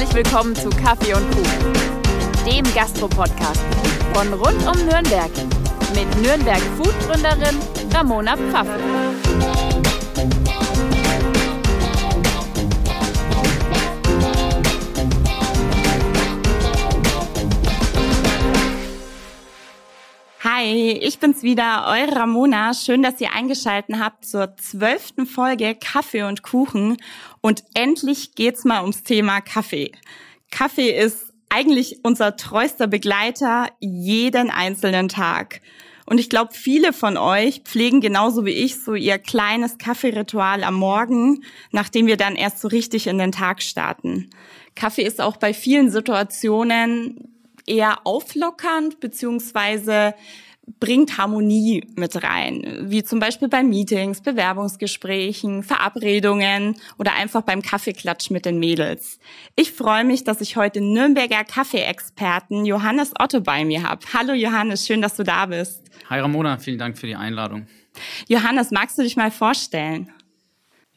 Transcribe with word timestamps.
Herzlich 0.00 0.24
willkommen 0.24 0.56
zu 0.56 0.70
Kaffee 0.70 1.12
und 1.12 1.30
Kuchen, 1.30 1.72
dem 2.46 2.64
Gastro-Podcast 2.74 3.60
von 4.14 4.32
rund 4.32 4.66
um 4.66 4.86
Nürnberg 4.86 5.30
mit 5.94 6.22
Nürnberg 6.22 6.62
Food-Gründerin 6.78 7.58
Ramona 7.92 8.34
Pfaffe. 8.34 9.69
Hi, 20.60 20.90
ich 20.92 21.18
bin's 21.18 21.42
wieder, 21.42 21.86
eure 21.88 22.16
Ramona. 22.16 22.74
Schön, 22.74 23.02
dass 23.02 23.18
ihr 23.18 23.32
eingeschaltet 23.32 23.96
habt 23.98 24.26
zur 24.26 24.58
zwölften 24.58 25.24
Folge 25.24 25.74
Kaffee 25.74 26.24
und 26.24 26.42
Kuchen. 26.42 26.98
Und 27.40 27.64
endlich 27.72 28.34
geht's 28.34 28.66
mal 28.66 28.82
ums 28.82 29.02
Thema 29.02 29.40
Kaffee. 29.40 29.92
Kaffee 30.50 30.90
ist 30.90 31.32
eigentlich 31.48 32.00
unser 32.02 32.36
treuster 32.36 32.88
Begleiter 32.88 33.68
jeden 33.78 34.50
einzelnen 34.50 35.08
Tag. 35.08 35.62
Und 36.04 36.20
ich 36.20 36.28
glaube, 36.28 36.52
viele 36.52 36.92
von 36.92 37.16
euch 37.16 37.62
pflegen 37.64 38.02
genauso 38.02 38.44
wie 38.44 38.50
ich 38.50 38.82
so 38.82 38.94
ihr 38.94 39.16
kleines 39.16 39.78
Kaffeeritual 39.78 40.62
am 40.62 40.74
Morgen, 40.74 41.42
nachdem 41.70 42.06
wir 42.06 42.18
dann 42.18 42.36
erst 42.36 42.60
so 42.60 42.68
richtig 42.68 43.06
in 43.06 43.16
den 43.16 43.32
Tag 43.32 43.62
starten. 43.62 44.28
Kaffee 44.74 45.04
ist 45.04 45.22
auch 45.22 45.38
bei 45.38 45.54
vielen 45.54 45.90
Situationen 45.90 47.30
eher 47.66 48.06
auflockernd, 48.06 49.00
beziehungsweise 49.00 50.14
bringt 50.78 51.18
Harmonie 51.18 51.86
mit 51.96 52.22
rein, 52.22 52.84
wie 52.84 53.02
zum 53.02 53.18
Beispiel 53.18 53.48
bei 53.48 53.62
Meetings, 53.62 54.20
Bewerbungsgesprächen, 54.20 55.62
Verabredungen 55.62 56.76
oder 56.98 57.14
einfach 57.14 57.42
beim 57.42 57.62
Kaffeeklatsch 57.62 58.30
mit 58.30 58.44
den 58.44 58.58
Mädels. 58.58 59.18
Ich 59.56 59.72
freue 59.72 60.04
mich, 60.04 60.24
dass 60.24 60.40
ich 60.40 60.56
heute 60.56 60.80
Nürnberger 60.80 61.44
Kaffeeexperten 61.44 62.64
Johannes 62.64 63.12
Otto 63.18 63.40
bei 63.40 63.64
mir 63.64 63.82
habe. 63.82 64.04
Hallo 64.12 64.32
Johannes, 64.32 64.86
schön, 64.86 65.02
dass 65.02 65.16
du 65.16 65.24
da 65.24 65.46
bist. 65.46 65.82
Hi 66.08 66.20
Ramona, 66.20 66.58
vielen 66.58 66.78
Dank 66.78 66.98
für 66.98 67.06
die 67.06 67.16
Einladung. 67.16 67.66
Johannes, 68.28 68.70
magst 68.70 68.98
du 68.98 69.02
dich 69.02 69.16
mal 69.16 69.30
vorstellen? 69.30 70.10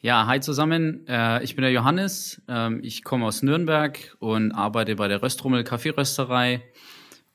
Ja, 0.00 0.26
hi 0.26 0.38
zusammen. 0.40 1.06
Äh, 1.08 1.42
ich 1.42 1.56
bin 1.56 1.62
der 1.62 1.72
Johannes. 1.72 2.42
Ähm, 2.46 2.80
ich 2.82 3.04
komme 3.04 3.24
aus 3.24 3.42
Nürnberg 3.42 4.14
und 4.18 4.52
arbeite 4.52 4.96
bei 4.96 5.08
der 5.08 5.22
Röstrummel 5.22 5.64
Kaffeerösterei. 5.64 6.62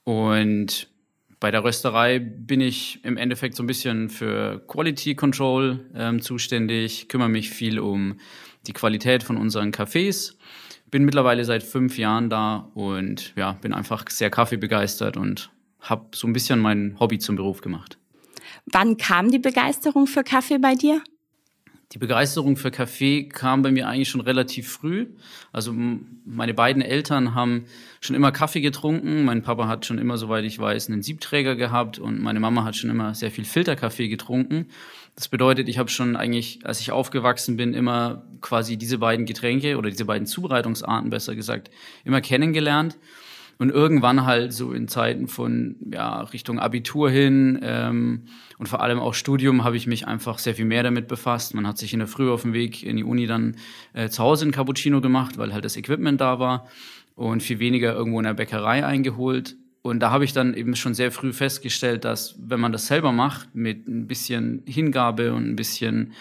Und 0.04 0.89
bei 1.40 1.52
der 1.52 1.64
Rösterei 1.64 2.20
bin 2.20 2.60
ich 2.60 3.04
im 3.04 3.18
Endeffekt 3.18 3.56
so 3.56 3.64
ein 3.64 3.68
bisschen 3.68 4.10
für 4.10 4.60
Quality 4.68 5.16
Control 5.16 5.90
ähm, 5.96 6.22
zuständig, 6.22 7.08
kümmere 7.08 7.30
mich 7.30 7.50
viel 7.50 7.80
um 7.80 8.20
die 8.68 8.74
Qualität 8.74 9.24
von 9.24 9.38
unseren 9.38 9.72
Kaffees. 9.72 10.38
Bin 10.92 11.06
mittlerweile 11.06 11.46
seit 11.46 11.64
fünf 11.64 11.98
Jahren 11.98 12.30
da 12.30 12.70
und 12.74 13.34
ja, 13.38 13.54
bin 13.54 13.74
einfach 13.74 14.10
sehr 14.10 14.30
kaffeebegeistert 14.30 15.18
und 15.18 15.52
habe 15.80 16.10
so 16.14 16.28
ein 16.28 16.34
bisschen 16.34 16.60
mein 16.60 16.98
Hobby 17.00 17.20
zum 17.20 17.36
Beruf 17.36 17.62
gemacht. 17.62 17.98
Wann 18.66 18.98
kam 18.98 19.32
die 19.32 19.40
Begeisterung 19.40 20.08
für 20.08 20.24
Kaffee 20.24 20.58
bei 20.58 20.76
dir? 20.76 21.02
Die 21.92 21.98
Begeisterung 21.98 22.56
für 22.56 22.70
Kaffee 22.70 23.24
kam 23.24 23.64
bei 23.64 23.72
mir 23.72 23.88
eigentlich 23.88 24.10
schon 24.10 24.22
relativ 24.22 24.72
früh. 24.72 25.08
Also 25.52 25.74
meine 26.24 26.54
beiden 26.54 26.84
Eltern 26.84 27.34
haben 27.34 27.66
schon 28.00 28.16
immer 28.16 28.32
Kaffee 28.32 28.62
getrunken. 28.62 29.26
Mein 29.26 29.42
Papa 29.42 29.68
hat 29.68 29.88
schon 29.88 29.98
immer, 29.98 30.18
soweit 30.18 30.46
ich 30.46 30.60
weiß, 30.60 30.90
einen 30.90 31.02
Siebträger 31.02 31.56
gehabt 31.56 31.98
und 31.98 32.22
meine 32.22 32.40
Mama 32.40 32.64
hat 32.64 32.76
schon 32.76 32.92
immer 32.92 33.16
sehr 33.16 33.32
viel 33.32 33.44
Filterkaffee 33.44 34.08
getrunken. 34.08 34.68
Das 35.16 35.30
bedeutet, 35.30 35.68
ich 35.68 35.80
habe 35.80 35.90
schon 35.90 36.16
eigentlich, 36.16 36.60
als 36.64 36.80
ich 36.80 36.92
aufgewachsen 36.92 37.58
bin, 37.58 37.74
immer 37.74 38.24
quasi 38.40 38.78
diese 38.78 39.00
beiden 39.00 39.26
Getränke 39.26 39.76
oder 39.78 39.90
diese 39.90 40.06
beiden 40.06 40.28
Zubereitungsarten, 40.28 41.10
besser 41.10 41.36
gesagt, 41.36 41.72
immer 42.06 42.22
kennengelernt. 42.22 42.98
Und 43.60 43.72
irgendwann 43.72 44.26
halt 44.26 44.54
so 44.54 44.72
in 44.72 44.88
Zeiten 44.88 45.28
von 45.28 45.76
ja, 45.92 46.22
Richtung 46.22 46.60
Abitur 46.60 47.10
hin 47.10 47.60
ähm, 47.62 48.24
und 48.58 48.70
vor 48.70 48.82
allem 48.82 49.00
auch 49.00 49.14
Studium 49.14 49.66
habe 49.66 49.76
ich 49.76 49.86
mich 49.86 50.08
einfach 50.08 50.40
sehr 50.40 50.56
viel 50.56 50.64
mehr 50.64 50.82
damit 50.82 51.10
befasst. 51.10 51.54
Man 51.54 51.68
hat 51.68 51.78
sich 51.78 51.92
in 51.92 52.00
der 52.00 52.08
Früh 52.08 52.32
auf 52.32 52.44
dem 52.44 52.54
Weg 52.54 52.84
in 52.84 52.96
die 52.96 53.04
Uni 53.04 53.28
dann 53.28 53.58
äh, 53.92 54.08
zu 54.08 54.24
Hause 54.24 54.46
ein 54.46 54.54
Cappuccino 54.54 55.02
gemacht, 55.02 55.38
weil 55.38 55.54
halt 55.54 55.66
das 55.66 55.76
Equipment 55.76 56.22
da 56.22 56.40
war 56.40 56.68
und 57.16 57.44
viel 57.44 57.60
weniger 57.60 57.94
irgendwo 57.94 58.20
in 58.20 58.24
der 58.24 58.34
Bäckerei 58.34 58.86
eingeholt. 58.86 59.58
Und 59.82 60.00
da 60.00 60.10
habe 60.10 60.24
ich 60.24 60.32
dann 60.32 60.54
eben 60.54 60.78
schon 60.78 60.94
sehr 60.94 61.12
früh 61.12 61.34
festgestellt, 61.34 62.06
dass 62.06 62.36
wenn 62.40 62.62
man 62.62 62.72
das 62.72 62.88
selber 62.88 63.12
macht, 63.12 63.54
mit 63.56 63.90
ein 63.90 64.08
bisschen 64.08 64.64
Hingabe 64.66 65.34
und 65.34 65.50
ein 65.50 65.56
bisschen 65.58 66.14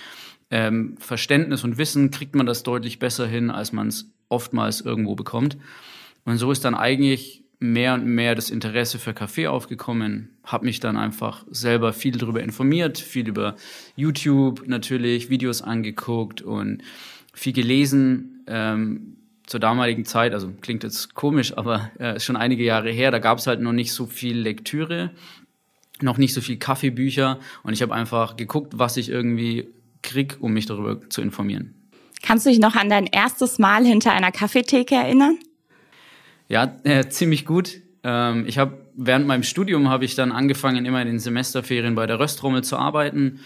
ähm, 0.51 0.97
Verständnis 0.99 1.63
und 1.63 1.79
Wissen, 1.79 2.11
kriegt 2.11 2.35
man 2.35 2.47
das 2.47 2.65
deutlich 2.65 2.99
besser 2.99 3.29
hin, 3.29 3.51
als 3.51 3.73
man 3.73 3.89
es 3.89 4.11
oftmals 4.29 4.81
irgendwo 4.81 5.15
bekommt. 5.15 5.57
Und 6.29 6.37
so 6.37 6.53
ist 6.53 6.63
dann 6.63 6.75
eigentlich 6.75 7.43
mehr 7.59 7.95
und 7.95 8.05
mehr 8.05 8.35
das 8.35 8.51
Interesse 8.51 8.99
für 8.99 9.15
Kaffee 9.15 9.47
aufgekommen, 9.47 10.29
habe 10.45 10.67
mich 10.67 10.79
dann 10.79 10.99
einfach 10.99 11.47
selber 11.49 11.95
viel 11.95 12.19
darüber 12.19 12.43
informiert, 12.43 12.99
viel 12.99 13.27
über 13.27 13.57
YouTube 13.97 14.69
natürlich, 14.69 15.31
Videos 15.31 15.63
angeguckt 15.63 16.43
und 16.43 16.83
viel 17.33 17.55
gelesen. 17.55 18.45
Ähm, 18.47 19.17
zur 19.47 19.59
damaligen 19.59 20.05
Zeit, 20.05 20.35
also 20.35 20.53
klingt 20.61 20.85
jetzt 20.85 21.15
komisch, 21.15 21.57
aber 21.57 21.91
äh, 21.99 22.21
schon 22.21 22.37
einige 22.37 22.63
Jahre 22.63 22.91
her, 22.91 23.11
da 23.11 23.21
gab 23.21 23.39
es 23.39 23.47
halt 23.47 23.63
noch 23.63 23.73
nicht 23.73 23.95
so 23.95 24.05
viel 24.05 24.39
Lektüre, 24.39 25.13
noch 26.03 26.19
nicht 26.19 26.35
so 26.35 26.43
viel 26.43 26.59
Kaffeebücher 26.59 27.39
und 27.63 27.73
ich 27.73 27.81
habe 27.81 27.95
einfach 27.95 28.37
geguckt, 28.37 28.75
was 28.77 28.99
ich 28.99 29.09
irgendwie 29.09 29.69
krieg, 30.03 30.37
um 30.41 30.53
mich 30.53 30.67
darüber 30.67 31.09
zu 31.09 31.23
informieren. 31.23 31.75
Kannst 32.23 32.45
du 32.45 32.51
dich 32.51 32.59
noch 32.59 32.77
an 32.77 32.91
dein 32.91 33.07
erstes 33.07 33.59
Mal 33.59 33.87
hinter 33.87 34.13
einer 34.13 34.31
Kaffeetheke 34.31 34.95
erinnern? 34.95 35.39
Ja, 36.49 36.77
äh, 36.85 37.09
ziemlich 37.09 37.45
gut. 37.45 37.83
Ähm, 38.03 38.45
ich 38.47 38.59
habe 38.59 38.79
während 38.97 39.27
meinem 39.27 39.43
Studium 39.43 39.91
habe 39.91 40.05
ich 40.05 40.15
dann 40.15 40.33
angefangen, 40.33 40.87
immer 40.87 41.01
in 41.03 41.07
den 41.07 41.19
Semesterferien 41.19 41.95
bei 41.95 42.07
der 42.07 42.19
Röstrommel 42.19 42.65
zu 42.65 42.77
arbeiten 42.77 43.41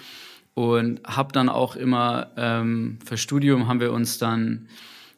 und 0.54 1.00
habe 1.04 1.32
dann 1.32 1.48
auch 1.48 1.76
immer 1.76 2.30
ähm, 2.36 2.98
für 3.04 3.16
Studium 3.16 3.68
haben 3.68 3.80
wir 3.80 3.92
uns 3.92 4.18
dann 4.18 4.68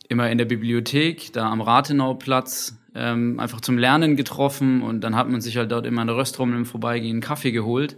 immer 0.08 0.30
in 0.30 0.38
der 0.38 0.44
Bibliothek, 0.46 1.32
da 1.32 1.50
am 1.50 1.60
Rathenauplatz, 1.60 2.78
ähm, 2.94 3.38
einfach 3.38 3.60
zum 3.60 3.76
Lernen 3.76 4.16
getroffen 4.16 4.82
und 4.82 5.02
dann 5.02 5.14
hat 5.14 5.28
man 5.28 5.40
sich 5.40 5.56
halt 5.56 5.70
dort 5.70 5.86
immer 5.86 6.02
an 6.02 6.06
der 6.06 6.16
Röstrommel 6.16 6.56
im 6.56 6.66
Vorbeigehen 6.66 7.20
Kaffee 7.20 7.52
geholt. 7.52 7.96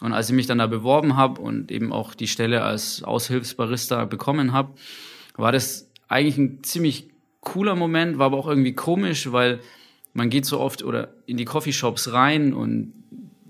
Und 0.00 0.12
als 0.12 0.28
ich 0.28 0.34
mich 0.34 0.46
dann 0.46 0.58
da 0.58 0.66
beworben 0.66 1.16
habe 1.16 1.40
und 1.40 1.70
eben 1.70 1.92
auch 1.92 2.14
die 2.14 2.26
Stelle 2.26 2.62
als 2.62 3.04
Aushilfsbarista 3.04 4.04
bekommen 4.04 4.52
habe, 4.52 4.72
war 5.36 5.52
das 5.52 5.88
eigentlich 6.08 6.38
ein 6.38 6.64
ziemlich 6.64 7.11
cooler 7.42 7.76
Moment, 7.76 8.18
war 8.18 8.26
aber 8.26 8.38
auch 8.38 8.46
irgendwie 8.46 8.72
komisch, 8.72 9.30
weil 9.30 9.60
man 10.14 10.30
geht 10.30 10.46
so 10.46 10.58
oft 10.58 10.82
oder 10.82 11.08
in 11.26 11.36
die 11.36 11.44
Coffeeshops 11.44 12.12
rein 12.12 12.54
und 12.54 12.94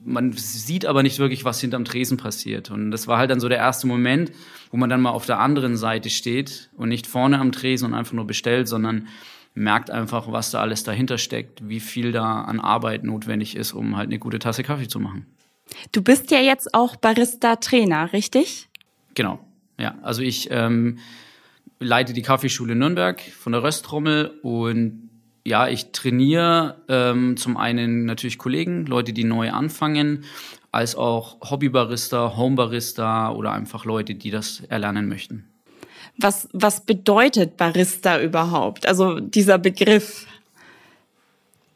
man 0.05 0.33
sieht 0.33 0.85
aber 0.85 1.05
nicht 1.05 1.21
wirklich, 1.21 1.45
was 1.45 1.61
hinterm 1.61 1.85
Tresen 1.85 2.17
passiert. 2.17 2.71
Und 2.71 2.91
das 2.91 3.07
war 3.07 3.19
halt 3.19 3.31
dann 3.31 3.39
so 3.39 3.49
der 3.49 3.59
erste 3.59 3.87
Moment, 3.87 4.33
wo 4.73 4.77
man 4.77 4.91
dann 4.91 5.01
mal 5.01 5.11
auf 5.11 5.27
der 5.27 5.39
anderen 5.39 5.77
Seite 5.77 6.11
steht 6.11 6.71
und 6.77 6.89
nicht 6.89 7.07
vorne 7.07 7.39
am 7.39 7.53
Tresen 7.53 7.87
und 7.87 7.95
einfach 7.95 8.13
nur 8.13 8.27
bestellt, 8.27 8.67
sondern 8.67 9.07
merkt 9.55 9.91
einfach, 9.91 10.33
was 10.33 10.51
da 10.51 10.61
alles 10.61 10.83
dahinter 10.83 11.19
steckt, 11.19 11.69
wie 11.69 11.79
viel 11.79 12.11
da 12.11 12.41
an 12.43 12.59
Arbeit 12.59 13.05
notwendig 13.05 13.55
ist, 13.55 13.73
um 13.75 13.97
halt 13.97 14.09
eine 14.09 14.19
gute 14.19 14.39
Tasse 14.39 14.63
Kaffee 14.63 14.89
zu 14.89 14.99
machen. 14.99 15.27
Du 15.93 16.03
bist 16.03 16.31
ja 16.31 16.41
jetzt 16.41 16.75
auch 16.75 16.97
Barista-Trainer, 16.97 18.13
richtig? 18.13 18.69
Genau, 19.15 19.39
ja. 19.79 19.95
Also 20.03 20.23
ich 20.23 20.49
ähm, 20.51 20.99
leite 21.83 22.13
die 22.13 22.23
Kaffeeschule 22.23 22.75
Nürnberg 22.75 23.21
von 23.21 23.53
der 23.53 23.63
Röstrommel 23.63 24.39
und 24.43 25.11
ja, 25.45 25.69
ich 25.69 25.91
trainiere 25.93 26.77
ähm, 26.89 27.37
zum 27.37 27.57
einen 27.57 28.05
natürlich 28.05 28.39
Kollegen, 28.39 28.87
Leute, 28.87 29.13
die 29.13 29.25
neu 29.25 29.51
anfangen, 29.51 30.25
als 30.71 30.95
auch 30.95 31.51
Hobbybarista, 31.51 32.37
Homebarista 32.37 33.33
oder 33.33 33.53
einfach 33.53 33.85
Leute, 33.85 34.15
die 34.15 34.31
das 34.31 34.61
erlernen 34.69 35.09
möchten. 35.09 35.49
Was, 36.19 36.49
was 36.53 36.85
bedeutet 36.85 37.57
Barista 37.57 38.21
überhaupt? 38.21 38.87
Also 38.87 39.19
dieser 39.21 39.59
Begriff. 39.59 40.27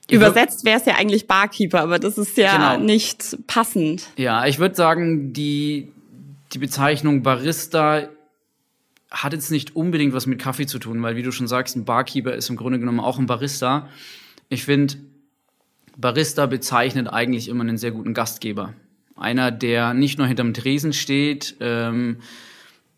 Übersetzt 0.09 0.65
wäre 0.65 0.79
es 0.79 0.87
ja 0.87 0.95
eigentlich 0.95 1.27
Barkeeper, 1.27 1.81
aber 1.81 1.99
das 1.99 2.17
ist 2.17 2.37
ja 2.37 2.75
genau. 2.75 2.85
nicht 2.85 3.37
passend. 3.49 4.07
Ja, 4.17 4.47
ich 4.47 4.61
würde 4.61 4.77
sagen, 4.77 5.33
die, 5.33 5.91
die 6.53 6.59
Bezeichnung 6.59 7.25
Barista 7.25 8.09
hat 9.11 9.33
jetzt 9.33 9.51
nicht 9.51 9.77
unbedingt 9.77 10.13
was 10.15 10.27
mit 10.27 10.39
Kaffee 10.39 10.67
zu 10.67 10.79
tun, 10.79 11.03
weil 11.03 11.17
wie 11.17 11.23
du 11.23 11.33
schon 11.33 11.49
sagst, 11.49 11.77
ein 11.77 11.85
Barkeeper 11.85 12.35
ist 12.35 12.51
im 12.51 12.57
Grunde 12.57 12.79
genommen 12.79 13.01
auch 13.01 13.19
ein 13.19 13.27
Barista. 13.27 13.89
Ich 14.49 14.65
finde, 14.65 14.95
Barista 15.97 16.47
bezeichnet 16.47 17.09
eigentlich 17.09 17.49
immer 17.49 17.63
einen 17.63 17.79
sehr 17.79 17.93
guten 17.93 18.15
Gastgeber. 18.15 18.75
Einer, 19.17 19.51
der 19.51 19.95
nicht 19.95 20.19
nur 20.19 20.27
hinterm 20.27 20.53
Tresen 20.53 20.93
steht, 20.93 21.57
ähm, 21.61 22.19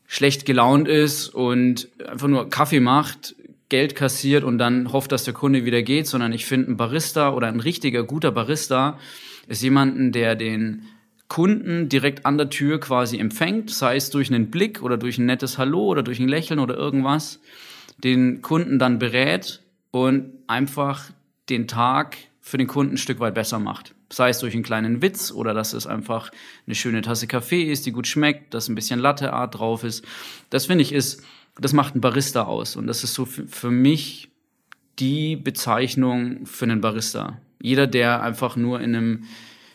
schlecht 0.06 0.46
gelaunt 0.46 0.88
ist 0.88 1.28
und 1.28 1.88
einfach 2.06 2.28
nur 2.28 2.48
Kaffee 2.48 2.80
macht, 2.80 3.36
Geld 3.68 3.94
kassiert 3.94 4.44
und 4.44 4.58
dann 4.58 4.92
hofft, 4.92 5.12
dass 5.12 5.24
der 5.24 5.34
Kunde 5.34 5.64
wieder 5.64 5.82
geht, 5.82 6.06
sondern 6.06 6.32
ich 6.32 6.46
finde, 6.46 6.72
ein 6.72 6.76
Barista 6.78 7.30
oder 7.30 7.48
ein 7.48 7.60
richtiger 7.60 8.02
guter 8.02 8.32
Barista 8.32 8.98
ist 9.46 9.62
jemanden, 9.62 10.10
der 10.10 10.34
den 10.34 10.86
Kunden 11.28 11.88
direkt 11.88 12.24
an 12.24 12.38
der 12.38 12.48
Tür 12.50 12.80
quasi 12.80 13.18
empfängt, 13.18 13.70
sei 13.70 13.96
es 13.96 14.10
durch 14.10 14.32
einen 14.32 14.50
Blick 14.50 14.82
oder 14.82 14.96
durch 14.96 15.18
ein 15.18 15.26
nettes 15.26 15.58
Hallo 15.58 15.84
oder 15.84 16.02
durch 16.02 16.20
ein 16.20 16.28
Lächeln 16.28 16.58
oder 16.58 16.76
irgendwas, 16.76 17.40
den 18.02 18.40
Kunden 18.42 18.78
dann 18.78 18.98
berät 18.98 19.60
und 19.90 20.32
einfach 20.46 21.10
den 21.50 21.68
Tag 21.68 22.16
für 22.40 22.56
den 22.56 22.66
Kunden 22.66 22.94
ein 22.94 22.98
Stück 22.98 23.20
weit 23.20 23.34
besser 23.34 23.58
macht. 23.58 23.94
Sei 24.10 24.30
es 24.30 24.38
durch 24.38 24.54
einen 24.54 24.62
kleinen 24.62 25.02
Witz 25.02 25.30
oder 25.30 25.52
dass 25.52 25.74
es 25.74 25.86
einfach 25.86 26.30
eine 26.66 26.74
schöne 26.74 27.02
Tasse 27.02 27.26
Kaffee 27.26 27.64
ist, 27.64 27.84
die 27.84 27.92
gut 27.92 28.06
schmeckt, 28.06 28.54
dass 28.54 28.68
ein 28.68 28.74
bisschen 28.74 29.00
Latteart 29.00 29.58
drauf 29.58 29.84
ist. 29.84 30.04
Das 30.48 30.64
finde 30.64 30.82
ich 30.82 30.92
ist, 30.92 31.22
das 31.60 31.74
macht 31.74 31.94
ein 31.94 32.00
Barista 32.00 32.44
aus. 32.44 32.76
Und 32.76 32.86
das 32.86 33.04
ist 33.04 33.12
so 33.12 33.26
für 33.26 33.70
mich 33.70 34.30
die 34.98 35.36
Bezeichnung 35.36 36.46
für 36.46 36.64
einen 36.64 36.80
Barista. 36.80 37.38
Jeder, 37.60 37.86
der 37.86 38.22
einfach 38.22 38.56
nur 38.56 38.80
in 38.80 38.96
einem 38.96 39.24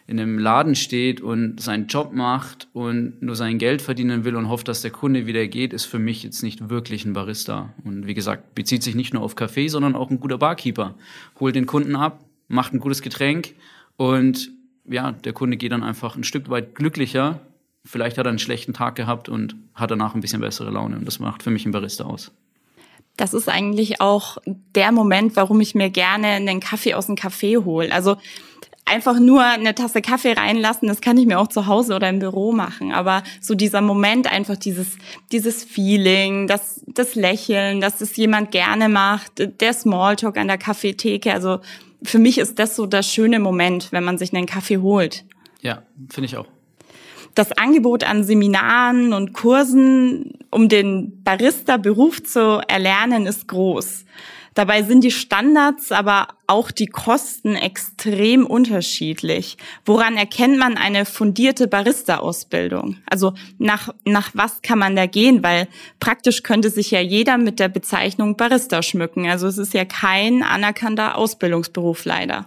in 0.06 0.20
einem 0.20 0.38
Laden 0.38 0.76
steht 0.76 1.22
und 1.22 1.62
seinen 1.62 1.88
Job 1.88 2.14
macht 2.14 2.68
und 2.74 3.22
nur 3.22 3.36
sein 3.36 3.58
Geld 3.58 3.82
verdienen 3.82 4.26
will 4.26 4.36
und 4.36 4.50
hofft, 4.50 4.68
dass 4.68 4.82
der 4.82 4.92
Kunde 4.92 5.26
wieder 5.28 5.48
geht, 5.48 5.72
ist 5.72 5.86
für 5.86 6.00
mich 6.00 6.24
jetzt 6.24 6.44
nicht 6.44 6.70
wirklich 6.70 7.06
ein 7.06 7.14
Barista. 7.14 7.74
Und 7.84 8.06
wie 8.06 8.14
gesagt, 8.14 8.54
bezieht 8.54 8.84
sich 8.84 8.96
nicht 8.96 9.14
nur 9.14 9.24
auf 9.24 9.36
Kaffee, 9.36 9.70
sondern 9.70 9.96
auch 9.96 10.12
ein 10.12 10.20
guter 10.20 10.38
Barkeeper. 10.38 10.96
Holt 11.40 11.56
den 11.56 11.66
Kunden 11.66 11.96
ab, 11.96 12.20
macht 12.48 12.74
ein 12.74 12.80
gutes 12.80 13.02
Getränk 13.02 13.56
und 13.96 14.52
ja, 14.86 15.14
der 15.14 15.34
Kunde 15.34 15.58
geht 15.58 15.72
dann 15.72 15.84
einfach 15.84 16.16
ein 16.16 16.24
Stück 16.24 16.50
weit 16.50 16.76
glücklicher. 16.76 17.40
Vielleicht 17.86 18.18
hat 18.18 18.26
er 18.26 18.30
einen 18.30 18.40
schlechten 18.40 18.74
Tag 18.74 18.96
gehabt 18.96 19.30
und 19.30 19.56
hat 19.74 19.92
danach 19.92 20.16
ein 20.16 20.22
bisschen 20.22 20.42
bessere 20.42 20.72
Laune. 20.72 20.98
Und 20.98 21.06
das 21.06 21.20
macht 21.20 21.44
für 21.44 21.52
mich 21.52 21.66
ein 21.66 21.72
Barista 21.72 22.04
aus. 22.04 22.32
Das 23.16 23.34
ist 23.34 23.48
eigentlich 23.48 24.02
auch 24.02 24.38
der 24.46 24.92
Moment, 24.92 25.36
warum 25.36 25.62
ich 25.62 25.76
mir 25.76 25.90
gerne 25.90 26.28
einen 26.28 26.60
Kaffee 26.60 26.96
aus 26.96 27.06
dem 27.06 27.16
Café 27.16 27.64
hole. 27.64 27.94
Also 27.94 28.18
einfach 28.86 29.20
nur 29.20 29.44
eine 29.44 29.76
Tasse 29.76 30.02
Kaffee 30.02 30.34
reinlassen, 30.34 30.88
das 30.88 31.02
kann 31.02 31.18
ich 31.18 31.26
mir 31.26 31.40
auch 31.40 31.48
zu 31.48 31.68
Hause 31.68 31.96
oder 31.96 32.10
im 32.10 32.20
Büro 32.20 32.52
machen. 32.52 32.92
Aber 32.92 33.24
so 33.42 33.56
dieser 33.56 33.82
Moment, 33.82 34.32
einfach 34.32 34.58
dieses, 34.58 34.98
dieses 35.32 35.64
Feeling, 35.64 36.48
das, 36.48 36.84
das 36.88 37.16
Lächeln, 37.16 37.82
dass 37.82 38.02
es 38.02 38.16
jemand 38.16 38.52
gerne 38.52 38.90
macht, 38.90 39.62
der 39.62 39.74
Smalltalk 39.74 40.38
an 40.38 40.48
der 40.48 40.58
Kaffeetheke. 40.58 41.34
Also 41.34 41.60
für 42.04 42.20
mich 42.20 42.38
ist 42.38 42.60
das 42.60 42.76
so 42.76 42.86
das 42.86 43.08
schöne 43.12 43.40
Moment, 43.40 43.92
wenn 43.92 44.04
man 44.04 44.18
sich 44.18 44.34
einen 44.34 44.46
Kaffee 44.46 44.78
holt. 44.78 45.26
Ja, 45.62 45.84
finde 46.10 46.26
ich 46.26 46.38
auch. 46.38 46.48
Das 47.36 47.52
Angebot 47.54 48.04
an 48.04 48.24
Seminaren 48.24 49.12
und 49.14 49.34
Kursen, 49.34 50.34
um 50.52 50.70
den 50.70 51.24
Barista-Beruf 51.24 52.22
zu 52.24 52.62
erlernen, 52.68 53.26
ist 53.26 53.48
groß. 53.48 54.06
Dabei 54.54 54.84
sind 54.84 55.04
die 55.04 55.12
Standards, 55.12 55.92
aber 55.92 56.28
auch 56.46 56.70
die 56.70 56.86
Kosten 56.86 57.56
extrem 57.56 58.46
unterschiedlich. 58.46 59.58
Woran 59.86 60.16
erkennt 60.18 60.58
man 60.58 60.78
eine 60.78 61.06
fundierte 61.06 61.68
Barista-Ausbildung? 61.68 62.98
Also 63.10 63.34
nach, 63.58 63.90
nach 64.06 64.30
was 64.34 64.62
kann 64.62 64.78
man 64.78 64.96
da 64.96 65.08
gehen? 65.08 65.44
Weil 65.44 65.68
praktisch 66.00 66.44
könnte 66.44 66.70
sich 66.70 66.92
ja 66.92 67.00
jeder 67.00 67.38
mit 67.38 67.60
der 67.60 67.70
Bezeichnung 67.70 68.38
Barista 68.38 68.84
schmücken. 68.84 69.28
Also 69.28 69.48
es 69.48 69.58
ist 69.58 69.74
ja 69.74 69.86
kein 69.86 70.44
anerkannter 70.44 71.18
Ausbildungsberuf 71.18 72.06
leider. 72.06 72.46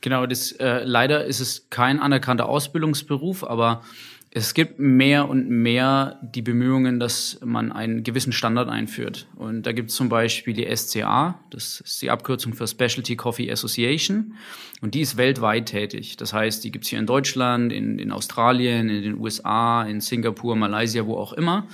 Genau, 0.00 0.26
das, 0.26 0.52
äh, 0.52 0.84
leider 0.84 1.24
ist 1.24 1.40
es 1.40 1.66
kein 1.70 1.98
anerkannter 1.98 2.48
Ausbildungsberuf, 2.48 3.42
aber 3.42 3.82
es 4.30 4.52
gibt 4.52 4.78
mehr 4.78 5.28
und 5.28 5.48
mehr 5.48 6.20
die 6.22 6.42
Bemühungen, 6.42 7.00
dass 7.00 7.38
man 7.42 7.72
einen 7.72 8.02
gewissen 8.02 8.32
Standard 8.32 8.68
einführt. 8.68 9.26
Und 9.36 9.62
da 9.62 9.72
gibt 9.72 9.90
es 9.90 9.96
zum 9.96 10.10
Beispiel 10.10 10.52
die 10.52 10.74
SCA, 10.76 11.40
das 11.50 11.80
ist 11.80 12.02
die 12.02 12.10
Abkürzung 12.10 12.52
für 12.52 12.66
Specialty 12.66 13.16
Coffee 13.16 13.50
Association. 13.50 14.34
Und 14.82 14.94
die 14.94 15.00
ist 15.00 15.16
weltweit 15.16 15.66
tätig. 15.66 16.16
Das 16.18 16.34
heißt, 16.34 16.62
die 16.62 16.70
gibt 16.70 16.84
es 16.84 16.90
hier 16.90 16.98
in 16.98 17.06
Deutschland, 17.06 17.72
in, 17.72 17.98
in 17.98 18.12
Australien, 18.12 18.90
in 18.90 19.02
den 19.02 19.18
USA, 19.18 19.82
in 19.84 20.00
Singapur, 20.00 20.56
Malaysia, 20.56 21.06
wo 21.06 21.16
auch 21.16 21.32
immer. 21.32 21.66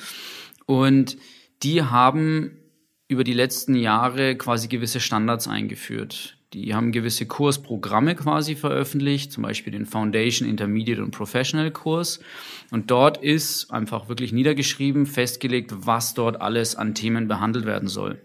Und 0.66 1.16
die 1.62 1.82
haben 1.82 2.58
über 3.08 3.24
die 3.24 3.34
letzten 3.34 3.74
Jahre 3.74 4.36
quasi 4.36 4.68
gewisse 4.68 5.00
Standards 5.00 5.48
eingeführt. 5.48 6.38
Die 6.54 6.72
haben 6.72 6.92
gewisse 6.92 7.26
Kursprogramme 7.26 8.14
quasi 8.14 8.54
veröffentlicht, 8.54 9.32
zum 9.32 9.42
Beispiel 9.42 9.72
den 9.72 9.86
Foundation, 9.86 10.48
Intermediate 10.48 11.02
und 11.02 11.10
Professional 11.10 11.72
Kurs. 11.72 12.20
Und 12.70 12.92
dort 12.92 13.16
ist 13.16 13.72
einfach 13.72 14.08
wirklich 14.08 14.32
niedergeschrieben, 14.32 15.06
festgelegt, 15.06 15.72
was 15.74 16.14
dort 16.14 16.40
alles 16.40 16.76
an 16.76 16.94
Themen 16.94 17.26
behandelt 17.26 17.66
werden 17.66 17.88
soll. 17.88 18.20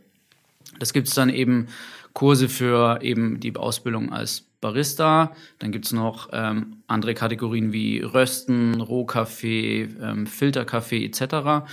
Das 0.78 0.94
gibt 0.94 1.08
es 1.08 1.16
dann 1.16 1.30
eben 1.30 1.70
Kurse 2.14 2.50
für 2.50 3.02
eben 3.02 3.40
die 3.40 3.56
Ausbildung 3.56 4.14
als 4.14 4.46
Barista. 4.62 5.36
Dann 5.58 5.72
gibt 5.72 5.86
es 5.86 5.92
noch 5.92 6.30
ähm, 6.32 6.84
andere 6.86 7.16
Kategorien 7.16 7.74
wie 7.74 8.00
Rösten, 8.02 8.80
Rohkaffee, 8.80 9.90
ähm, 10.00 10.28
Filterkaffee 10.28 11.04
etc. 11.04 11.66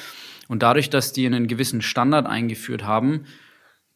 Und 0.49 0.63
dadurch, 0.63 0.89
dass 0.89 1.13
die 1.13 1.27
einen 1.27 1.49
gewissen 1.49 1.83
Standard 1.83 2.27
eingeführt 2.27 2.85
haben, 2.85 3.27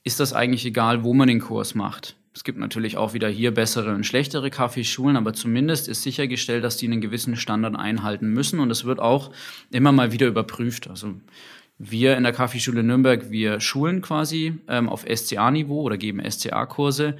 ist 0.04 0.20
das 0.20 0.34
eigentlich 0.34 0.66
egal, 0.66 1.04
wo 1.04 1.14
man 1.14 1.28
den 1.28 1.40
Kurs 1.40 1.74
macht. 1.74 2.16
Es 2.32 2.44
gibt 2.44 2.58
natürlich 2.58 2.96
auch 2.96 3.12
wieder 3.12 3.28
hier 3.28 3.52
bessere 3.52 3.92
und 3.92 4.06
schlechtere 4.06 4.50
Kaffeeschulen, 4.50 5.16
aber 5.16 5.32
zumindest 5.32 5.88
ist 5.88 6.02
sichergestellt, 6.02 6.62
dass 6.62 6.76
die 6.76 6.86
einen 6.86 7.00
gewissen 7.00 7.34
Standard 7.34 7.74
einhalten 7.74 8.28
müssen 8.28 8.60
und 8.60 8.70
es 8.70 8.84
wird 8.84 9.00
auch 9.00 9.32
immer 9.70 9.90
mal 9.90 10.12
wieder 10.12 10.28
überprüft. 10.28 10.88
Also 10.88 11.14
wir 11.78 12.16
in 12.16 12.22
der 12.22 12.32
Kaffeeschule 12.32 12.82
Nürnberg, 12.82 13.30
wir 13.30 13.58
schulen 13.58 14.00
quasi 14.00 14.54
ähm, 14.68 14.88
auf 14.88 15.06
SCA-Niveau 15.12 15.80
oder 15.80 15.96
geben 15.96 16.20
SCA-Kurse. 16.28 17.16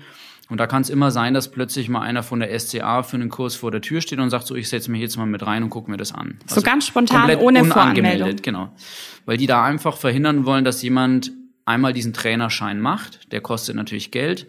Und 0.48 0.58
da 0.58 0.66
kann 0.66 0.82
es 0.82 0.90
immer 0.90 1.10
sein, 1.10 1.32
dass 1.32 1.50
plötzlich 1.50 1.88
mal 1.88 2.02
einer 2.02 2.22
von 2.22 2.40
der 2.40 2.58
SCA 2.58 3.02
für 3.02 3.16
einen 3.16 3.30
Kurs 3.30 3.54
vor 3.54 3.70
der 3.70 3.80
Tür 3.80 4.00
steht 4.00 4.18
und 4.18 4.30
sagt 4.30 4.46
so, 4.46 4.54
ich 4.56 4.68
setze 4.68 4.90
mich 4.90 5.00
jetzt 5.00 5.16
mal 5.16 5.26
mit 5.26 5.46
rein 5.46 5.62
und 5.62 5.70
gucke 5.70 5.90
mir 5.90 5.96
das 5.96 6.12
an. 6.12 6.38
So 6.46 6.56
also 6.56 6.62
ganz 6.62 6.86
spontan, 6.86 7.34
ohne 7.36 7.64
Voranmeldung. 7.64 8.36
Genau. 8.42 8.72
Weil 9.26 9.36
die 9.36 9.46
da 9.46 9.64
einfach 9.64 9.96
verhindern 9.96 10.44
wollen, 10.44 10.64
dass 10.64 10.82
jemand 10.82 11.32
einmal 11.64 11.92
diesen 11.92 12.12
Trainerschein 12.12 12.80
macht. 12.80 13.32
Der 13.32 13.40
kostet 13.40 13.76
natürlich 13.76 14.10
Geld. 14.10 14.46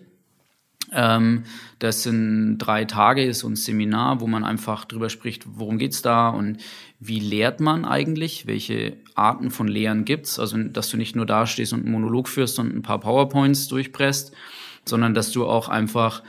Ähm, 0.92 1.44
das 1.80 2.04
sind 2.04 2.58
drei 2.58 2.86
Tage, 2.86 3.24
ist 3.24 3.40
so 3.40 3.48
ein 3.48 3.56
Seminar, 3.56 4.20
wo 4.20 4.28
man 4.28 4.44
einfach 4.44 4.86
drüber 4.86 5.10
spricht, 5.10 5.46
worum 5.48 5.78
geht's 5.78 6.02
da 6.02 6.30
und 6.30 6.58
wie 7.00 7.20
lehrt 7.20 7.60
man 7.60 7.86
eigentlich, 7.86 8.46
welche 8.46 8.98
Arten 9.16 9.52
von 9.52 9.68
Lehren 9.68 10.06
gibt's. 10.06 10.38
Also, 10.38 10.58
dass 10.58 10.90
du 10.90 10.98
nicht 10.98 11.16
nur 11.16 11.26
da 11.26 11.48
stehst 11.48 11.74
und 11.74 11.82
einen 11.82 11.92
Monolog 11.92 12.28
führst 12.28 12.60
und 12.60 12.76
ein 12.76 12.82
paar 12.82 13.00
PowerPoints 13.00 13.68
durchpresst, 13.70 14.34
sondern 14.86 15.14
dass 15.14 15.32
du 15.32 15.46
auch 15.46 15.70
einfach 15.70 16.22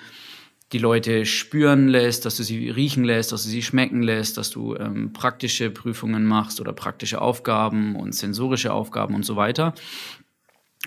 die 0.72 0.78
Leute 0.78 1.26
spüren 1.26 1.88
lässt, 1.88 2.24
dass 2.24 2.38
du 2.38 2.42
sie 2.42 2.70
riechen 2.70 3.04
lässt, 3.04 3.32
dass 3.32 3.42
du 3.42 3.50
sie 3.50 3.62
schmecken 3.62 4.02
lässt, 4.02 4.38
dass 4.38 4.50
du 4.50 4.74
ähm, 4.76 5.12
praktische 5.12 5.70
Prüfungen 5.70 6.24
machst 6.24 6.60
oder 6.60 6.72
praktische 6.72 7.20
Aufgaben 7.20 7.94
und 7.94 8.14
sensorische 8.14 8.72
Aufgaben 8.72 9.14
und 9.14 9.24
so 9.24 9.36
weiter. 9.36 9.74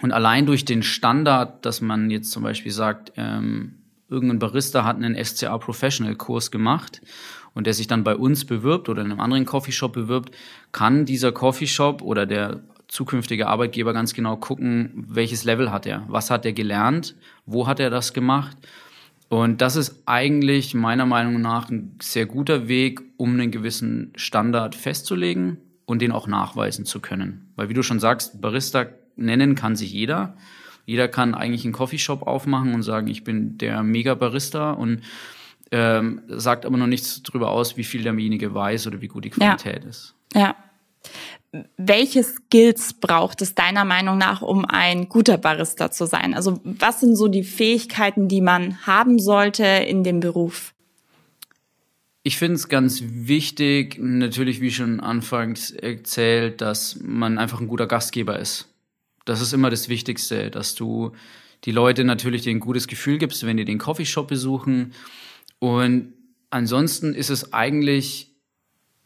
Und 0.02 0.12
allein 0.12 0.46
durch 0.46 0.66
den 0.66 0.84
Standard, 0.84 1.66
dass 1.66 1.82
man 1.82 2.10
jetzt 2.10 2.32
zum 2.32 2.44
Beispiel 2.44 2.72
sagt, 2.72 3.14
ähm, 3.16 3.76
irgendein 4.10 4.40
Barista 4.40 4.84
hat 4.84 4.98
einen 4.98 5.16
SCA 5.24 5.58
Professional 5.58 6.16
Kurs 6.16 6.52
gemacht 6.52 7.02
und 7.54 7.66
der 7.66 7.74
sich 7.74 7.88
dann 7.88 8.04
bei 8.04 8.16
uns 8.16 8.46
bewirbt 8.46 8.90
oder 8.90 9.02
in 9.02 9.12
einem 9.12 9.20
anderen 9.20 9.46
Coffeeshop 9.46 9.94
bewirbt, 9.94 10.36
kann 10.72 11.06
dieser 11.06 11.32
Coffeeshop 11.32 12.02
oder 12.02 12.26
der 12.26 12.62
zukünftige 12.88 13.48
Arbeitgeber 13.48 13.94
ganz 13.94 14.14
genau 14.14 14.38
gucken, 14.38 15.06
welches 15.08 15.44
Level 15.44 15.72
hat 15.72 15.86
er, 15.86 16.04
was 16.08 16.30
hat 16.30 16.46
er 16.46 16.54
gelernt, 16.54 17.16
wo 17.46 17.68
hat 17.68 17.80
er 17.80 17.90
das 17.90 18.14
gemacht. 18.14 18.58
Und 19.28 19.62
das 19.62 19.76
ist 19.76 20.04
eigentlich 20.06 20.76
meiner 20.76 21.06
Meinung 21.06 21.42
nach 21.42 21.70
ein 21.70 21.98
sehr 22.02 22.28
guter 22.28 22.68
Weg, 22.68 23.02
um 23.18 23.34
einen 23.34 23.50
gewissen 23.50 24.14
Standard 24.16 24.76
festzulegen 24.76 25.58
und 25.86 26.02
den 26.02 26.12
auch 26.12 26.28
nachweisen 26.28 26.86
zu 26.86 27.00
können. 27.00 27.52
Weil 27.56 27.70
wie 27.70 27.74
du 27.74 27.82
schon 27.82 28.00
sagst, 28.00 28.40
Barista 28.40 28.86
nennen 29.16 29.56
kann 29.56 29.76
sich 29.76 29.92
jeder. 29.92 30.38
Jeder 30.86 31.08
kann 31.08 31.34
eigentlich 31.34 31.64
einen 31.64 31.74
Coffeeshop 31.74 32.24
aufmachen 32.24 32.74
und 32.74 32.84
sagen, 32.84 33.08
ich 33.08 33.24
bin 33.24 33.58
der 33.58 33.82
Mega-Barista 33.84 34.72
und 34.72 35.02
ähm, 35.72 36.22
sagt 36.28 36.66
aber 36.66 36.78
noch 36.78 36.88
nichts 36.88 37.24
darüber 37.24 37.52
aus, 37.52 37.76
wie 37.76 37.84
viel 37.84 38.04
derjenige 38.04 38.54
weiß 38.54 38.88
oder 38.88 39.02
wie 39.02 39.08
gut 39.08 39.26
die 39.26 39.32
Qualität 39.32 39.84
ja. 39.84 39.90
ist. 39.90 40.16
Ja. 40.34 40.56
Welche 41.78 42.24
Skills 42.24 42.94
braucht 42.94 43.42
es 43.42 43.56
deiner 43.56 43.86
Meinung 43.86 44.18
nach, 44.18 44.42
um 44.42 44.66
ein 44.66 45.08
guter 45.08 45.38
Barista 45.38 45.90
zu 45.90 46.06
sein? 46.06 46.34
Also 46.34 46.60
was 46.64 47.00
sind 47.00 47.16
so 47.16 47.28
die 47.28 47.44
Fähigkeiten, 47.44 48.28
die 48.28 48.42
man 48.42 48.86
haben 48.86 49.20
sollte 49.20 49.66
in 49.66 50.04
dem 50.04 50.20
Beruf? 50.20 50.74
Ich 52.24 52.38
finde 52.38 52.56
es 52.56 52.70
ganz 52.70 53.04
wichtig, 53.06 53.98
natürlich 54.00 54.60
wie 54.60 54.72
schon 54.72 55.00
anfangs 55.00 55.72
erzählt, 55.72 56.60
dass 56.60 57.00
man 57.02 57.38
einfach 57.38 57.62
ein 57.62 57.68
guter 57.68 57.88
Gastgeber 57.88 58.40
ist. 58.40 58.68
Das 59.26 59.42
ist 59.42 59.54
immer 59.54 59.70
das 59.70 59.90
Wichtigste, 59.90 60.52
dass 60.52 60.76
du 60.76 61.12
die 61.64 61.72
Leute 61.72 62.04
natürlich 62.04 62.44
dir 62.44 62.52
ein 62.52 62.60
gutes 62.60 62.88
Gefühl 62.88 63.18
gibst, 63.18 63.46
wenn 63.46 63.58
die 63.58 63.66
den 63.66 63.80
Coffeeshop 63.80 64.28
besuchen. 64.28 64.94
Und 65.60 66.14
ansonsten 66.52 67.14
ist 67.14 67.30
es 67.30 67.54
eigentlich 67.54 68.32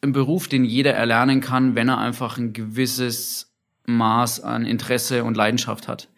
ein 0.02 0.12
Beruf, 0.12 0.48
den 0.48 0.66
jeder 0.66 0.94
erlernen 0.94 1.42
kann, 1.42 1.76
wenn 1.76 1.90
er 1.90 1.98
einfach 1.98 2.38
ein 2.38 2.54
gewisses 2.54 3.54
Maß 3.86 4.42
an 4.42 4.66
Interesse 4.66 5.24
und 5.24 5.36
Leidenschaft 5.36 5.88
hat. 5.88 6.10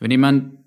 Wenn 0.00 0.10
jemand 0.10 0.58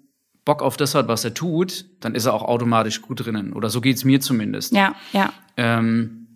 Bock 0.46 0.62
auf 0.62 0.78
das 0.78 0.96
hat, 0.96 1.08
was 1.08 1.26
er 1.26 1.34
tut, 1.34 1.86
dann 2.00 2.16
ist 2.16 2.26
er 2.26 2.34
auch 2.34 2.44
automatisch 2.44 3.02
gut 3.02 3.26
drinnen. 3.26 3.54
Oder 3.54 3.70
so 3.70 3.82
geht's 3.82 4.06
mir 4.06 4.22
zumindest. 4.22 4.74
Ja, 4.74 4.96
ja. 5.12 5.34
Ähm, 5.58 6.28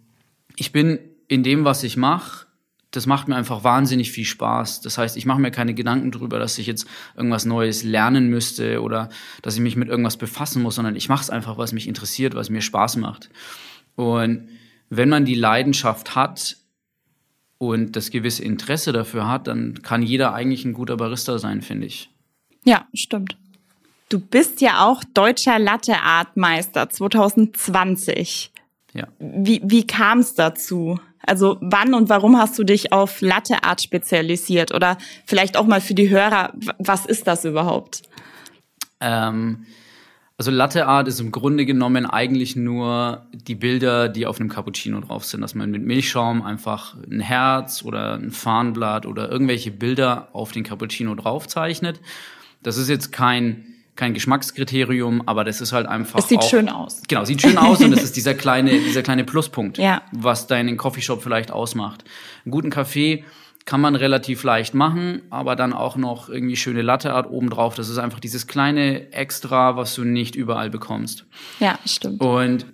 ich 0.58 0.72
bin 0.72 1.00
in 1.28 1.44
dem, 1.44 1.64
was 1.64 1.84
ich 1.84 1.96
mache, 1.96 2.46
das 2.92 3.08
macht 3.08 3.30
mir 3.30 3.38
einfach 3.38 3.64
wahnsinnig 3.64 4.12
viel 4.12 4.26
Spaß. 4.26 4.82
Das 4.82 4.98
heißt, 4.98 5.16
ich 5.16 5.26
mache 5.26 5.40
mir 5.40 5.52
keine 5.52 5.74
Gedanken 5.74 6.12
darüber, 6.12 6.40
dass 6.40 6.58
ich 6.58 6.68
jetzt 6.68 6.86
irgendwas 7.16 7.46
Neues 7.46 7.84
lernen 7.84 8.28
müsste 8.28 8.82
oder 8.82 9.10
dass 9.42 9.56
ich 9.56 9.62
mich 9.62 9.78
mit 9.78 9.88
irgendwas 9.88 10.18
befassen 10.18 10.62
muss, 10.62 10.76
sondern 10.76 10.98
ich 10.98 11.08
mache 11.08 11.24
es 11.24 11.30
einfach, 11.30 11.58
was 11.58 11.72
mich 11.72 11.88
interessiert, 11.88 12.36
was 12.36 12.50
mir 12.50 12.62
Spaß 12.62 12.98
macht. 12.98 13.30
Und 13.96 14.50
wenn 14.90 15.08
man 15.08 15.24
die 15.24 15.36
Leidenschaft 15.36 16.16
hat 16.16 16.58
und 17.58 17.96
das 17.96 18.12
gewisse 18.12 18.44
Interesse 18.44 18.92
dafür 18.92 19.28
hat, 19.28 19.48
dann 19.48 19.82
kann 19.82 20.04
jeder 20.04 20.34
eigentlich 20.34 20.66
ein 20.66 20.74
guter 20.74 20.98
Barista 20.98 21.40
sein, 21.40 21.62
finde 21.62 21.88
ich. 21.88 22.10
Ja, 22.66 22.86
stimmt. 22.94 23.38
Du 24.10 24.20
bist 24.20 24.60
ja 24.60 24.86
auch 24.86 25.02
deutscher 25.14 25.58
Latte 25.60 26.02
Art 26.02 26.36
Meister 26.36 26.90
2020. 26.90 28.52
Ja. 28.94 29.08
Wie, 29.20 29.62
wie 29.64 29.88
kam 29.88 30.20
es 30.20 30.34
dazu? 30.34 31.00
Also 31.26 31.58
wann 31.62 31.94
und 31.94 32.10
warum 32.10 32.38
hast 32.38 32.58
du 32.58 32.64
dich 32.64 32.92
auf 32.92 33.22
Latte 33.22 33.64
Art 33.64 33.82
spezialisiert? 33.82 34.74
Oder 34.74 34.98
vielleicht 35.26 35.58
auch 35.58 35.66
mal 35.66 35.82
für 35.82 35.94
die 35.94 36.10
Hörer, 36.10 36.54
was 36.80 37.06
ist 37.06 37.28
das 37.28 37.46
überhaupt? 37.46 38.04
Ähm, 39.00 39.66
also 40.38 40.50
Latte 40.50 40.88
Art 40.88 41.08
ist 41.08 41.20
im 41.20 41.32
Grunde 41.32 41.68
genommen 41.68 42.08
eigentlich 42.08 42.56
nur 42.56 43.28
die 43.32 43.54
Bilder, 43.54 44.10
die 44.10 44.26
auf 44.26 44.40
einem 44.40 44.50
Cappuccino 44.50 45.00
drauf 45.00 45.24
sind, 45.24 45.42
dass 45.42 45.54
man 45.54 45.70
mit 45.70 45.84
Milchschaum 45.84 46.42
einfach 46.42 46.96
ein 47.10 47.20
Herz 47.20 47.84
oder 47.84 48.16
ein 48.16 48.32
Farnblatt 48.32 49.06
oder 49.06 49.32
irgendwelche 49.32 49.70
Bilder 49.70 50.30
auf 50.34 50.52
den 50.52 50.64
Cappuccino 50.64 51.14
draufzeichnet. 51.14 52.00
Das 52.64 52.78
ist 52.78 52.90
jetzt 52.90 53.12
kein 53.12 53.71
kein 54.02 54.16
Geschmackskriterium, 54.16 55.22
aber 55.28 55.44
das 55.44 55.62
ist 55.62 55.74
halt 55.74 55.86
einfach. 55.86 56.18
Es 56.18 56.28
sieht 56.28 56.40
auch, 56.40 56.50
schön 56.50 56.70
aus. 56.70 57.04
Genau, 57.08 57.24
sieht 57.24 57.40
schön 57.40 57.60
aus 57.60 57.82
und 57.82 57.94
es 57.94 58.02
ist 58.02 58.16
dieser 58.16 58.34
kleine, 58.34 58.72
dieser 58.72 59.04
kleine 59.04 59.24
Pluspunkt, 59.24 59.78
ja. 59.78 60.02
was 60.12 60.48
deinen 60.48 60.76
Coffeeshop 60.76 61.22
vielleicht 61.22 61.52
ausmacht. 61.52 62.04
Einen 62.44 62.52
guten 62.52 62.72
Kaffee 62.72 63.24
kann 63.66 63.80
man 63.80 63.96
relativ 63.96 64.42
leicht 64.42 64.74
machen, 64.74 65.22
aber 65.30 65.56
dann 65.56 65.72
auch 65.72 65.98
noch 65.98 66.30
irgendwie 66.30 66.56
schöne 66.56 66.82
Latteart 66.82 67.30
obendrauf. 67.30 67.76
Das 67.76 67.90
ist 67.90 68.00
einfach 68.00 68.20
dieses 68.20 68.48
kleine 68.48 69.14
Extra, 69.14 69.76
was 69.76 69.94
du 69.94 70.04
nicht 70.04 70.36
überall 70.36 70.72
bekommst. 70.72 71.28
Ja, 71.60 71.78
stimmt. 71.86 72.22
Und 72.22 72.66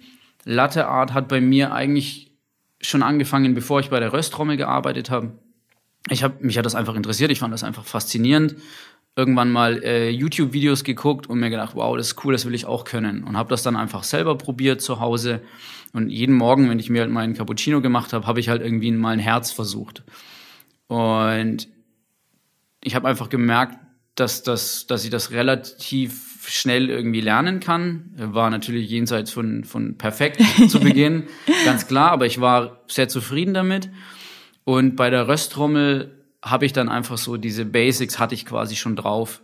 Latteart 0.46 1.14
hat 1.14 1.28
bei 1.28 1.42
mir 1.42 1.74
eigentlich 1.74 2.32
schon 2.80 3.04
angefangen, 3.04 3.54
bevor 3.54 3.82
ich 3.82 3.90
bei 3.90 4.00
der 4.00 4.14
Röstrommel 4.14 4.56
gearbeitet 4.56 5.10
habe. 5.10 5.34
Ich 6.10 6.24
habe 6.24 6.36
mich 6.40 6.58
hat 6.58 6.66
das 6.66 6.76
einfach 6.76 6.96
interessiert. 6.96 7.32
Ich 7.32 7.40
fand 7.40 7.54
das 7.54 7.66
einfach 7.66 7.84
faszinierend 7.84 8.56
irgendwann 9.18 9.52
mal 9.52 9.84
äh, 9.84 10.10
YouTube-Videos 10.12 10.84
geguckt 10.84 11.28
und 11.28 11.40
mir 11.40 11.50
gedacht, 11.50 11.76
wow, 11.76 11.98
das 11.98 12.10
ist 12.10 12.24
cool, 12.24 12.34
das 12.34 12.46
will 12.46 12.54
ich 12.54 12.68
auch 12.68 12.86
können. 12.86 13.24
Und 13.24 13.36
habe 13.36 13.50
das 13.50 13.64
dann 13.64 13.76
einfach 13.76 14.04
selber 14.04 14.38
probiert 14.38 14.80
zu 14.80 15.00
Hause. 15.00 15.42
Und 15.92 16.10
jeden 16.10 16.36
Morgen, 16.36 16.70
wenn 16.70 16.78
ich 16.78 16.92
mir 16.92 17.02
halt 17.02 17.12
meinen 17.12 17.34
Cappuccino 17.34 17.82
gemacht 17.82 18.14
habe, 18.14 18.28
habe 18.28 18.40
ich 18.40 18.48
halt 18.48 18.62
irgendwie 18.62 18.92
mal 18.92 19.10
ein 19.10 19.20
Herz 19.20 19.52
versucht. 19.52 20.04
Und 20.86 21.68
ich 22.84 22.94
habe 22.94 23.08
einfach 23.08 23.30
gemerkt, 23.30 23.80
dass, 24.14 24.44
das, 24.44 24.86
dass 24.86 25.04
ich 25.04 25.10
das 25.10 25.32
relativ 25.32 26.46
schnell 26.48 26.90
irgendwie 26.90 27.22
lernen 27.22 27.60
kann. 27.60 28.12
War 28.16 28.52
natürlich 28.52 28.88
jenseits 28.88 29.32
von, 29.32 29.64
von 29.64 29.98
perfekt 29.98 30.44
zu 30.70 30.80
Beginn, 30.80 31.24
ganz 31.66 31.88
klar, 31.88 32.12
aber 32.12 32.28
ich 32.28 32.40
war 32.40 32.84
sehr 32.88 33.10
zufrieden 33.10 33.56
damit. 33.56 33.90
Und 34.64 34.96
bei 34.96 35.10
der 35.10 35.28
Röstrommel 35.28 36.17
habe 36.50 36.66
ich 36.66 36.74
dann 36.74 36.90
einfach 36.90 37.18
so 37.18 37.38
diese 37.38 37.66
Basics 37.66 38.20
hatte 38.20 38.36
ich 38.36 38.46
quasi 38.46 38.76
schon 38.76 38.96
drauf. 38.96 39.42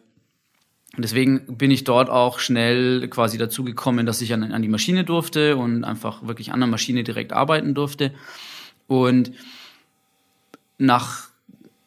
Und 0.95 1.03
deswegen 1.03 1.57
bin 1.57 1.72
ich 1.72 1.86
dort 1.86 2.10
auch 2.10 2.38
schnell 2.38 3.07
quasi 3.07 3.39
dazu 3.39 3.63
gekommen, 3.63 4.05
dass 4.05 4.22
ich 4.22 4.31
an, 4.33 4.43
an 4.51 4.62
die 4.62 4.67
Maschine 4.67 5.03
durfte 5.03 5.57
und 5.57 5.83
einfach 5.83 6.27
wirklich 6.27 6.51
an 6.51 6.60
der 6.60 6.67
Maschine 6.67 7.03
direkt 7.03 7.33
arbeiten 7.33 7.74
durfte. 7.74 8.13
Und 8.86 9.31
nach, 10.77 11.29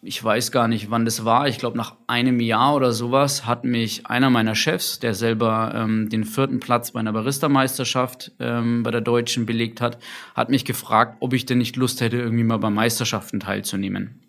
ich 0.02 0.23
weiß 0.23 0.50
gar 0.50 0.66
nicht, 0.66 0.90
wann 0.90 1.04
das 1.04 1.25
war, 1.25 1.46
ich 1.46 1.58
glaube 1.58 1.76
nach 1.76 1.94
einem 2.08 2.40
Jahr 2.40 2.75
oder 2.75 2.90
sowas, 2.90 3.46
hat 3.46 3.64
mich 3.64 4.06
einer 4.06 4.28
meiner 4.28 4.56
Chefs, 4.56 4.99
der 4.99 5.14
selber 5.14 5.73
ähm, 5.76 6.08
den 6.08 6.25
vierten 6.25 6.58
Platz 6.58 6.90
bei 6.90 6.99
einer 6.99 7.12
Barista-Meisterschaft 7.12 8.32
ähm, 8.40 8.82
bei 8.82 8.90
der 8.90 9.02
Deutschen 9.02 9.46
belegt 9.46 9.80
hat, 9.80 9.99
hat 10.35 10.50
mich 10.50 10.64
gefragt, 10.64 11.18
ob 11.20 11.32
ich 11.32 11.46
denn 11.46 11.58
nicht 11.58 11.76
Lust 11.76 12.00
hätte, 12.00 12.16
irgendwie 12.16 12.44
mal 12.44 12.58
bei 12.58 12.70
Meisterschaften 12.70 13.38
teilzunehmen. 13.38 14.25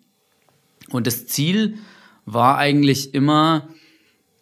Und 0.90 1.06
das 1.06 1.26
Ziel 1.26 1.78
war 2.24 2.58
eigentlich 2.58 3.14
immer 3.14 3.68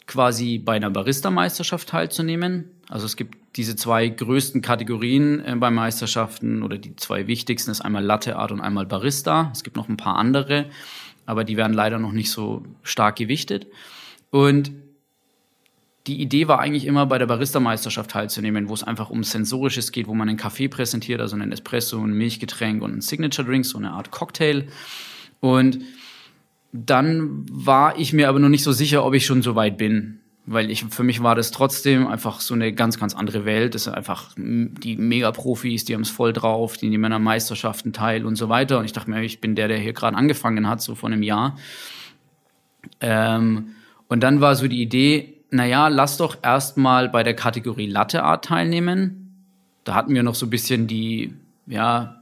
quasi 0.07 0.59
bei 0.59 0.77
einer 0.77 0.91
Barista-Meisterschaft 0.91 1.89
teilzunehmen. 1.89 2.71
Also 2.89 3.07
es 3.07 3.17
gibt 3.17 3.37
diese 3.57 3.75
zwei 3.75 4.09
größten 4.09 4.63
Kategorien 4.63 5.45
äh, 5.45 5.57
bei 5.57 5.71
Meisterschaften 5.71 6.63
oder 6.63 6.79
die 6.79 6.95
zwei 6.97 7.27
wichtigsten 7.27 7.71
ist 7.71 7.81
einmal 7.81 8.05
Latte 8.05 8.37
Art 8.37 8.53
und 8.53 8.61
einmal 8.61 8.87
Barista. 8.87 9.51
Es 9.53 9.65
gibt 9.65 9.77
noch 9.77 9.89
ein 9.89 9.97
paar 9.97 10.17
andere, 10.17 10.67
aber 11.25 11.43
die 11.43 11.57
werden 11.57 11.73
leider 11.73 11.99
noch 11.99 12.13
nicht 12.13 12.31
so 12.31 12.65
stark 12.83 13.17
gewichtet. 13.17 13.67
Und 14.31 14.73
die 16.07 16.21
Idee 16.21 16.47
war 16.47 16.61
eigentlich 16.61 16.85
immer 16.85 17.07
bei 17.07 17.19
der 17.19 17.27
Barista-Meisterschaft 17.27 18.13
teilzunehmen, 18.13 18.69
wo 18.69 18.75
es 18.75 18.85
einfach 18.85 19.11
um 19.11 19.25
Sensorisches 19.25 19.91
geht, 19.91 20.07
wo 20.07 20.15
man 20.15 20.29
einen 20.29 20.39
Kaffee 20.39 20.69
präsentiert, 20.69 21.21
also 21.21 21.35
einen 21.35 21.51
Espresso, 21.51 22.01
ein 22.01 22.13
Milchgetränk 22.13 22.83
und 22.83 22.95
ein 22.97 23.01
Signature-Drink, 23.01 23.67
so 23.67 23.79
eine 23.79 23.91
Art 23.91 24.13
Cocktail. 24.13 24.69
Und 25.41 25.81
dann 26.73 27.47
war 27.51 27.99
ich 27.99 28.13
mir 28.13 28.29
aber 28.29 28.39
noch 28.39 28.49
nicht 28.49 28.65
so 28.65 28.73
sicher, 28.73 29.05
ob 29.05 29.15
ich 29.15 29.27
schon 29.27 29.43
so 29.43 29.55
weit 29.55 29.79
bin. 29.79 30.21
Weil 30.49 30.71
ich, 30.71 30.85
für 30.85 31.03
mich 31.03 31.25
war 31.25 31.35
das 31.35 31.51
trotzdem 31.51 32.07
einfach 32.07 32.41
so 32.41 32.55
eine 32.55 32.73
ganz, 32.73 33.01
ganz 33.01 33.15
andere 33.15 33.45
Welt. 33.45 33.75
Das 33.75 33.85
sind 33.85 33.95
einfach 33.95 34.31
die 34.37 34.97
Mega-Profis, 34.97 35.85
die 35.85 35.95
haben 35.95 36.03
es 36.03 36.11
voll 36.11 36.33
drauf, 36.33 36.77
die 36.77 36.89
nehmen 36.89 37.13
an 37.13 37.23
Meisterschaften 37.23 37.93
teil 37.93 38.25
und 38.25 38.37
so 38.37 38.49
weiter. 38.49 38.79
Und 38.79 38.85
ich 38.85 38.93
dachte 38.93 39.11
mir, 39.11 39.23
ich 39.23 39.41
bin 39.41 39.57
der, 39.57 39.67
der 39.67 39.79
hier 39.79 39.93
gerade 39.93 40.17
angefangen 40.17 40.69
hat, 40.69 40.81
so 40.81 40.95
vor 40.95 41.09
einem 41.09 41.25
Jahr. 41.25 41.57
Ähm, 43.01 43.75
und 44.07 44.21
dann 44.23 44.41
war 44.41 44.55
so 44.55 44.69
die 44.69 44.81
Idee, 44.81 45.35
naja, 45.51 45.89
lass 45.89 46.17
doch 46.17 46.39
erstmal 46.43 47.09
bei 47.09 47.25
der 47.25 47.35
Kategorie 47.35 47.89
Latte 47.89 48.23
Art 48.23 48.45
teilnehmen. 48.45 49.35
Da 49.83 49.95
hatten 49.95 50.15
wir 50.15 50.23
noch 50.23 50.37
so 50.37 50.47
ein 50.47 50.51
bisschen 50.51 50.87
die, 50.87 51.35
ja, 51.67 52.21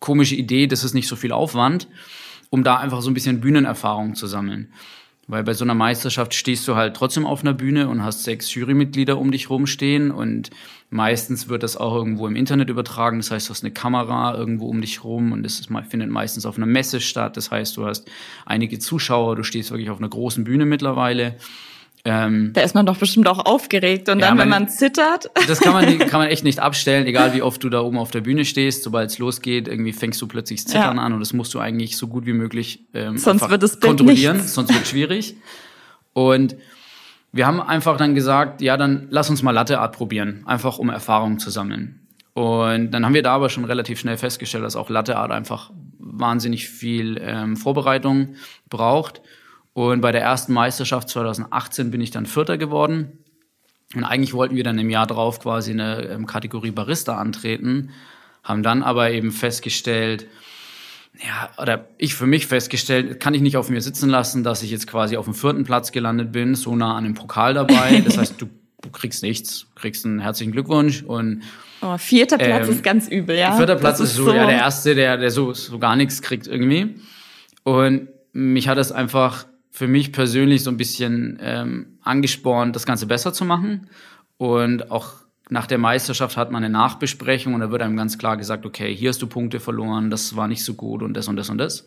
komische 0.00 0.34
Idee, 0.34 0.66
das 0.66 0.84
ist 0.84 0.92
nicht 0.92 1.08
so 1.08 1.16
viel 1.16 1.32
Aufwand 1.32 1.88
um 2.50 2.64
da 2.64 2.76
einfach 2.76 3.02
so 3.02 3.10
ein 3.10 3.14
bisschen 3.14 3.40
Bühnenerfahrung 3.40 4.14
zu 4.14 4.26
sammeln. 4.26 4.72
Weil 5.30 5.44
bei 5.44 5.52
so 5.52 5.64
einer 5.64 5.74
Meisterschaft 5.74 6.32
stehst 6.32 6.66
du 6.66 6.74
halt 6.74 6.96
trotzdem 6.96 7.26
auf 7.26 7.42
einer 7.42 7.52
Bühne 7.52 7.88
und 7.88 8.02
hast 8.02 8.24
sechs 8.24 8.54
Jurymitglieder 8.54 9.18
um 9.18 9.30
dich 9.30 9.50
rumstehen 9.50 10.10
und 10.10 10.48
meistens 10.88 11.50
wird 11.50 11.62
das 11.62 11.76
auch 11.76 11.94
irgendwo 11.94 12.26
im 12.26 12.34
Internet 12.34 12.70
übertragen. 12.70 13.18
Das 13.18 13.30
heißt, 13.30 13.48
du 13.48 13.50
hast 13.50 13.62
eine 13.62 13.72
Kamera 13.72 14.34
irgendwo 14.34 14.68
um 14.68 14.80
dich 14.80 15.04
rum 15.04 15.32
und 15.32 15.42
das 15.42 15.68
findet 15.90 16.08
meistens 16.08 16.46
auf 16.46 16.56
einer 16.56 16.64
Messe 16.64 17.02
statt. 17.02 17.36
Das 17.36 17.50
heißt, 17.50 17.76
du 17.76 17.84
hast 17.84 18.10
einige 18.46 18.78
Zuschauer, 18.78 19.36
du 19.36 19.42
stehst 19.42 19.70
wirklich 19.70 19.90
auf 19.90 19.98
einer 19.98 20.08
großen 20.08 20.44
Bühne 20.44 20.64
mittlerweile 20.64 21.36
ähm, 22.10 22.52
da 22.54 22.62
ist 22.62 22.74
man 22.74 22.86
doch 22.86 22.96
bestimmt 22.96 23.28
auch 23.28 23.44
aufgeregt 23.44 24.08
und 24.08 24.20
ja, 24.20 24.28
dann, 24.28 24.38
wenn 24.38 24.48
man, 24.48 24.62
man 24.62 24.68
zittert. 24.70 25.30
Das 25.46 25.60
kann 25.60 25.74
man, 25.74 25.98
kann 25.98 26.20
man 26.20 26.28
echt 26.28 26.42
nicht 26.42 26.58
abstellen, 26.58 27.06
egal 27.06 27.34
wie 27.34 27.42
oft 27.42 27.62
du 27.62 27.68
da 27.68 27.82
oben 27.82 27.98
auf 27.98 28.10
der 28.10 28.22
Bühne 28.22 28.46
stehst. 28.46 28.82
Sobald 28.82 29.10
es 29.10 29.18
losgeht, 29.18 29.68
irgendwie 29.68 29.92
fängst 29.92 30.22
du 30.22 30.26
plötzlich 30.26 30.66
Zittern 30.66 30.96
ja. 30.96 31.02
an 31.02 31.12
und 31.12 31.20
das 31.20 31.34
musst 31.34 31.52
du 31.52 31.58
eigentlich 31.58 31.98
so 31.98 32.06
gut 32.06 32.24
wie 32.24 32.32
möglich 32.32 32.86
ähm, 32.94 33.18
sonst 33.18 33.50
wird 33.50 33.62
es 33.62 33.78
kontrollieren, 33.78 34.38
nichts. 34.38 34.54
sonst 34.54 34.72
wird 34.72 34.84
es 34.84 34.88
schwierig. 34.88 35.36
Und 36.14 36.56
wir 37.30 37.46
haben 37.46 37.60
einfach 37.60 37.98
dann 37.98 38.14
gesagt, 38.14 38.62
ja, 38.62 38.78
dann 38.78 39.08
lass 39.10 39.28
uns 39.28 39.42
mal 39.42 39.50
Latte 39.50 39.78
Art 39.78 39.94
probieren, 39.94 40.44
einfach 40.46 40.78
um 40.78 40.88
Erfahrung 40.88 41.38
zu 41.38 41.50
sammeln. 41.50 42.06
Und 42.32 42.92
dann 42.92 43.04
haben 43.04 43.12
wir 43.12 43.22
da 43.22 43.34
aber 43.34 43.50
schon 43.50 43.66
relativ 43.66 44.00
schnell 44.00 44.16
festgestellt, 44.16 44.64
dass 44.64 44.76
auch 44.76 44.88
Latte 44.88 45.16
Art 45.16 45.30
einfach 45.30 45.72
wahnsinnig 45.98 46.70
viel 46.70 47.20
ähm, 47.20 47.56
Vorbereitung 47.56 48.36
braucht. 48.70 49.20
Und 49.78 50.00
bei 50.00 50.10
der 50.10 50.22
ersten 50.22 50.54
Meisterschaft 50.54 51.08
2018 51.08 51.92
bin 51.92 52.00
ich 52.00 52.10
dann 52.10 52.26
Vierter 52.26 52.58
geworden. 52.58 53.12
Und 53.94 54.02
eigentlich 54.02 54.34
wollten 54.34 54.56
wir 54.56 54.64
dann 54.64 54.76
im 54.76 54.90
Jahr 54.90 55.06
drauf 55.06 55.38
quasi 55.38 55.70
eine 55.70 56.02
ähm, 56.02 56.26
Kategorie 56.26 56.72
Barista 56.72 57.16
antreten, 57.16 57.90
haben 58.42 58.64
dann 58.64 58.82
aber 58.82 59.12
eben 59.12 59.30
festgestellt, 59.30 60.26
ja, 61.24 61.50
oder 61.62 61.86
ich 61.96 62.16
für 62.16 62.26
mich 62.26 62.48
festgestellt, 62.48 63.20
kann 63.20 63.34
ich 63.34 63.40
nicht 63.40 63.56
auf 63.56 63.70
mir 63.70 63.80
sitzen 63.80 64.10
lassen, 64.10 64.42
dass 64.42 64.64
ich 64.64 64.72
jetzt 64.72 64.88
quasi 64.88 65.16
auf 65.16 65.26
dem 65.26 65.34
vierten 65.34 65.62
Platz 65.62 65.92
gelandet 65.92 66.32
bin, 66.32 66.56
so 66.56 66.74
nah 66.74 66.96
an 66.96 67.04
dem 67.04 67.14
Pokal 67.14 67.54
dabei. 67.54 68.00
Das 68.04 68.18
heißt, 68.18 68.42
du, 68.42 68.48
du 68.82 68.90
kriegst 68.90 69.22
nichts, 69.22 69.68
kriegst 69.76 70.04
einen 70.04 70.18
herzlichen 70.18 70.50
Glückwunsch 70.50 71.04
und 71.04 71.44
Oh, 71.82 71.96
vierter 71.98 72.38
Platz 72.38 72.66
ähm, 72.66 72.74
ist 72.74 72.82
ganz 72.82 73.06
übel, 73.06 73.38
ja. 73.38 73.56
Vierter 73.56 73.76
Platz 73.76 74.00
ist, 74.00 74.10
ist 74.10 74.16
so, 74.16 74.24
so, 74.24 74.34
ja, 74.34 74.44
der 74.44 74.56
erste, 74.56 74.96
der, 74.96 75.18
der 75.18 75.30
so, 75.30 75.52
so 75.54 75.78
gar 75.78 75.94
nichts 75.94 76.20
kriegt 76.20 76.48
irgendwie. 76.48 76.96
Und 77.62 78.08
mich 78.32 78.66
hat 78.66 78.76
das 78.76 78.90
einfach 78.90 79.46
für 79.78 79.86
mich 79.86 80.10
persönlich 80.10 80.64
so 80.64 80.70
ein 80.70 80.76
bisschen 80.76 81.38
ähm, 81.40 81.98
angespornt, 82.02 82.74
das 82.74 82.84
Ganze 82.84 83.06
besser 83.06 83.32
zu 83.32 83.44
machen. 83.44 83.88
Und 84.36 84.90
auch 84.90 85.12
nach 85.50 85.68
der 85.68 85.78
Meisterschaft 85.78 86.36
hat 86.36 86.50
man 86.50 86.64
eine 86.64 86.72
Nachbesprechung 86.72 87.54
und 87.54 87.60
da 87.60 87.70
wird 87.70 87.82
einem 87.82 87.96
ganz 87.96 88.18
klar 88.18 88.36
gesagt, 88.36 88.66
okay, 88.66 88.92
hier 88.92 89.10
hast 89.10 89.22
du 89.22 89.28
Punkte 89.28 89.60
verloren, 89.60 90.10
das 90.10 90.34
war 90.34 90.48
nicht 90.48 90.64
so 90.64 90.74
gut 90.74 91.00
und 91.00 91.14
das 91.14 91.28
und 91.28 91.36
das 91.36 91.48
und 91.48 91.58
das. 91.58 91.86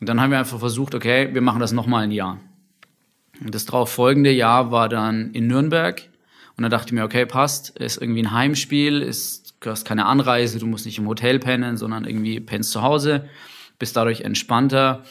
Und 0.00 0.08
dann 0.08 0.18
haben 0.18 0.30
wir 0.30 0.38
einfach 0.38 0.58
versucht, 0.58 0.94
okay, 0.94 1.28
wir 1.34 1.42
machen 1.42 1.60
das 1.60 1.72
nochmal 1.72 2.04
ein 2.04 2.10
Jahr. 2.10 2.40
Und 3.44 3.54
das 3.54 3.66
darauf 3.66 3.92
folgende 3.92 4.32
Jahr 4.32 4.70
war 4.70 4.88
dann 4.88 5.32
in 5.32 5.46
Nürnberg. 5.46 6.00
Und 6.56 6.62
da 6.62 6.70
dachte 6.70 6.86
ich 6.86 6.92
mir, 6.92 7.04
okay, 7.04 7.26
passt, 7.26 7.76
ist 7.78 8.00
irgendwie 8.00 8.22
ein 8.22 8.32
Heimspiel, 8.32 9.02
ist, 9.02 9.56
du 9.60 9.68
hast 9.68 9.84
keine 9.84 10.06
Anreise, 10.06 10.58
du 10.58 10.66
musst 10.66 10.86
nicht 10.86 10.96
im 10.96 11.06
Hotel 11.06 11.38
pennen, 11.38 11.76
sondern 11.76 12.06
irgendwie 12.06 12.40
pennst 12.40 12.72
zu 12.72 12.80
Hause. 12.80 13.28
bist 13.78 13.94
dadurch 13.94 14.22
entspannter. 14.22 15.04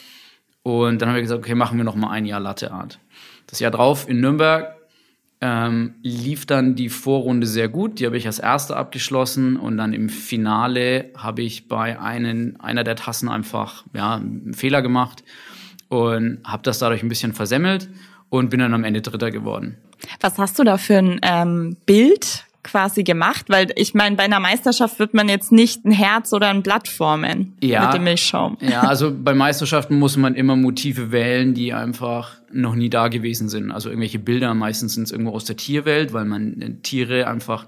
Und 0.62 1.00
dann 1.00 1.08
haben 1.08 1.16
wir 1.16 1.22
gesagt, 1.22 1.40
okay, 1.40 1.54
machen 1.54 1.78
wir 1.78 1.84
noch 1.84 1.94
mal 1.94 2.10
ein 2.10 2.26
Jahr 2.26 2.40
Latte 2.40 2.72
Art. 2.72 2.98
Das 3.46 3.60
Jahr 3.60 3.70
drauf 3.70 4.08
in 4.08 4.20
Nürnberg 4.20 4.76
ähm, 5.40 5.94
lief 6.02 6.44
dann 6.44 6.74
die 6.74 6.90
Vorrunde 6.90 7.46
sehr 7.46 7.68
gut. 7.68 7.98
Die 7.98 8.06
habe 8.06 8.16
ich 8.16 8.26
als 8.26 8.38
erste 8.38 8.76
abgeschlossen 8.76 9.56
und 9.56 9.78
dann 9.78 9.92
im 9.92 10.08
Finale 10.08 11.10
habe 11.16 11.42
ich 11.42 11.66
bei 11.66 11.98
einen, 11.98 12.60
einer 12.60 12.84
der 12.84 12.96
Tassen 12.96 13.28
einfach 13.28 13.84
ja, 13.94 14.16
einen 14.16 14.52
Fehler 14.52 14.82
gemacht 14.82 15.24
und 15.88 16.40
habe 16.44 16.62
das 16.62 16.78
dadurch 16.78 17.02
ein 17.02 17.08
bisschen 17.08 17.32
versemmelt 17.32 17.88
und 18.28 18.50
bin 18.50 18.60
dann 18.60 18.74
am 18.74 18.84
Ende 18.84 19.00
Dritter 19.00 19.30
geworden. 19.30 19.78
Was 20.20 20.38
hast 20.38 20.58
du 20.58 20.64
da 20.64 20.76
für 20.76 20.98
ein 20.98 21.20
ähm, 21.22 21.76
Bild 21.86 22.44
quasi 22.62 23.02
gemacht? 23.02 23.46
Weil 23.48 23.68
ich 23.76 23.94
meine, 23.94 24.16
bei 24.16 24.24
einer 24.24 24.40
Meisterschaft 24.40 24.98
wird 24.98 25.14
man 25.14 25.28
jetzt 25.28 25.52
nicht 25.52 25.84
ein 25.84 25.92
Herz 25.92 26.32
oder 26.32 26.48
ein 26.48 26.62
Blatt 26.62 26.88
formen 26.88 27.56
ja, 27.62 27.86
mit 27.86 27.94
dem 27.94 28.04
Milchschaum. 28.04 28.56
Ja, 28.60 28.82
also 28.82 29.12
bei 29.12 29.34
Meisterschaften 29.34 29.98
muss 29.98 30.16
man 30.16 30.34
immer 30.34 30.56
Motive 30.56 31.12
wählen, 31.12 31.54
die 31.54 31.72
einfach 31.72 32.36
noch 32.52 32.74
nie 32.74 32.90
da 32.90 33.08
gewesen 33.08 33.48
sind. 33.48 33.70
Also 33.70 33.88
irgendwelche 33.88 34.18
Bilder, 34.18 34.54
meistens 34.54 34.94
sind 34.94 35.04
es 35.04 35.12
irgendwo 35.12 35.32
aus 35.32 35.44
der 35.44 35.56
Tierwelt, 35.56 36.12
weil 36.12 36.24
man 36.24 36.60
äh, 36.60 36.74
Tiere 36.82 37.26
einfach 37.26 37.66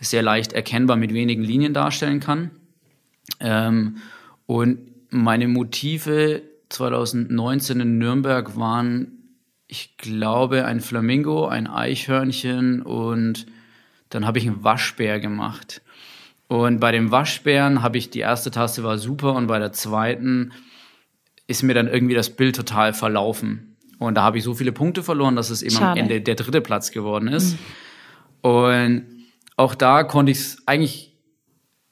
sehr 0.00 0.22
leicht 0.22 0.52
erkennbar 0.52 0.96
mit 0.96 1.12
wenigen 1.12 1.42
Linien 1.42 1.74
darstellen 1.74 2.20
kann. 2.20 2.50
Ähm, 3.40 3.96
und 4.46 4.78
meine 5.10 5.48
Motive 5.48 6.42
2019 6.68 7.80
in 7.80 7.98
Nürnberg 7.98 8.56
waren, 8.56 9.12
ich 9.66 9.96
glaube, 9.96 10.64
ein 10.66 10.80
Flamingo, 10.80 11.46
ein 11.46 11.66
Eichhörnchen 11.66 12.82
und 12.82 13.46
dann 14.14 14.26
habe 14.26 14.38
ich 14.38 14.46
einen 14.46 14.62
Waschbär 14.62 15.20
gemacht. 15.20 15.82
Und 16.48 16.80
bei 16.80 16.92
dem 16.92 17.10
Waschbären 17.10 17.82
habe 17.82 17.98
ich 17.98 18.10
die 18.10 18.20
erste 18.20 18.50
Taste 18.50 18.84
war 18.84 18.98
super 18.98 19.34
und 19.34 19.46
bei 19.46 19.58
der 19.58 19.72
zweiten 19.72 20.52
ist 21.46 21.62
mir 21.62 21.74
dann 21.74 21.88
irgendwie 21.88 22.14
das 22.14 22.30
Bild 22.30 22.56
total 22.56 22.92
verlaufen. 22.92 23.76
Und 23.98 24.14
da 24.14 24.22
habe 24.22 24.38
ich 24.38 24.44
so 24.44 24.54
viele 24.54 24.72
Punkte 24.72 25.02
verloren, 25.02 25.36
dass 25.36 25.50
es 25.50 25.62
eben 25.62 25.74
Schade. 25.74 25.92
am 25.92 25.96
Ende 25.96 26.20
der 26.20 26.34
dritte 26.34 26.60
Platz 26.60 26.90
geworden 26.90 27.28
ist. 27.28 27.56
Mhm. 28.42 28.50
Und 28.50 29.06
auch 29.56 29.74
da 29.74 30.02
konnte 30.02 30.32
ich 30.32 30.38
es 30.38 30.62
eigentlich 30.66 31.14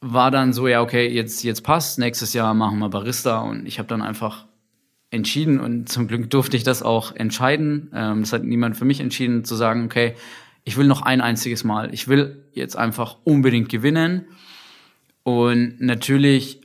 war 0.02 0.33
dann 0.33 0.52
so, 0.52 0.67
ja, 0.67 0.83
okay, 0.83 1.09
jetzt, 1.09 1.45
jetzt 1.45 1.62
passt, 1.62 2.00
nächstes 2.00 2.33
Jahr 2.33 2.55
machen 2.55 2.81
wir 2.81 2.88
Barista 2.88 3.38
und 3.41 3.67
ich 3.67 3.79
habe 3.79 3.87
dann 3.87 4.02
einfach 4.02 4.47
entschieden 5.11 5.61
und 5.61 5.88
zum 5.88 6.09
Glück 6.09 6.29
durfte 6.29 6.57
ich 6.57 6.64
das 6.64 6.83
auch 6.83 7.14
entscheiden. 7.14 7.91
Ähm, 7.95 8.23
das 8.23 8.33
hat 8.33 8.43
niemand 8.43 8.76
für 8.76 8.85
mich 8.85 8.99
entschieden, 8.99 9.45
zu 9.45 9.55
sagen, 9.55 9.85
okay, 9.85 10.17
ich 10.64 10.76
will 10.76 10.87
noch 10.87 11.02
ein 11.02 11.21
einziges 11.21 11.64
Mal. 11.64 11.92
Ich 11.92 12.09
will 12.09 12.45
jetzt 12.52 12.76
einfach 12.76 13.16
unbedingt 13.25 13.69
gewinnen. 13.69 14.26
Und 15.25 15.81
natürlich 15.81 16.61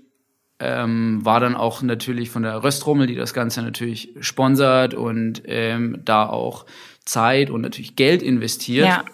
ähm, 0.59 1.23
war 1.23 1.39
dann 1.39 1.55
auch 1.55 1.81
natürlich 1.81 2.29
von 2.29 2.43
der 2.43 2.63
Röstrummel, 2.63 3.07
die 3.07 3.15
das 3.15 3.33
Ganze 3.33 3.61
natürlich 3.61 4.13
sponsert 4.19 4.93
und 4.93 5.43
ähm, 5.45 6.01
da 6.03 6.27
auch 6.27 6.65
Zeit 7.05 7.49
und 7.49 7.61
natürlich 7.61 7.95
Geld 7.95 8.21
investiert, 8.21 8.87
ja. 8.87 9.05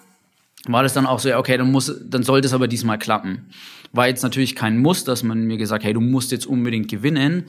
war 0.66 0.84
das 0.84 0.94
dann 0.94 1.06
auch 1.06 1.20
so, 1.20 1.30
ja, 1.30 1.40
okay, 1.40 1.58
dann 1.58 1.72
muss, 1.72 1.94
dann 2.06 2.24
sollte 2.24 2.48
es 2.48 2.54
aber 2.54 2.68
diesmal 2.68 2.98
klappen. 2.98 3.50
War 3.92 4.08
jetzt 4.08 4.24
natürlich 4.24 4.56
kein 4.56 4.78
Muss, 4.80 5.04
dass 5.04 5.22
man 5.22 5.46
mir 5.46 5.58
gesagt, 5.58 5.84
hey, 5.84 5.94
du 5.94 6.02
musst 6.02 6.32
jetzt 6.32 6.48
unbedingt 6.48 6.90
gewinnen, 6.90 7.46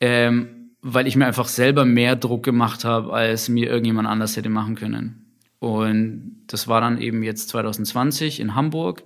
ähm, 0.00 0.70
weil 0.80 1.06
ich 1.06 1.16
mir 1.16 1.26
einfach 1.26 1.48
selber 1.48 1.84
mehr 1.84 2.16
Druck 2.16 2.44
gemacht 2.44 2.84
habe, 2.84 3.12
als 3.12 3.48
mir 3.48 3.68
irgendjemand 3.68 4.08
anders 4.08 4.36
hätte 4.36 4.48
machen 4.50 4.74
können. 4.74 5.21
Und 5.62 6.42
das 6.48 6.66
war 6.66 6.80
dann 6.80 7.00
eben 7.00 7.22
jetzt 7.22 7.48
2020 7.50 8.40
in 8.40 8.56
Hamburg, 8.56 9.04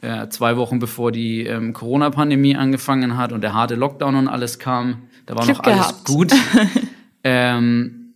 äh, 0.00 0.26
zwei 0.30 0.56
Wochen 0.56 0.80
bevor 0.80 1.12
die 1.12 1.46
ähm, 1.46 1.72
Corona-Pandemie 1.72 2.56
angefangen 2.56 3.16
hat 3.16 3.30
und 3.30 3.40
der 3.40 3.54
harte 3.54 3.76
Lockdown 3.76 4.16
und 4.16 4.26
alles 4.26 4.58
kam. 4.58 5.04
Da 5.26 5.36
war 5.36 5.44
Glück 5.44 5.58
noch 5.58 5.64
alles 5.64 5.86
gehabt. 5.86 6.04
gut. 6.04 6.32
ähm, 7.22 8.14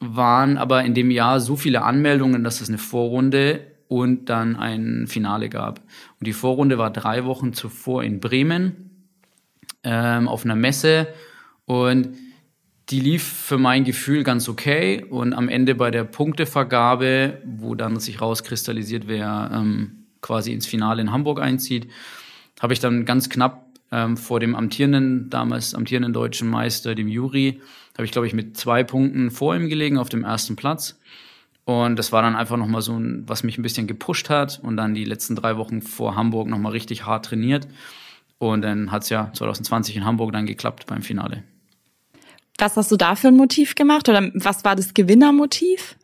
waren 0.00 0.58
aber 0.58 0.82
in 0.82 0.94
dem 0.94 1.12
Jahr 1.12 1.38
so 1.38 1.54
viele 1.54 1.82
Anmeldungen, 1.82 2.42
dass 2.42 2.60
es 2.60 2.68
eine 2.68 2.78
Vorrunde 2.78 3.60
und 3.86 4.28
dann 4.28 4.56
ein 4.56 5.06
Finale 5.06 5.48
gab. 5.48 5.78
Und 6.18 6.26
die 6.26 6.32
Vorrunde 6.32 6.78
war 6.78 6.90
drei 6.90 7.26
Wochen 7.26 7.52
zuvor 7.52 8.02
in 8.02 8.18
Bremen 8.18 9.06
ähm, 9.84 10.26
auf 10.26 10.44
einer 10.44 10.56
Messe 10.56 11.06
und 11.64 12.08
die 12.90 13.00
lief 13.00 13.22
für 13.22 13.58
mein 13.58 13.84
Gefühl 13.84 14.24
ganz 14.24 14.48
okay 14.48 15.04
und 15.08 15.32
am 15.32 15.48
Ende 15.48 15.74
bei 15.74 15.90
der 15.90 16.04
Punktevergabe, 16.04 17.40
wo 17.44 17.74
dann 17.76 18.00
sich 18.00 18.20
rauskristallisiert, 18.20 19.06
wer 19.06 19.50
ähm, 19.54 20.06
quasi 20.20 20.52
ins 20.52 20.66
Finale 20.66 21.00
in 21.00 21.12
Hamburg 21.12 21.40
einzieht, 21.40 21.88
habe 22.60 22.72
ich 22.72 22.80
dann 22.80 23.04
ganz 23.04 23.30
knapp 23.30 23.66
ähm, 23.92 24.16
vor 24.16 24.40
dem 24.40 24.56
amtierenden, 24.56 25.30
damals 25.30 25.74
amtierenden 25.74 26.12
deutschen 26.12 26.48
Meister, 26.48 26.94
dem 26.94 27.08
Juri, 27.08 27.60
habe 27.94 28.04
ich 28.04 28.12
glaube 28.12 28.26
ich 28.26 28.34
mit 28.34 28.56
zwei 28.56 28.82
Punkten 28.82 29.30
vor 29.30 29.54
ihm 29.54 29.68
gelegen 29.68 29.96
auf 29.96 30.08
dem 30.08 30.24
ersten 30.24 30.56
Platz. 30.56 30.98
Und 31.64 31.96
das 31.96 32.10
war 32.10 32.22
dann 32.22 32.34
einfach 32.34 32.56
nochmal 32.56 32.82
so 32.82 32.98
ein, 32.98 33.22
was 33.28 33.44
mich 33.44 33.56
ein 33.56 33.62
bisschen 33.62 33.86
gepusht 33.86 34.30
hat 34.30 34.58
und 34.62 34.76
dann 34.76 34.94
die 34.94 35.04
letzten 35.04 35.36
drei 35.36 35.56
Wochen 35.56 35.82
vor 35.82 36.16
Hamburg 36.16 36.48
nochmal 36.48 36.72
richtig 36.72 37.06
hart 37.06 37.26
trainiert. 37.26 37.68
Und 38.38 38.62
dann 38.62 38.90
hat 38.90 39.04
es 39.04 39.10
ja 39.10 39.30
2020 39.32 39.96
in 39.96 40.04
Hamburg 40.04 40.32
dann 40.32 40.46
geklappt 40.46 40.86
beim 40.86 41.02
Finale. 41.02 41.44
Was 42.60 42.76
hast 42.76 42.92
du 42.92 42.96
da 42.96 43.16
für 43.16 43.28
ein 43.28 43.36
Motiv 43.36 43.74
gemacht 43.74 44.08
oder 44.08 44.30
was 44.34 44.64
war 44.64 44.76
das 44.76 44.92
Gewinnermotiv? 44.92 45.96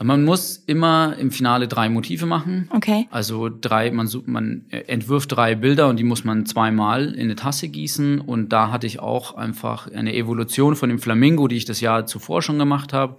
Man 0.00 0.24
muss 0.24 0.62
immer 0.66 1.16
im 1.18 1.30
Finale 1.30 1.68
drei 1.68 1.88
Motive 1.88 2.24
machen. 2.24 2.70
Okay. 2.72 3.06
Also 3.10 3.50
drei, 3.50 3.90
man, 3.90 4.08
man 4.26 4.64
entwirft 4.70 5.32
drei 5.32 5.54
Bilder 5.54 5.88
und 5.88 5.96
die 5.96 6.04
muss 6.04 6.24
man 6.24 6.46
zweimal 6.46 7.12
in 7.12 7.22
eine 7.22 7.36
Tasse 7.36 7.68
gießen. 7.68 8.20
Und 8.20 8.50
da 8.50 8.70
hatte 8.70 8.86
ich 8.86 9.00
auch 9.00 9.34
einfach 9.34 9.90
eine 9.90 10.14
Evolution 10.14 10.76
von 10.76 10.88
dem 10.88 10.98
Flamingo, 10.98 11.48
die 11.48 11.56
ich 11.56 11.64
das 11.64 11.80
Jahr 11.80 12.06
zuvor 12.06 12.42
schon 12.42 12.58
gemacht 12.58 12.92
habe. 12.92 13.16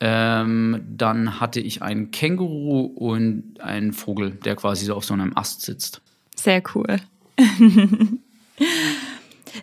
Ähm, 0.00 0.82
dann 0.88 1.40
hatte 1.40 1.60
ich 1.60 1.82
einen 1.82 2.10
Känguru 2.10 2.80
und 2.80 3.60
einen 3.60 3.92
Vogel, 3.92 4.32
der 4.32 4.56
quasi 4.56 4.84
so 4.84 4.94
auf 4.94 5.04
so 5.04 5.14
einem 5.14 5.36
Ast 5.36 5.62
sitzt. 5.62 6.02
Sehr 6.34 6.62
cool. 6.74 6.96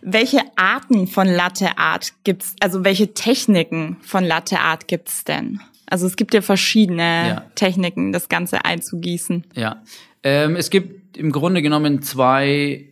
Welche 0.01 0.41
Arten 0.55 1.07
von 1.07 1.27
Latte 1.27 1.77
Art 1.77 2.13
gibt's? 2.23 2.55
Also 2.59 2.83
welche 2.83 3.13
Techniken 3.13 3.97
von 4.01 4.23
Latte 4.23 4.59
Art 4.59 4.87
gibt's 4.87 5.23
denn? 5.23 5.59
Also 5.89 6.05
es 6.05 6.15
gibt 6.15 6.33
ja 6.33 6.41
verschiedene 6.41 7.27
ja. 7.27 7.45
Techniken, 7.55 8.11
das 8.11 8.29
Ganze 8.29 8.63
einzugießen. 8.63 9.45
Ja, 9.55 9.81
ähm, 10.23 10.55
es 10.55 10.69
gibt 10.69 11.17
im 11.17 11.31
Grunde 11.31 11.61
genommen 11.61 12.01
zwei, 12.01 12.85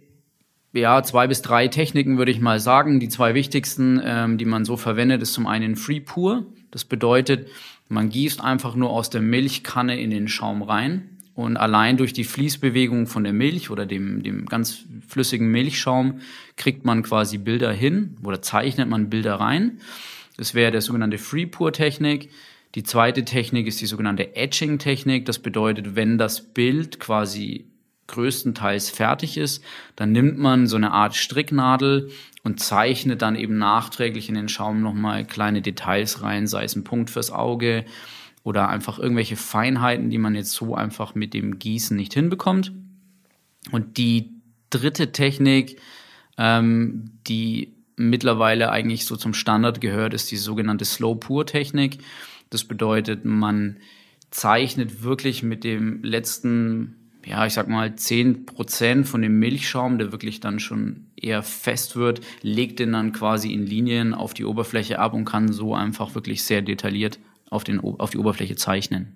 ja, 0.74 1.04
zwei 1.04 1.28
bis 1.28 1.42
drei 1.42 1.68
Techniken, 1.68 2.18
würde 2.18 2.32
ich 2.32 2.40
mal 2.40 2.60
sagen. 2.60 3.00
Die 3.00 3.10
zwei 3.10 3.34
wichtigsten, 3.36 4.02
ähm, 4.04 4.38
die 4.38 4.46
man 4.46 4.66
so 4.66 4.78
verwendet, 4.78 5.22
ist 5.22 5.34
zum 5.34 5.48
einen 5.48 5.76
Free 5.76 6.00
Pour. 6.00 6.46
Das 6.72 6.86
bedeutet, 6.86 7.48
man 7.88 8.10
gießt 8.10 8.42
einfach 8.42 8.76
nur 8.76 8.90
aus 8.90 9.10
der 9.10 9.22
Milchkanne 9.22 10.00
in 10.00 10.10
den 10.10 10.28
Schaum 10.28 10.62
rein. 10.62 11.17
Und 11.38 11.56
allein 11.56 11.98
durch 11.98 12.14
die 12.14 12.24
Fließbewegung 12.24 13.06
von 13.06 13.24
der 13.24 13.32
Milch 13.32 13.70
oder 13.70 13.86
dem, 13.86 14.24
dem 14.24 14.48
ganz 14.48 14.86
flüssigen 15.08 15.52
Milchschaum 15.52 16.22
kriegt 16.56 16.84
man 16.84 17.04
quasi 17.04 17.38
Bilder 17.38 17.72
hin 17.72 18.18
oder 18.24 18.42
zeichnet 18.42 18.90
man 18.90 19.12
Bilder 19.12 19.36
rein. 19.36 19.80
Das 20.36 20.56
wäre 20.56 20.72
der 20.72 20.82
sogenannte 20.82 21.20
Free-Pour-Technik. 21.20 22.32
Die 22.74 22.82
zweite 22.82 23.24
Technik 23.24 23.68
ist 23.68 23.80
die 23.80 23.86
sogenannte 23.86 24.36
Etching-Technik. 24.36 25.26
Das 25.26 25.38
bedeutet, 25.38 25.96
wenn 25.96 26.18
das 26.18 26.42
Bild 26.42 27.00
quasi 27.00 27.68
größtenteils 28.08 28.90
fertig 28.90 29.38
ist, 29.38 29.64
dann 29.96 30.12
nimmt 30.14 30.40
man 30.40 30.66
so 30.66 30.76
eine 30.76 30.92
Art 30.92 31.16
Stricknadel 31.16 32.10
und 32.44 32.60
zeichnet 32.60 33.22
dann 33.22 33.36
eben 33.36 33.60
nachträglich 33.60 34.28
in 34.28 34.34
den 34.34 34.50
Schaum 34.50 34.82
nochmal 34.82 35.24
kleine 35.24 35.62
Details 35.62 36.24
rein, 36.24 36.48
sei 36.48 36.64
es 36.64 36.76
ein 36.76 36.84
Punkt 36.84 37.12
fürs 37.12 37.30
Auge, 37.30 37.86
oder 38.48 38.70
einfach 38.70 38.98
irgendwelche 38.98 39.36
Feinheiten, 39.36 40.10
die 40.10 40.18
man 40.18 40.34
jetzt 40.34 40.54
so 40.54 40.74
einfach 40.74 41.16
mit 41.16 41.34
dem 41.34 41.60
Gießen 41.60 41.98
nicht 41.98 42.14
hinbekommt. 42.14 42.72
Und 43.74 43.98
die 43.98 44.40
dritte 44.70 45.12
Technik, 45.12 45.82
ähm, 46.38 47.12
die 47.28 47.74
mittlerweile 47.98 48.72
eigentlich 48.72 49.04
so 49.06 49.18
zum 49.18 49.34
Standard 49.34 49.82
gehört, 49.82 50.14
ist 50.14 50.32
die 50.32 50.38
sogenannte 50.38 50.86
Slow-Pour-Technik. 50.86 51.98
Das 52.50 52.64
bedeutet, 52.64 53.26
man 53.26 53.80
zeichnet 54.32 55.04
wirklich 55.04 55.44
mit 55.44 55.66
dem 55.66 56.02
letzten, 56.02 56.96
ja, 57.26 57.46
ich 57.46 57.54
sag 57.54 57.68
mal, 57.68 57.98
zehn 57.98 58.46
Prozent 58.46 59.10
von 59.10 59.22
dem 59.22 59.40
Milchschaum, 59.40 59.98
der 59.98 60.14
wirklich 60.14 60.40
dann 60.40 60.62
schon 60.62 61.08
eher 61.18 61.44
fest 61.44 61.98
wird, 61.98 62.22
legt 62.44 62.80
den 62.80 62.94
dann 62.94 63.12
quasi 63.12 63.52
in 63.52 63.66
Linien 63.66 64.14
auf 64.14 64.34
die 64.34 64.46
Oberfläche 64.46 65.00
ab 65.00 65.14
und 65.14 65.26
kann 65.26 65.52
so 65.52 65.76
einfach 65.76 66.16
wirklich 66.16 66.44
sehr 66.44 66.62
detailliert 66.62 67.20
auf, 67.50 67.64
den, 67.64 67.80
auf 67.80 68.10
die 68.10 68.18
Oberfläche 68.18 68.56
zeichnen. 68.56 69.14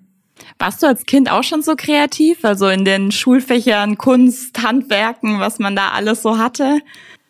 Warst 0.58 0.82
du 0.82 0.86
als 0.86 1.06
Kind 1.06 1.30
auch 1.30 1.44
schon 1.44 1.62
so 1.62 1.74
kreativ? 1.76 2.44
Also 2.44 2.68
in 2.68 2.84
den 2.84 3.12
Schulfächern 3.12 3.98
Kunst, 3.98 4.62
Handwerken, 4.62 5.40
was 5.40 5.58
man 5.58 5.76
da 5.76 5.90
alles 5.90 6.22
so 6.22 6.38
hatte? 6.38 6.80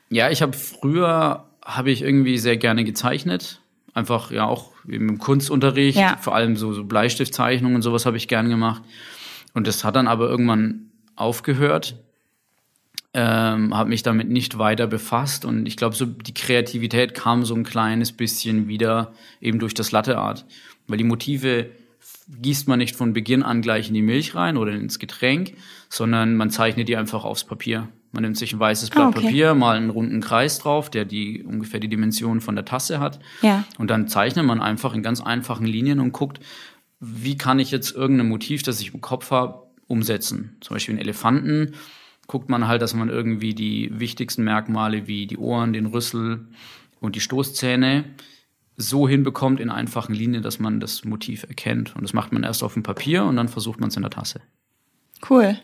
Ja, 0.09 0.31
ich 0.31 0.43
habe 0.43 0.57
früher 0.57 1.45
habe 1.65 1.91
ich 1.91 2.03
irgendwie 2.03 2.39
sehr 2.39 2.57
gerne 2.57 2.85
gezeichnet. 2.85 3.61
Einfach 3.95 4.31
ja 4.31 4.47
auch 4.47 4.73
im 4.89 5.19
Kunstunterricht, 5.19 5.99
ja. 5.99 6.17
vor 6.21 6.35
allem 6.35 6.57
so, 6.57 6.73
so 6.73 6.85
Bleistiftzeichnungen 6.85 7.77
und 7.77 7.83
sowas 7.83 8.07
habe 8.07 8.17
ich 8.17 8.29
gern 8.29 8.49
gemacht. 8.49 8.83
Und 9.55 9.67
das 9.67 9.85
hat 9.85 9.97
dann 9.97 10.09
aber 10.09 10.29
irgendwann 10.29 10.91
aufgehört. 11.15 11.97
ähm, 13.15 13.77
habe 13.77 13.91
mich 13.91 14.03
damit 14.03 14.31
nicht 14.31 14.59
weiter 14.59 14.87
befasst 14.87 15.45
und 15.45 15.67
ich 15.67 15.77
glaube, 15.77 15.95
so 15.95 16.07
die 16.07 16.33
Kreativität 16.33 17.15
kam 17.15 17.45
so 17.45 17.55
ein 17.55 17.63
kleines 17.63 18.13
bisschen 18.13 18.69
wieder 18.69 19.13
eben 19.41 19.59
durch 19.59 19.75
das 19.75 19.93
Latte 19.93 20.17
Art, 20.17 20.47
weil 20.87 20.99
die 20.99 21.05
Motive 21.05 21.71
gießt 22.29 22.69
man 22.69 22.79
nicht 22.79 22.97
von 22.97 23.13
Beginn 23.13 23.43
an 23.43 23.63
gleich 23.63 23.89
in 23.89 23.95
die 23.95 24.03
Milch 24.03 24.35
rein 24.35 24.57
oder 24.57 24.73
ins 24.73 24.99
Getränk, 24.99 25.55
sondern 25.89 26.37
man 26.37 26.51
zeichnet 26.51 26.89
die 26.89 26.97
einfach 26.97 27.25
aufs 27.25 27.45
Papier. 27.45 27.89
Man 28.13 28.23
nimmt 28.23 28.37
sich 28.37 28.53
ein 28.53 28.61
weißes 28.61 28.91
Blatt 28.91 29.05
ah, 29.05 29.09
okay. 29.09 29.23
Papier, 29.23 29.55
mal 29.55 29.77
einen 29.77 29.91
runden 29.91 30.21
Kreis 30.21 30.59
drauf, 30.59 30.91
der 30.91 31.05
die 31.05 31.43
ungefähr 31.43 31.81
die 31.81 31.89
Dimension 31.89 32.41
von 32.41 32.55
der 32.55 32.65
Tasse 32.65 33.01
hat. 33.01 33.19
Ja. 33.41 33.65
Und 33.79 33.91
dann 33.91 34.09
zeichnet 34.09 34.45
man 34.45 34.61
einfach 34.61 34.95
in 34.95 35.03
ganz 35.03 35.21
einfachen 35.21 35.67
Linien 35.67 35.99
und 35.99 36.13
guckt, 36.13 36.41
wie 37.01 37.37
kann 37.37 37.59
ich 37.59 37.71
jetzt 37.71 37.95
irgendein 37.97 38.29
Motiv, 38.29 38.63
das 38.63 38.81
ich 38.81 38.95
im 38.95 39.01
Kopf 39.01 39.31
habe, 39.31 39.63
umsetzen. 39.89 40.57
Zum 40.61 40.75
Beispiel 40.75 40.95
einen 40.95 41.03
Elefanten 41.03 41.73
guckt 42.27 42.49
man 42.49 42.69
halt, 42.69 42.81
dass 42.83 42.95
man 42.95 43.09
irgendwie 43.09 43.55
die 43.55 43.91
wichtigsten 43.99 44.45
Merkmale 44.45 45.07
wie 45.07 45.27
die 45.27 45.37
Ohren, 45.37 45.73
den 45.73 45.87
Rüssel 45.87 46.47
und 47.01 47.17
die 47.17 47.21
Stoßzähne 47.21 48.05
so 48.77 49.09
hinbekommt 49.09 49.61
in 49.61 49.71
einfachen 49.71 50.15
Linien, 50.15 50.43
dass 50.43 50.59
man 50.59 50.81
das 50.81 51.05
Motiv 51.05 51.45
erkennt. 51.45 51.95
Und 51.95 52.03
das 52.03 52.13
macht 52.13 52.33
man 52.33 52.43
erst 52.43 52.63
auf 52.63 52.75
dem 52.75 52.83
Papier 52.83 53.25
und 53.25 53.37
dann 53.37 53.49
versucht 53.49 53.81
man 53.81 53.89
es 53.89 53.97
in 53.97 54.03
der 54.03 54.11
Tasse. 54.11 54.41
Cool. 55.29 55.59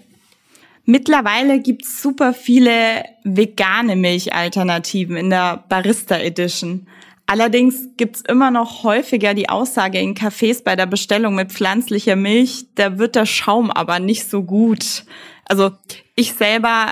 Mittlerweile 0.85 1.61
gibt's 1.61 2.01
super 2.01 2.33
viele 2.33 3.05
vegane 3.25 3.95
Milchalternativen 3.97 5.17
in 5.17 5.31
der 5.31 5.65
Barista 5.69 6.17
Edition. 6.17 6.87
Allerdings 7.27 7.91
gibt's 7.99 8.23
immer 8.23 8.51
noch 8.51 8.85
häufiger 8.85 9.35
die 9.35 9.51
Aussage 9.51 9.99
in 9.99 10.15
Cafés 10.15 10.65
bei 10.65 10.77
der 10.77 10.87
Bestellung 10.87 11.35
mit 11.35 11.53
pflanzlicher 11.53 12.17
Milch, 12.17 12.65
da 12.75 12.97
wird 12.97 13.17
der 13.17 13.27
Schaum 13.27 13.71
aber 13.71 14.01
nicht 14.01 14.31
so 14.31 14.43
gut. 14.43 15.05
Also 15.45 15.73
ich 16.15 16.33
selber 16.33 16.89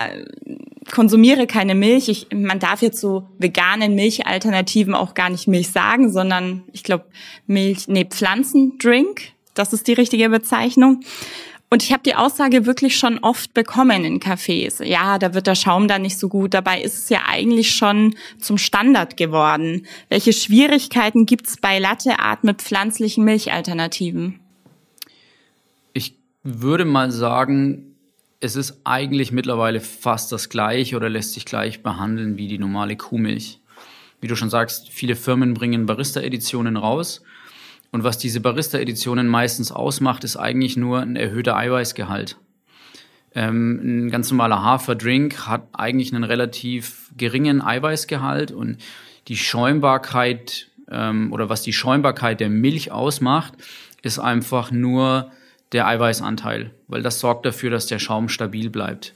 konsumiere 0.96 1.46
keine 1.46 1.74
Milch. 1.74 2.08
Ich, 2.08 2.28
man 2.32 2.58
darf 2.58 2.80
jetzt 2.80 3.02
so 3.02 3.28
veganen 3.36 3.94
Milchalternativen 3.94 4.94
auch 4.94 5.12
gar 5.12 5.28
nicht 5.28 5.46
Milch 5.46 5.68
sagen, 5.68 6.10
sondern 6.10 6.62
ich 6.72 6.84
glaube 6.84 7.04
Milch, 7.46 7.86
nee, 7.86 8.06
Pflanzendrink. 8.06 9.20
Das 9.52 9.74
ist 9.74 9.88
die 9.88 9.92
richtige 9.92 10.30
Bezeichnung. 10.30 11.00
Und 11.68 11.82
ich 11.82 11.92
habe 11.92 12.02
die 12.02 12.14
Aussage 12.14 12.64
wirklich 12.64 12.96
schon 12.96 13.18
oft 13.18 13.52
bekommen 13.52 14.06
in 14.06 14.20
Cafés. 14.20 14.82
Ja, 14.82 15.18
da 15.18 15.34
wird 15.34 15.46
der 15.46 15.54
Schaum 15.54 15.86
dann 15.86 16.00
nicht 16.00 16.18
so 16.18 16.30
gut. 16.30 16.54
Dabei 16.54 16.80
ist 16.80 16.96
es 16.96 17.08
ja 17.10 17.20
eigentlich 17.28 17.74
schon 17.74 18.14
zum 18.38 18.56
Standard 18.56 19.18
geworden. 19.18 19.86
Welche 20.08 20.32
Schwierigkeiten 20.32 21.26
gibt's 21.26 21.58
bei 21.58 21.78
Latte 21.78 22.20
Art 22.20 22.42
mit 22.42 22.62
pflanzlichen 22.62 23.22
Milchalternativen? 23.22 24.40
Ich 25.92 26.14
würde 26.42 26.86
mal 26.86 27.10
sagen, 27.10 27.95
es 28.40 28.56
ist 28.56 28.80
eigentlich 28.84 29.32
mittlerweile 29.32 29.80
fast 29.80 30.30
das 30.32 30.48
gleiche 30.48 30.96
oder 30.96 31.08
lässt 31.08 31.32
sich 31.32 31.44
gleich 31.44 31.82
behandeln 31.82 32.36
wie 32.36 32.48
die 32.48 32.58
normale 32.58 32.96
Kuhmilch. 32.96 33.60
Wie 34.20 34.28
du 34.28 34.36
schon 34.36 34.50
sagst, 34.50 34.88
viele 34.90 35.16
Firmen 35.16 35.54
bringen 35.54 35.86
Barista-Editionen 35.86 36.76
raus 36.76 37.22
und 37.92 38.04
was 38.04 38.18
diese 38.18 38.40
Barista-Editionen 38.40 39.28
meistens 39.28 39.72
ausmacht, 39.72 40.24
ist 40.24 40.36
eigentlich 40.36 40.76
nur 40.76 41.00
ein 41.00 41.16
erhöhter 41.16 41.56
Eiweißgehalt. 41.56 42.36
Ähm, 43.34 44.06
ein 44.06 44.10
ganz 44.10 44.30
normaler 44.30 44.62
Haferdrink 44.62 45.46
hat 45.46 45.68
eigentlich 45.72 46.12
einen 46.12 46.24
relativ 46.24 47.10
geringen 47.16 47.62
Eiweißgehalt 47.62 48.50
und 48.50 48.78
die 49.28 49.36
Schäumbarkeit 49.36 50.68
ähm, 50.90 51.32
oder 51.32 51.48
was 51.48 51.62
die 51.62 51.72
Schäumbarkeit 51.72 52.40
der 52.40 52.48
Milch 52.48 52.92
ausmacht, 52.92 53.54
ist 54.02 54.18
einfach 54.18 54.70
nur 54.70 55.30
der 55.72 55.86
Eiweißanteil, 55.86 56.72
weil 56.88 57.02
das 57.02 57.20
sorgt 57.20 57.46
dafür, 57.46 57.70
dass 57.70 57.86
der 57.86 57.98
Schaum 57.98 58.28
stabil 58.28 58.70
bleibt. 58.70 59.14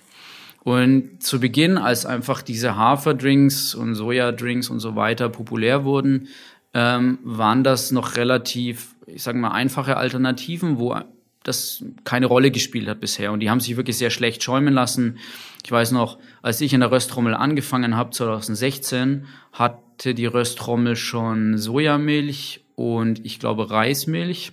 Und 0.63 1.23
zu 1.23 1.41
Beginn, 1.41 1.79
als 1.79 2.05
einfach 2.05 2.43
diese 2.43 2.77
Haferdrinks 2.77 3.75
und 3.75 3.95
Sojadrinks 3.95 4.69
und 4.69 4.81
so 4.81 4.95
weiter 4.95 5.29
populär 5.29 5.85
wurden, 5.85 6.29
ähm, 6.75 7.19
waren 7.25 7.65
das 7.65 7.93
noch 7.93 8.17
relativ, 8.17 8.95
ich 9.07 9.23
sage 9.23 9.39
mal, 9.39 9.53
einfache 9.53 9.97
Alternativen, 9.97 10.79
wo 10.79 10.95
das 11.43 11.83
keine 12.05 12.27
Rolle 12.27 12.51
gespielt 12.51 12.89
hat 12.89 13.01
bisher. 13.01 13.33
Und 13.33 13.41
die 13.41 13.49
haben 13.49 13.61
sich 13.61 13.77
wirklich 13.77 13.97
sehr 13.97 14.11
schlecht 14.11 14.43
schäumen 14.43 14.75
lassen. 14.75 15.19
Ich 15.65 15.73
weiß 15.73 15.93
noch, 15.93 16.19
als 16.43 16.61
ich 16.61 16.75
in 16.75 16.81
der 16.81 16.93
Röstrommel 16.93 17.35
angefangen 17.35 17.97
habe, 17.97 18.11
2016, 18.11 19.25
hatte 19.53 20.15
die 20.15 20.27
Röstrommel 20.27 20.97
schon 20.97 21.57
Sojamilch 21.57 22.65
und 22.75 23.25
ich 23.25 23.39
glaube 23.39 23.71
Reismilch. 23.71 24.53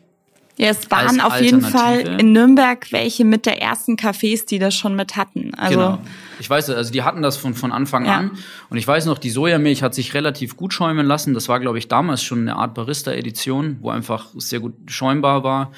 Ja, 0.58 0.70
es 0.70 0.90
waren 0.90 1.22
auf 1.22 1.40
jeden 1.40 1.62
Fall 1.62 2.20
in 2.20 2.34
Nürnberg 2.34 2.92
welche 2.92 3.24
mit 3.24 3.46
der 3.46 3.62
ersten 3.62 3.96
Cafés, 3.96 4.48
die 4.48 4.58
das 4.58 4.74
schon 4.74 4.96
mit 4.96 5.16
hatten. 5.16 5.54
Also 5.54 5.76
genau. 5.76 6.00
Ich 6.40 6.50
weiß, 6.50 6.72
also 6.72 6.92
die 6.92 7.04
hatten 7.04 7.22
das 7.22 7.38
von, 7.38 7.54
von 7.54 7.72
Anfang 7.72 8.06
ja. 8.06 8.18
an. 8.18 8.32
Und 8.70 8.78
ich 8.78 8.88
weiß 8.88 9.06
noch, 9.06 9.20
die 9.20 9.30
Sojamilch 9.30 9.84
hat 9.84 9.94
sich 9.94 10.16
relativ 10.16 10.58
gut 10.58 10.74
schäumen 10.74 11.06
lassen. 11.06 11.36
Das 11.36 11.48
war, 11.48 11.60
glaube 11.60 11.78
ich, 11.78 11.88
damals 11.88 12.24
schon 12.24 12.42
eine 12.42 12.56
Art 12.56 12.74
Barista-Edition, 12.74 13.78
wo 13.82 13.92
einfach 13.92 14.30
sehr 14.36 14.60
gut 14.60 14.74
schäumbar 14.88 15.44
war. 15.44 15.72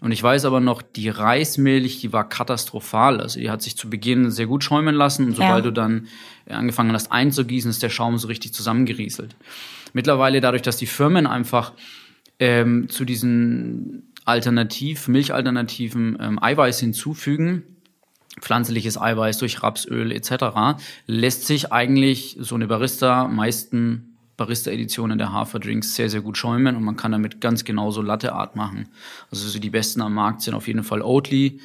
Und 0.00 0.10
ich 0.10 0.22
weiß 0.22 0.44
aber 0.44 0.60
noch, 0.60 0.82
die 0.82 1.08
Reismilch, 1.08 2.00
die 2.00 2.12
war 2.12 2.28
katastrophal. 2.28 3.20
Also 3.20 3.38
die 3.38 3.48
hat 3.48 3.62
sich 3.62 3.76
zu 3.76 3.88
Beginn 3.88 4.30
sehr 4.32 4.46
gut 4.46 4.64
schäumen 4.64 4.94
lassen. 4.94 5.26
Und 5.26 5.36
sobald 5.36 5.64
ja. 5.64 5.70
du 5.70 5.72
dann 5.72 6.08
angefangen 6.48 6.92
hast 6.92 7.12
einzugießen, 7.12 7.70
ist 7.70 7.82
der 7.82 7.90
Schaum 7.90 8.18
so 8.18 8.26
richtig 8.26 8.52
zusammengerieselt. 8.52 9.36
Mittlerweile, 9.92 10.40
dadurch, 10.40 10.62
dass 10.62 10.76
die 10.76 10.86
Firmen 10.86 11.26
einfach 11.26 11.72
ähm, 12.38 12.88
zu 12.88 13.04
diesen 13.04 14.12
Alternativ, 14.26 15.08
Milchalternativen 15.08 16.18
ähm, 16.20 16.42
Eiweiß 16.42 16.80
hinzufügen, 16.80 17.62
pflanzliches 18.40 19.00
Eiweiß 19.00 19.38
durch 19.38 19.62
Rapsöl 19.62 20.12
etc., 20.12 20.78
lässt 21.06 21.46
sich 21.46 21.72
eigentlich 21.72 22.36
so 22.38 22.54
eine 22.54 22.66
Barista, 22.66 23.28
meisten 23.28 24.16
Barista-Editionen 24.36 25.16
der 25.16 25.32
Haferdrinks 25.32 25.94
sehr, 25.94 26.10
sehr 26.10 26.20
gut 26.20 26.36
schäumen 26.36 26.76
und 26.76 26.82
man 26.82 26.96
kann 26.96 27.12
damit 27.12 27.40
ganz 27.40 27.64
genauso 27.64 28.02
Latteart 28.02 28.54
machen. 28.54 28.88
Also 29.30 29.48
so 29.48 29.58
die 29.58 29.70
besten 29.70 30.02
am 30.02 30.12
Markt 30.12 30.42
sind 30.42 30.54
auf 30.54 30.68
jeden 30.68 30.84
Fall 30.84 31.00
Oatly, 31.00 31.60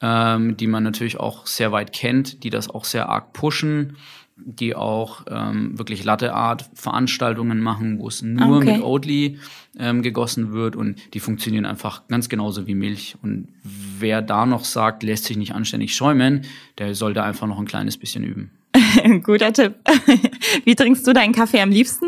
ähm, 0.00 0.56
die 0.56 0.66
man 0.66 0.82
natürlich 0.82 1.20
auch 1.20 1.46
sehr 1.46 1.70
weit 1.70 1.92
kennt, 1.92 2.42
die 2.42 2.50
das 2.50 2.68
auch 2.68 2.84
sehr 2.84 3.08
arg 3.08 3.32
pushen 3.32 3.96
die 4.36 4.74
auch 4.74 5.24
ähm, 5.30 5.78
wirklich 5.78 6.04
Latteart 6.04 6.68
Veranstaltungen 6.74 7.60
machen, 7.60 7.98
wo 7.98 8.08
es 8.08 8.22
nur 8.22 8.58
okay. 8.58 8.74
mit 8.74 8.82
Oatly 8.82 9.38
ähm, 9.78 10.02
gegossen 10.02 10.52
wird 10.52 10.76
und 10.76 10.98
die 11.14 11.20
funktionieren 11.20 11.64
einfach 11.64 12.06
ganz 12.08 12.28
genauso 12.28 12.66
wie 12.66 12.74
Milch. 12.74 13.16
Und 13.22 13.48
wer 13.62 14.20
da 14.20 14.44
noch 14.44 14.64
sagt, 14.64 15.02
lässt 15.02 15.24
sich 15.24 15.36
nicht 15.38 15.54
anständig 15.54 15.96
schäumen, 15.96 16.42
der 16.78 16.94
sollte 16.94 17.22
einfach 17.22 17.46
noch 17.46 17.58
ein 17.58 17.66
kleines 17.66 17.96
bisschen 17.96 18.24
üben. 18.24 18.50
Guter 19.22 19.52
Tipp. 19.52 19.74
Wie 20.64 20.74
trinkst 20.74 21.06
du 21.06 21.12
deinen 21.14 21.32
Kaffee 21.32 21.60
am 21.60 21.70
liebsten? 21.70 22.06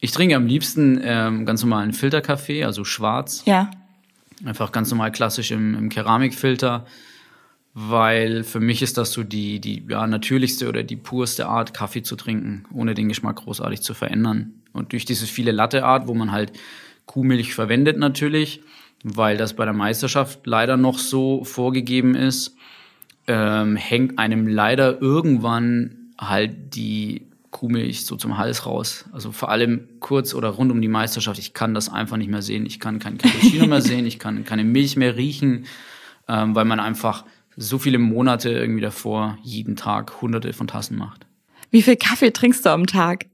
Ich 0.00 0.12
trinke 0.12 0.36
am 0.36 0.46
liebsten 0.46 1.00
ähm, 1.02 1.46
ganz 1.46 1.62
normalen 1.62 1.92
Filterkaffee, 1.92 2.64
also 2.64 2.84
schwarz. 2.84 3.42
Ja. 3.46 3.70
Einfach 4.44 4.70
ganz 4.70 4.90
normal 4.90 5.10
klassisch 5.10 5.50
im, 5.50 5.74
im 5.74 5.88
Keramikfilter 5.88 6.86
weil 7.74 8.44
für 8.44 8.60
mich 8.60 8.82
ist 8.82 8.96
das 8.98 9.12
so 9.12 9.24
die, 9.24 9.60
die 9.60 9.84
ja, 9.88 10.06
natürlichste 10.06 10.68
oder 10.68 10.84
die 10.84 10.96
purste 10.96 11.46
Art, 11.46 11.74
Kaffee 11.74 12.02
zu 12.02 12.14
trinken, 12.14 12.64
ohne 12.72 12.94
den 12.94 13.08
Geschmack 13.08 13.36
großartig 13.36 13.82
zu 13.82 13.94
verändern. 13.94 14.54
Und 14.72 14.92
durch 14.92 15.04
dieses 15.04 15.28
viele 15.28 15.50
Latte-Art, 15.50 16.06
wo 16.06 16.14
man 16.14 16.30
halt 16.30 16.52
Kuhmilch 17.06 17.52
verwendet 17.52 17.98
natürlich, 17.98 18.62
weil 19.02 19.36
das 19.36 19.54
bei 19.54 19.64
der 19.64 19.74
Meisterschaft 19.74 20.46
leider 20.46 20.76
noch 20.76 20.98
so 20.98 21.42
vorgegeben 21.42 22.14
ist, 22.14 22.56
ähm, 23.26 23.76
hängt 23.76 24.18
einem 24.18 24.46
leider 24.46 25.00
irgendwann 25.02 26.12
halt 26.16 26.76
die 26.76 27.26
Kuhmilch 27.50 28.06
so 28.06 28.16
zum 28.16 28.38
Hals 28.38 28.66
raus. 28.66 29.04
Also 29.12 29.32
vor 29.32 29.48
allem 29.48 29.88
kurz 29.98 30.34
oder 30.34 30.48
rund 30.50 30.70
um 30.70 30.80
die 30.80 30.88
Meisterschaft. 30.88 31.38
Ich 31.38 31.54
kann 31.54 31.74
das 31.74 31.88
einfach 31.88 32.16
nicht 32.16 32.30
mehr 32.30 32.42
sehen. 32.42 32.66
Ich 32.66 32.78
kann 32.78 33.00
kein 33.00 33.18
Cappuccino 33.18 33.66
mehr 33.68 33.80
sehen. 33.80 34.06
Ich 34.06 34.18
kann 34.18 34.44
keine 34.44 34.64
Milch 34.64 34.96
mehr 34.96 35.16
riechen, 35.16 35.66
ähm, 36.28 36.54
weil 36.54 36.64
man 36.64 36.80
einfach 36.80 37.24
so 37.56 37.78
viele 37.78 37.98
Monate 37.98 38.50
irgendwie 38.50 38.80
davor 38.80 39.38
jeden 39.42 39.76
Tag 39.76 40.20
hunderte 40.20 40.52
von 40.52 40.66
Tassen 40.66 40.96
macht. 40.96 41.26
Wie 41.70 41.82
viel 41.82 41.96
Kaffee 41.96 42.32
trinkst 42.32 42.64
du 42.64 42.70
am 42.70 42.86
Tag? 42.86 43.26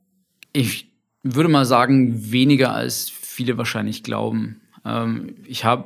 Ich 0.52 0.90
würde 1.22 1.48
mal 1.48 1.64
sagen, 1.64 2.32
weniger 2.32 2.74
als 2.74 3.10
viele 3.10 3.58
wahrscheinlich 3.58 4.02
glauben. 4.02 4.60
Ähm, 4.84 5.36
ich 5.44 5.64
habe 5.64 5.84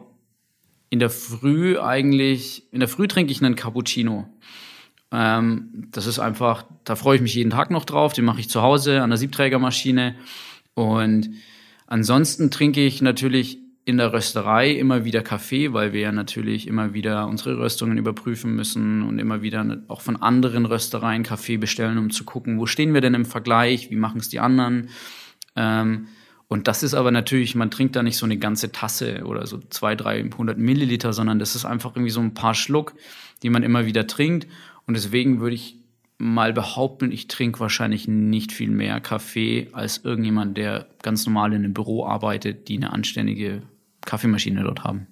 in 0.90 1.00
der 1.00 1.10
Früh 1.10 1.78
eigentlich, 1.78 2.62
in 2.72 2.80
der 2.80 2.88
Früh 2.88 3.08
trinke 3.08 3.32
ich 3.32 3.42
einen 3.42 3.56
Cappuccino. 3.56 4.28
Ähm, 5.10 5.88
das 5.90 6.06
ist 6.06 6.18
einfach, 6.18 6.64
da 6.84 6.96
freue 6.96 7.16
ich 7.16 7.22
mich 7.22 7.34
jeden 7.34 7.50
Tag 7.50 7.70
noch 7.70 7.84
drauf. 7.84 8.12
Den 8.12 8.24
mache 8.24 8.40
ich 8.40 8.48
zu 8.48 8.62
Hause 8.62 9.02
an 9.02 9.10
der 9.10 9.16
Siebträgermaschine. 9.16 10.14
Und 10.74 11.30
ansonsten 11.86 12.50
trinke 12.50 12.84
ich 12.84 13.02
natürlich 13.02 13.58
in 13.86 13.98
der 13.98 14.12
Rösterei 14.12 14.70
immer 14.70 15.04
wieder 15.04 15.22
Kaffee, 15.22 15.74
weil 15.74 15.92
wir 15.92 16.00
ja 16.00 16.12
natürlich 16.12 16.66
immer 16.66 16.94
wieder 16.94 17.26
unsere 17.26 17.58
Röstungen 17.58 17.98
überprüfen 17.98 18.54
müssen 18.56 19.02
und 19.02 19.18
immer 19.18 19.42
wieder 19.42 19.82
auch 19.88 20.00
von 20.00 20.16
anderen 20.16 20.64
Röstereien 20.64 21.22
Kaffee 21.22 21.58
bestellen, 21.58 21.98
um 21.98 22.10
zu 22.10 22.24
gucken, 22.24 22.58
wo 22.58 22.64
stehen 22.64 22.94
wir 22.94 23.02
denn 23.02 23.14
im 23.14 23.26
Vergleich, 23.26 23.90
wie 23.90 23.96
machen 23.96 24.20
es 24.20 24.30
die 24.30 24.40
anderen. 24.40 24.88
Ähm, 25.54 26.08
und 26.48 26.66
das 26.66 26.82
ist 26.82 26.94
aber 26.94 27.10
natürlich, 27.10 27.54
man 27.54 27.70
trinkt 27.70 27.94
da 27.96 28.02
nicht 28.02 28.16
so 28.16 28.24
eine 28.24 28.38
ganze 28.38 28.72
Tasse 28.72 29.24
oder 29.24 29.46
so 29.46 29.58
zwei, 29.68 29.94
dreihundert 29.94 30.56
Milliliter, 30.56 31.12
sondern 31.12 31.38
das 31.38 31.54
ist 31.54 31.64
einfach 31.66 31.94
irgendwie 31.94 32.10
so 32.10 32.20
ein 32.20 32.34
paar 32.34 32.54
Schluck, 32.54 32.94
die 33.42 33.50
man 33.50 33.62
immer 33.62 33.84
wieder 33.84 34.06
trinkt. 34.06 34.46
Und 34.86 34.94
deswegen 34.94 35.40
würde 35.40 35.56
ich 35.56 35.76
mal 36.16 36.52
behaupten, 36.52 37.10
ich 37.10 37.28
trinke 37.28 37.60
wahrscheinlich 37.60 38.08
nicht 38.08 38.52
viel 38.52 38.70
mehr 38.70 39.00
Kaffee 39.00 39.68
als 39.72 39.98
irgendjemand, 40.04 40.56
der 40.56 40.86
ganz 41.02 41.26
normal 41.26 41.52
in 41.52 41.64
einem 41.64 41.74
Büro 41.74 42.06
arbeitet, 42.06 42.68
die 42.68 42.76
eine 42.76 42.92
anständige 42.92 43.62
Kaffeemaschine 44.06 44.62
dort 44.62 44.84
haben. 44.84 45.06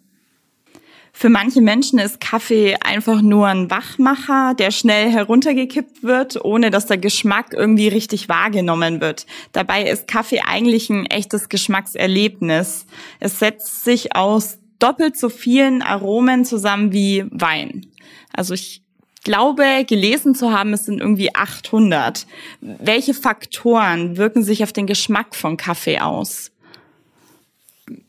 Für 1.14 1.28
manche 1.28 1.61
Menschen 1.61 1.98
ist 1.98 2.20
Kaffee 2.20 2.76
einfach 2.83 3.20
nur 3.20 3.46
ein 3.46 3.70
Wachmacher, 3.70 4.55
der 4.55 4.70
schnell 4.70 5.11
heruntergekippt 5.11 6.02
wird, 6.02 6.42
ohne 6.42 6.70
dass 6.70 6.87
der 6.87 6.96
Geschmack 6.96 7.52
irgendwie 7.52 7.88
richtig 7.88 8.31
wahrgenommen 8.31 9.00
wird. 9.00 9.26
Dabei 9.52 9.88
ist 9.88 10.09
Kaffee 10.09 10.40
eigentlich 10.40 10.88
ein 10.88 11.07
echtes 11.07 11.50
Geschmackserlebnis. 11.50 12.87
Es 13.20 13.38
setzt 13.38 13.85
sich 13.85 14.16
aus 14.16 14.59
doppelt 14.78 15.16
so 15.16 15.28
vielen 15.28 15.83
Aromen 15.83 16.44
zusammen 16.44 16.92
wie 16.92 17.26
Wein. 17.31 17.87
Also 18.33 18.55
ich 18.55 18.83
glaube, 19.22 19.85
gelesen 19.87 20.35
zu 20.35 20.50
haben, 20.50 20.72
es 20.72 20.87
sind 20.87 21.00
irgendwie 21.00 21.35
800. 21.35 22.26
Welche 22.61 23.14
Faktoren 23.14 24.16
wirken 24.16 24.42
sich 24.42 24.64
auf 24.64 24.72
den 24.72 24.87
Geschmack 24.87 25.37
von 25.37 25.57
Kaffee 25.57 26.00
aus? 26.00 26.50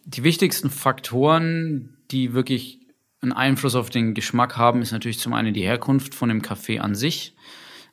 Die 0.06 0.24
wichtigsten 0.24 0.70
Faktoren, 0.70 1.98
die 2.12 2.34
wirklich 2.34 2.80
einen 3.22 3.32
Einfluss 3.32 3.76
auf 3.76 3.90
den 3.90 4.14
Geschmack 4.14 4.58
haben, 4.58 4.82
ist 4.82 4.92
natürlich 4.92 5.20
zum 5.20 5.34
einen 5.34 5.54
die 5.54 5.64
Herkunft 5.64 6.14
von 6.14 6.30
dem 6.30 6.42
Kaffee 6.42 6.80
an 6.80 6.96
sich. 6.96 7.34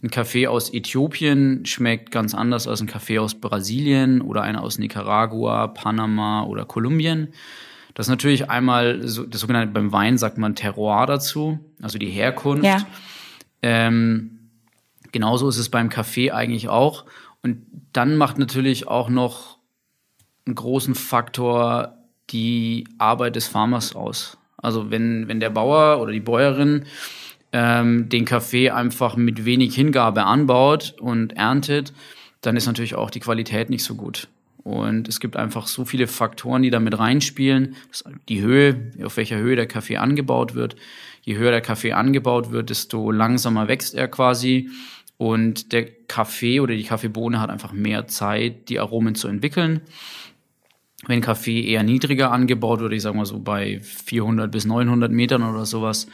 Ein 0.02 0.10
Kaffee 0.10 0.46
aus 0.46 0.72
Äthiopien 0.72 1.66
schmeckt 1.66 2.10
ganz 2.10 2.34
anders 2.34 2.66
als 2.66 2.80
ein 2.80 2.86
Kaffee 2.86 3.18
aus 3.18 3.34
Brasilien 3.34 4.22
oder 4.22 4.42
einer 4.42 4.62
aus 4.62 4.78
Nicaragua, 4.78 5.68
Panama 5.68 6.44
oder 6.44 6.64
Kolumbien. 6.64 7.28
Das 7.94 8.06
ist 8.06 8.10
natürlich 8.10 8.48
einmal 8.48 9.06
so, 9.06 9.26
das 9.26 9.42
sogenannte 9.42 9.72
beim 9.72 9.92
Wein 9.92 10.16
sagt 10.16 10.38
man 10.38 10.54
Terroir 10.54 11.06
dazu, 11.06 11.58
also 11.82 11.98
die 11.98 12.08
Herkunft. 12.08 12.64
Ja. 12.64 12.86
Ähm, 13.62 14.38
genauso 15.12 15.48
ist 15.48 15.58
es 15.58 15.68
beim 15.68 15.90
Kaffee 15.90 16.30
eigentlich 16.30 16.68
auch. 16.68 17.04
Und 17.42 17.66
dann 17.92 18.16
macht 18.16 18.38
natürlich 18.38 18.88
auch 18.88 19.08
noch 19.08 19.49
einen 20.46 20.54
großen 20.54 20.94
Faktor 20.94 21.96
die 22.30 22.86
Arbeit 22.98 23.36
des 23.36 23.48
Farmers 23.48 23.94
aus. 23.94 24.38
Also 24.56 24.90
wenn, 24.90 25.28
wenn 25.28 25.40
der 25.40 25.50
Bauer 25.50 26.00
oder 26.00 26.12
die 26.12 26.20
Bäuerin 26.20 26.84
ähm, 27.52 28.08
den 28.08 28.24
Kaffee 28.24 28.70
einfach 28.70 29.16
mit 29.16 29.44
wenig 29.44 29.74
Hingabe 29.74 30.24
anbaut 30.24 30.94
und 31.00 31.32
erntet, 31.32 31.92
dann 32.40 32.56
ist 32.56 32.66
natürlich 32.66 32.94
auch 32.94 33.10
die 33.10 33.20
Qualität 33.20 33.70
nicht 33.70 33.84
so 33.84 33.94
gut. 33.94 34.28
Und 34.62 35.08
es 35.08 35.20
gibt 35.20 35.36
einfach 35.36 35.66
so 35.66 35.84
viele 35.84 36.06
Faktoren, 36.06 36.62
die 36.62 36.70
da 36.70 36.80
mit 36.80 36.98
reinspielen. 36.98 37.76
Die 38.28 38.42
Höhe, 38.42 38.92
auf 39.02 39.16
welcher 39.16 39.38
Höhe 39.38 39.56
der 39.56 39.66
Kaffee 39.66 39.96
angebaut 39.96 40.54
wird. 40.54 40.76
Je 41.22 41.36
höher 41.36 41.50
der 41.50 41.60
Kaffee 41.60 41.92
angebaut 41.92 42.50
wird, 42.50 42.70
desto 42.70 43.10
langsamer 43.10 43.68
wächst 43.68 43.94
er 43.94 44.08
quasi. 44.08 44.70
Und 45.20 45.72
der 45.72 45.84
Kaffee 45.84 46.60
oder 46.60 46.74
die 46.74 46.82
Kaffeebohne 46.82 47.42
hat 47.42 47.50
einfach 47.50 47.72
mehr 47.72 48.06
Zeit, 48.06 48.70
die 48.70 48.80
Aromen 48.80 49.14
zu 49.14 49.28
entwickeln. 49.28 49.82
Wenn 51.06 51.20
Kaffee 51.20 51.62
eher 51.62 51.82
niedriger 51.82 52.32
angebaut 52.32 52.80
wird, 52.80 52.94
ich 52.94 53.02
sage 53.02 53.18
mal 53.18 53.26
so 53.26 53.38
bei 53.38 53.80
400 53.80 54.50
bis 54.50 54.64
900 54.64 55.12
Metern 55.12 55.42
oder 55.42 55.66
sowas, 55.66 56.06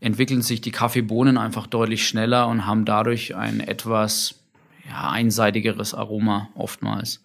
entwickeln 0.00 0.42
sich 0.42 0.60
die 0.60 0.72
Kaffeebohnen 0.72 1.38
einfach 1.38 1.66
deutlich 1.66 2.06
schneller 2.06 2.48
und 2.48 2.66
haben 2.66 2.84
dadurch 2.84 3.34
ein 3.34 3.60
etwas 3.60 4.34
ja, 4.86 5.08
einseitigeres 5.08 5.94
Aroma 5.94 6.50
oftmals. 6.54 7.24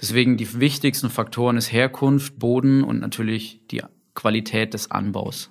Deswegen 0.00 0.36
die 0.36 0.58
wichtigsten 0.58 1.08
Faktoren 1.08 1.56
ist 1.56 1.70
Herkunft, 1.70 2.40
Boden 2.40 2.82
und 2.82 2.98
natürlich 2.98 3.60
die 3.70 3.84
Qualität 4.16 4.74
des 4.74 4.90
Anbaus. 4.90 5.50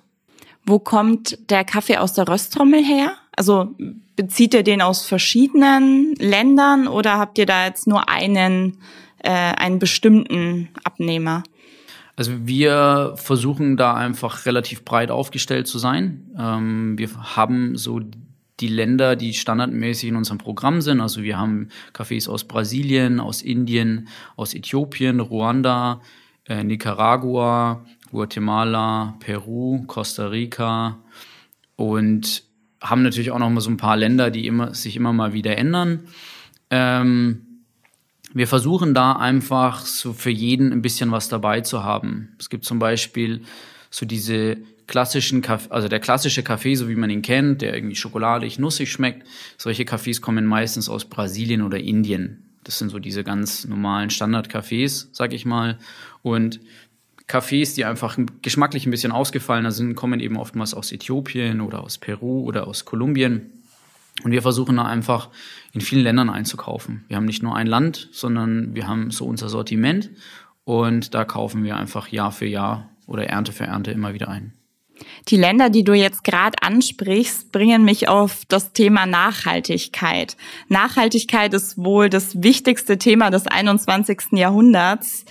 Wo 0.66 0.78
kommt 0.78 1.50
der 1.50 1.64
Kaffee 1.64 1.96
aus 1.96 2.12
der 2.12 2.28
Rösttrommel 2.28 2.84
her? 2.84 3.16
Also 3.36 3.74
bezieht 4.16 4.54
ihr 4.54 4.62
den 4.62 4.80
aus 4.80 5.04
verschiedenen 5.04 6.14
Ländern 6.16 6.86
oder 6.86 7.18
habt 7.18 7.38
ihr 7.38 7.46
da 7.46 7.66
jetzt 7.66 7.86
nur 7.86 8.08
einen 8.08 8.78
äh, 9.24 9.30
einen 9.30 9.78
bestimmten 9.78 10.68
Abnehmer? 10.84 11.42
Also 12.16 12.32
wir 12.46 13.14
versuchen 13.16 13.76
da 13.76 13.94
einfach 13.94 14.46
relativ 14.46 14.84
breit 14.84 15.10
aufgestellt 15.10 15.66
zu 15.66 15.78
sein. 15.78 16.30
Ähm, 16.38 16.96
wir 16.96 17.08
haben 17.36 17.76
so 17.76 18.00
die 18.60 18.68
Länder, 18.68 19.16
die 19.16 19.34
standardmäßig 19.34 20.10
in 20.10 20.16
unserem 20.16 20.38
Programm 20.38 20.80
sind. 20.80 21.00
Also 21.00 21.22
wir 21.22 21.38
haben 21.38 21.70
Cafés 21.92 22.28
aus 22.28 22.44
Brasilien, 22.44 23.18
aus 23.18 23.42
Indien, 23.42 24.08
aus 24.36 24.54
Äthiopien, 24.54 25.18
Ruanda, 25.18 26.00
äh, 26.46 26.62
Nicaragua, 26.62 27.84
Guatemala, 28.12 29.16
Peru, 29.18 29.82
Costa 29.88 30.28
Rica 30.28 30.98
und 31.74 32.44
haben 32.84 33.02
natürlich 33.02 33.30
auch 33.30 33.38
noch 33.38 33.50
mal 33.50 33.60
so 33.60 33.70
ein 33.70 33.76
paar 33.76 33.96
Länder, 33.96 34.30
die 34.30 34.46
immer, 34.46 34.74
sich 34.74 34.96
immer 34.96 35.12
mal 35.12 35.32
wieder 35.32 35.56
ändern. 35.56 36.04
Ähm, 36.70 37.46
wir 38.32 38.46
versuchen 38.46 38.94
da 38.94 39.12
einfach 39.12 39.86
so 39.86 40.12
für 40.12 40.30
jeden 40.30 40.72
ein 40.72 40.82
bisschen 40.82 41.10
was 41.10 41.28
dabei 41.28 41.60
zu 41.60 41.82
haben. 41.82 42.34
Es 42.38 42.50
gibt 42.50 42.64
zum 42.64 42.78
Beispiel 42.78 43.42
so 43.90 44.06
diese 44.06 44.58
klassischen 44.86 45.40
Kaffee, 45.40 45.70
also 45.70 45.88
der 45.88 46.00
klassische 46.00 46.42
Kaffee, 46.42 46.74
so 46.74 46.88
wie 46.88 46.96
man 46.96 47.10
ihn 47.10 47.22
kennt, 47.22 47.62
der 47.62 47.74
irgendwie 47.74 47.96
schokoladig, 47.96 48.58
nussig 48.58 48.90
schmeckt. 48.90 49.26
Solche 49.56 49.84
Kaffees 49.84 50.20
kommen 50.20 50.46
meistens 50.46 50.88
aus 50.88 51.04
Brasilien 51.04 51.62
oder 51.62 51.78
Indien. 51.78 52.44
Das 52.64 52.78
sind 52.78 52.88
so 52.90 52.98
diese 52.98 53.24
ganz 53.24 53.66
normalen 53.66 54.10
Standard-Cafés, 54.10 55.08
sag 55.12 55.32
ich 55.32 55.46
mal. 55.46 55.78
Und 56.22 56.60
Kaffees, 57.26 57.74
die 57.74 57.84
einfach 57.84 58.18
geschmacklich 58.42 58.86
ein 58.86 58.90
bisschen 58.90 59.12
ausgefallener 59.12 59.72
sind, 59.72 59.94
kommen 59.94 60.20
eben 60.20 60.36
oftmals 60.36 60.74
aus 60.74 60.92
Äthiopien 60.92 61.60
oder 61.60 61.82
aus 61.82 61.98
Peru 61.98 62.42
oder 62.42 62.66
aus 62.66 62.84
Kolumbien. 62.84 63.50
Und 64.22 64.30
wir 64.30 64.42
versuchen 64.42 64.76
da 64.76 64.84
einfach 64.84 65.30
in 65.72 65.80
vielen 65.80 66.02
Ländern 66.02 66.30
einzukaufen. 66.30 67.04
Wir 67.08 67.16
haben 67.16 67.24
nicht 67.24 67.42
nur 67.42 67.56
ein 67.56 67.66
Land, 67.66 68.08
sondern 68.12 68.74
wir 68.74 68.86
haben 68.86 69.10
so 69.10 69.24
unser 69.24 69.48
Sortiment 69.48 70.10
und 70.64 71.14
da 71.14 71.24
kaufen 71.24 71.64
wir 71.64 71.76
einfach 71.76 72.08
Jahr 72.08 72.30
für 72.30 72.46
Jahr 72.46 72.90
oder 73.06 73.26
Ernte 73.26 73.52
für 73.52 73.64
Ernte 73.64 73.90
immer 73.90 74.14
wieder 74.14 74.28
ein. 74.28 74.52
Die 75.28 75.36
Länder, 75.36 75.70
die 75.70 75.82
du 75.82 75.92
jetzt 75.92 76.22
gerade 76.22 76.62
ansprichst, 76.62 77.50
bringen 77.50 77.84
mich 77.84 78.08
auf 78.08 78.42
das 78.46 78.72
Thema 78.72 79.06
Nachhaltigkeit. 79.06 80.36
Nachhaltigkeit 80.68 81.52
ist 81.52 81.76
wohl 81.76 82.08
das 82.08 82.42
wichtigste 82.42 82.96
Thema 82.96 83.30
des 83.30 83.48
21. 83.48 84.32
Jahrhunderts. 84.32 85.24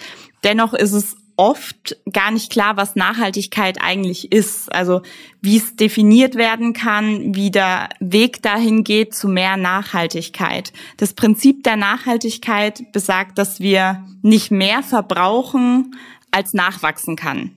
Dennoch 0.44 0.74
ist 0.74 0.92
es 0.92 1.16
oft 1.36 1.98
gar 2.12 2.32
nicht 2.32 2.52
klar, 2.52 2.78
was 2.78 2.96
Nachhaltigkeit 2.96 3.80
eigentlich 3.82 4.32
ist. 4.32 4.72
Also 4.74 5.02
wie 5.41 5.58
es 5.58 5.76
definiert 5.76 6.36
werden 6.36 6.74
kann, 6.74 7.36
wie 7.36 7.52
der 7.52 7.89
Weg 8.00 8.41
dahin 8.41 8.84
geht 8.84 9.13
zu 9.13 9.28
mehr 9.28 9.58
Nachhaltigkeit. 9.58 10.74
Das 10.98 11.13
Prinzip 11.13 11.63
der 11.63 11.76
Nachhaltigkeit 11.76 12.91
besagt, 12.91 13.38
dass 13.38 13.60
wir 13.60 14.04
nicht 14.22 14.52
mehr 14.52 14.84
verbrauchen, 14.84 15.96
als 16.32 16.54
nachwachsen 16.54 17.15
kann. 17.15 17.52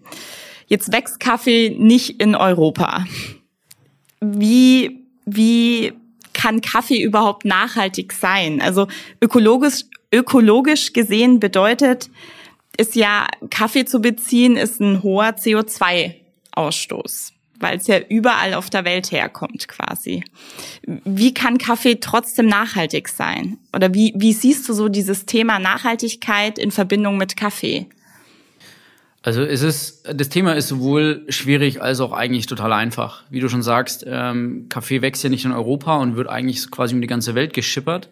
Jetzt 0.67 0.93
wächst 0.93 1.21
Kaffee 1.21 1.75
nicht 1.79 2.21
in 2.21 2.35
Europa. 2.35 3.05
Wie, 4.21 5.07
wie 5.25 5.93
kann 6.33 6.61
Kaffee 6.61 7.03
überhaupt 7.03 7.45
nachhaltig 7.45 8.13
sein? 8.13 8.61
Also 8.61 8.89
ökologisch, 9.23 9.85
ökologisch 10.13 10.93
gesehen 10.93 11.41
bedeutet, 11.41 12.11
ist 12.79 12.95
ja, 12.95 13.27
Kaffee 13.51 13.85
zu 13.85 14.01
beziehen, 14.01 14.57
ist 14.57 14.81
ein 14.81 15.03
hoher 15.03 15.31
CO2-Ausstoß, 15.31 17.33
weil 17.61 17.79
es 17.79 17.87
ja 17.87 17.99
überall 18.09 18.55
auf 18.55 18.71
der 18.71 18.85
Welt 18.85 19.13
herkommt 19.13 19.69
quasi. 19.69 20.25
Wie 20.83 21.35
kann 21.35 21.59
Kaffee 21.59 21.99
trotzdem 22.01 22.47
nachhaltig 22.47 23.09
sein? 23.09 23.59
Oder 23.75 23.95
wie, 23.95 24.13
wie 24.17 24.33
siehst 24.33 24.69
du 24.69 24.73
so 24.73 24.89
dieses 24.89 25.27
Thema 25.27 25.59
Nachhaltigkeit 25.59 26.59
in 26.59 26.71
Verbindung 26.71 27.17
mit 27.17 27.37
Kaffee? 27.37 27.89
Also 29.27 29.43
es 29.43 29.63
ist, 29.63 30.05
das 30.15 30.29
Thema 30.29 30.53
ist 30.53 30.69
sowohl 30.69 31.25
schwierig 31.29 31.83
als 31.83 31.99
auch 31.99 32.13
eigentlich 32.13 32.47
total 32.47 32.73
einfach. 32.73 33.25
Wie 33.29 33.41
du 33.41 33.49
schon 33.49 33.63
sagst, 33.63 34.05
ähm, 34.07 34.67
Kaffee 34.69 35.03
wächst 35.03 35.25
ja 35.25 35.31
nicht 35.31 35.45
in 35.45 35.51
Europa 35.51 35.97
und 35.97 36.15
wird 36.15 36.29
eigentlich 36.29 36.71
quasi 36.71 36.95
um 36.95 37.01
die 37.01 37.09
ganze 37.09 37.35
Welt 37.35 37.53
geschippert. 37.53 38.09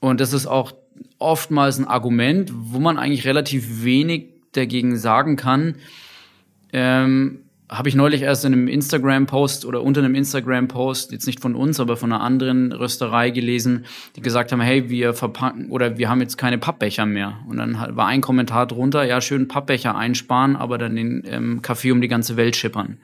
Und 0.00 0.20
das 0.20 0.34
ist 0.34 0.46
auch 0.46 0.72
oftmals 1.18 1.78
ein 1.78 1.86
Argument, 1.86 2.52
wo 2.54 2.78
man 2.78 2.98
eigentlich 2.98 3.26
relativ 3.26 3.84
wenig 3.84 4.26
dagegen 4.52 4.96
sagen 4.96 5.36
kann. 5.36 5.76
Ähm, 6.72 7.40
habe 7.70 7.88
ich 7.88 7.94
neulich 7.94 8.22
erst 8.22 8.44
in 8.46 8.54
einem 8.54 8.66
Instagram-Post 8.68 9.66
oder 9.66 9.82
unter 9.82 10.02
einem 10.02 10.14
Instagram-Post, 10.14 11.12
jetzt 11.12 11.26
nicht 11.26 11.40
von 11.40 11.54
uns, 11.54 11.80
aber 11.80 11.96
von 11.98 12.12
einer 12.12 12.22
anderen 12.22 12.72
Rösterei 12.72 13.30
gelesen, 13.30 13.84
die 14.16 14.22
gesagt 14.22 14.52
haben, 14.52 14.60
hey, 14.60 14.88
wir 14.88 15.12
verpacken 15.12 15.70
oder 15.70 15.98
wir 15.98 16.08
haben 16.08 16.20
jetzt 16.22 16.38
keine 16.38 16.56
Pappbecher 16.56 17.04
mehr. 17.04 17.38
Und 17.46 17.58
dann 17.58 17.74
war 17.94 18.06
ein 18.06 18.22
Kommentar 18.22 18.66
drunter, 18.66 19.04
ja, 19.04 19.20
schön 19.20 19.48
Pappbecher 19.48 19.96
einsparen, 19.96 20.56
aber 20.56 20.78
dann 20.78 20.96
den 20.96 21.22
ähm, 21.26 21.62
Kaffee 21.62 21.92
um 21.92 22.00
die 22.00 22.08
ganze 22.08 22.36
Welt 22.36 22.56
schippern. 22.56 22.96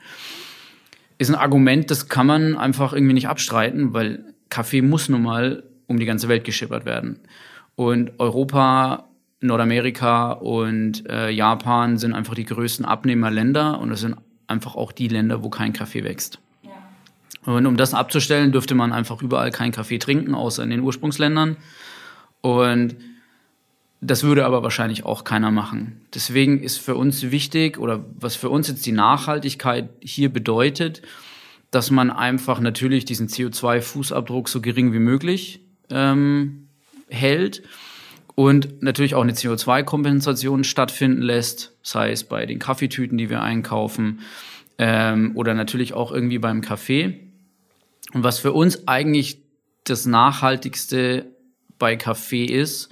Ist 1.18 1.28
ein 1.28 1.36
Argument, 1.36 1.90
das 1.90 2.08
kann 2.08 2.26
man 2.26 2.56
einfach 2.56 2.94
irgendwie 2.94 3.14
nicht 3.14 3.28
abstreiten, 3.28 3.92
weil 3.92 4.24
Kaffee 4.48 4.82
muss 4.82 5.08
nun 5.10 5.22
mal 5.22 5.62
um 5.86 5.98
die 5.98 6.06
ganze 6.06 6.28
Welt 6.28 6.44
geschippert 6.44 6.86
werden. 6.86 7.20
Und 7.76 8.12
Europa, 8.18 9.08
Nordamerika 9.40 10.32
und 10.32 11.08
äh, 11.08 11.30
Japan 11.30 11.98
sind 11.98 12.14
einfach 12.14 12.34
die 12.34 12.44
größten 12.44 12.84
Abnehmerländer 12.84 13.80
und 13.80 13.90
das 13.90 14.00
sind 14.00 14.16
einfach 14.46 14.74
auch 14.74 14.92
die 14.92 15.08
Länder, 15.08 15.42
wo 15.42 15.50
kein 15.50 15.72
Kaffee 15.72 16.04
wächst. 16.04 16.38
Ja. 16.62 16.70
Und 17.52 17.66
um 17.66 17.76
das 17.76 17.94
abzustellen, 17.94 18.52
dürfte 18.52 18.74
man 18.74 18.92
einfach 18.92 19.22
überall 19.22 19.50
keinen 19.50 19.72
Kaffee 19.72 19.98
trinken, 19.98 20.34
außer 20.34 20.62
in 20.62 20.70
den 20.70 20.80
Ursprungsländern. 20.80 21.56
Und 22.40 22.96
das 24.00 24.22
würde 24.22 24.44
aber 24.44 24.62
wahrscheinlich 24.62 25.04
auch 25.04 25.24
keiner 25.24 25.50
machen. 25.50 26.02
Deswegen 26.14 26.62
ist 26.62 26.78
für 26.78 26.94
uns 26.94 27.30
wichtig 27.30 27.78
oder 27.78 28.04
was 28.20 28.36
für 28.36 28.50
uns 28.50 28.68
jetzt 28.68 28.84
die 28.84 28.92
Nachhaltigkeit 28.92 29.88
hier 30.00 30.30
bedeutet, 30.30 31.02
dass 31.70 31.90
man 31.90 32.10
einfach 32.10 32.60
natürlich 32.60 33.04
diesen 33.04 33.28
CO2-Fußabdruck 33.28 34.48
so 34.48 34.60
gering 34.60 34.92
wie 34.92 34.98
möglich 34.98 35.60
ähm, 35.90 36.63
hält 37.14 37.62
und 38.34 38.82
natürlich 38.82 39.14
auch 39.14 39.22
eine 39.22 39.32
CO2-Kompensation 39.32 40.64
stattfinden 40.64 41.22
lässt, 41.22 41.72
sei 41.82 42.10
es 42.10 42.24
bei 42.24 42.46
den 42.46 42.58
Kaffeetüten, 42.58 43.16
die 43.16 43.30
wir 43.30 43.42
einkaufen 43.42 44.20
ähm, 44.78 45.32
oder 45.34 45.54
natürlich 45.54 45.94
auch 45.94 46.10
irgendwie 46.10 46.38
beim 46.38 46.60
Kaffee. 46.60 47.20
Und 48.12 48.24
was 48.24 48.38
für 48.38 48.52
uns 48.52 48.88
eigentlich 48.88 49.42
das 49.84 50.06
Nachhaltigste 50.06 51.26
bei 51.78 51.96
Kaffee 51.96 52.44
ist, 52.44 52.90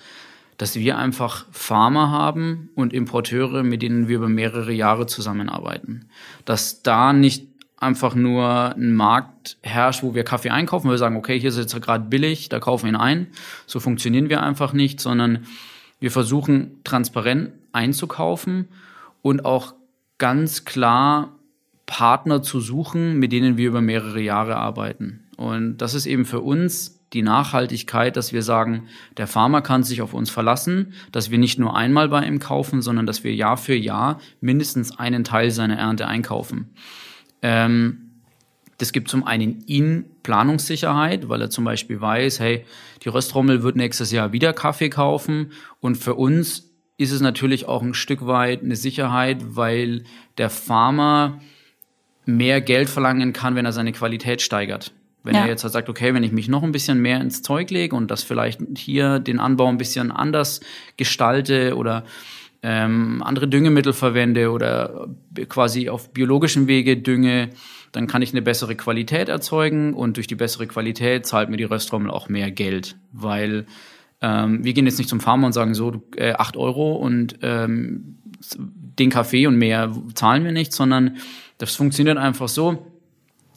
dass 0.59 0.77
wir 0.77 0.99
einfach 0.99 1.47
Farmer 1.51 2.11
haben 2.11 2.71
und 2.75 2.93
Importeure, 2.93 3.63
mit 3.63 3.83
denen 3.83 4.07
wir 4.07 4.17
über 4.17 4.29
mehrere 4.29 4.73
Jahre 4.73 5.07
zusammenarbeiten. 5.07 6.09
Dass 6.45 6.83
da 6.83 7.13
nicht 7.13 7.52
einfach 7.83 8.15
nur 8.15 8.75
ein 8.75 8.95
Markt 8.95 9.59
herrscht, 9.63 10.03
wo 10.03 10.15
wir 10.15 10.25
Kaffee 10.25 10.51
einkaufen, 10.51 10.91
wir 10.91 10.99
sagen, 10.99 11.17
okay, 11.17 11.39
hier 11.39 11.51
ist 11.51 11.59
jetzt 11.59 11.79
gerade 11.81 12.05
billig, 12.05 12.49
da 12.49 12.61
kaufen 12.61 12.85
wir 12.85 12.93
ihn 12.93 12.97
ein. 12.97 13.27
So 13.67 13.81
funktionieren 13.81 14.29
wir 14.29 14.43
einfach 14.43 14.73
nicht, 14.73 15.01
sondern 15.01 15.47
wir 16.01 16.11
versuchen 16.11 16.81
transparent 16.85 17.51
einzukaufen 17.73 18.69
und 19.23 19.45
auch 19.45 19.75
ganz 20.19 20.65
klar 20.65 21.37
Partner 21.87 22.43
zu 22.43 22.61
suchen, 22.61 23.19
mit 23.19 23.33
denen 23.33 23.57
wir 23.57 23.69
über 23.69 23.81
mehrere 23.81 24.21
Jahre 24.21 24.57
arbeiten. 24.57 25.25
Und 25.37 25.79
das 25.79 25.95
ist 25.95 26.07
eben 26.07 26.25
für 26.25 26.41
uns 26.41 27.01
die 27.13 27.23
Nachhaltigkeit, 27.23 28.17
dass 28.17 28.33
wir 28.33 28.43
sagen, 28.43 28.89
der 29.17 29.27
Farmer 29.27 29.61
kann 29.61 29.83
sich 29.83 30.01
auf 30.01 30.15
uns 30.15 30.31
verlassen, 30.31 30.95
dass 31.11 31.31
wir 31.31 31.39
nicht 31.39 31.59
nur 31.59 31.77
einmal 31.77 32.09
bei 32.09 32.25
ihm 32.27 32.39
kaufen, 32.39 32.81
sondern 32.81 33.07
dass 33.07 33.25
wir 33.25 33.35
Jahr 33.35 33.57
für 33.57 33.75
Jahr 33.75 34.21
mindestens 34.41 34.99
einen 34.99 35.25
Teil 35.25 35.51
seiner 35.51 35.77
Ernte 35.77 36.07
einkaufen. 36.07 36.71
Ähm, 37.43 37.99
das 38.79 38.93
gibt 38.93 39.09
zum 39.09 39.25
einen 39.25 39.63
ihn 39.67 40.07
Planungssicherheit, 40.23 41.29
weil 41.29 41.41
er 41.41 41.51
zum 41.51 41.65
Beispiel 41.65 42.01
weiß, 42.01 42.41
hey, 42.41 42.65
die 43.05 43.09
Röstrommel 43.09 43.63
wird 43.63 43.77
nächstes 43.77 44.11
Jahr 44.11 44.33
wieder 44.33 44.53
Kaffee 44.53 44.89
kaufen. 44.89 45.53
Und 45.81 45.97
für 45.97 46.15
uns 46.15 46.71
ist 46.97 47.13
es 47.13 47.21
natürlich 47.21 47.67
auch 47.67 47.83
ein 47.83 47.95
Stück 47.95 48.27
weit 48.27 48.63
eine 48.63 48.77
Sicherheit, 48.77 49.39
weil 49.57 50.05
der 50.39 50.51
Farmer 50.51 51.41
mehr 52.25 52.61
Geld 52.61 52.89
verlangen 52.89 53.33
kann, 53.33 53.55
wenn 53.55 53.65
er 53.65 53.73
seine 53.73 53.93
Qualität 53.93 54.43
steigert. 54.43 54.93
Wenn 55.25 55.35
ja. 55.35 55.43
er 55.43 55.49
jetzt 55.49 55.63
halt 55.63 55.73
sagt, 55.73 55.89
okay, 55.89 56.15
wenn 56.15 56.25
ich 56.25 56.33
mich 56.33 56.49
noch 56.49 56.63
ein 56.63 56.73
bisschen 56.73 57.01
mehr 57.01 57.21
ins 57.21 57.43
Zeug 57.43 57.71
lege 57.71 57.95
und 57.95 58.11
das 58.11 58.25
vielleicht 58.25 58.61
hier 58.77 59.21
den 59.21 59.39
Anbau 59.39 59.69
ein 59.69 59.79
bisschen 59.79 60.11
anders 60.11 60.61
gestalte 60.97 61.77
oder 61.77 62.05
ähm, 62.63 63.23
andere 63.25 63.49
Düngemittel 63.49 63.93
verwende 63.93 64.51
oder 64.51 65.09
quasi 65.49 65.89
auf 65.89 66.13
biologischem 66.13 66.69
Wege 66.69 66.97
dünge, 66.97 67.51
dann 67.91 68.07
kann 68.07 68.23
ich 68.23 68.33
eine 68.33 68.43
bessere 68.43 68.77
Qualität 68.77 69.29
erzeugen 69.29 69.95
und 69.95 70.17
durch 70.17 70.27
die 70.27 70.37
bessere 70.37 70.67
Qualität 70.67 71.27
zahlt 71.27 71.51
mir 71.51 71.57
die 71.57 71.65
Röstrommel 71.65 72.11
auch 72.11 72.29
mehr 72.29 72.51
Geld, 72.51 72.97
weil 73.13 73.67
ähm, 74.21 74.65
wir 74.65 74.73
gehen 74.73 74.87
jetzt 74.87 74.99
nicht 74.99 75.11
zum 75.11 75.21
Farmer 75.21 75.49
und 75.49 75.53
sagen 75.53 75.75
so 75.75 76.03
äh, 76.17 76.33
8 76.33 76.57
Euro 76.57 76.93
und 76.93 77.39
ähm, 77.43 78.19
den 78.99 79.11
Kaffee 79.11 79.47
und 79.47 79.57
mehr 79.57 79.93
zahlen 80.15 80.45
wir 80.45 80.53
nicht, 80.53 80.73
sondern 80.73 81.17
das 81.59 81.75
funktioniert 81.75 82.19
einfach 82.19 82.49
so, 82.49 82.87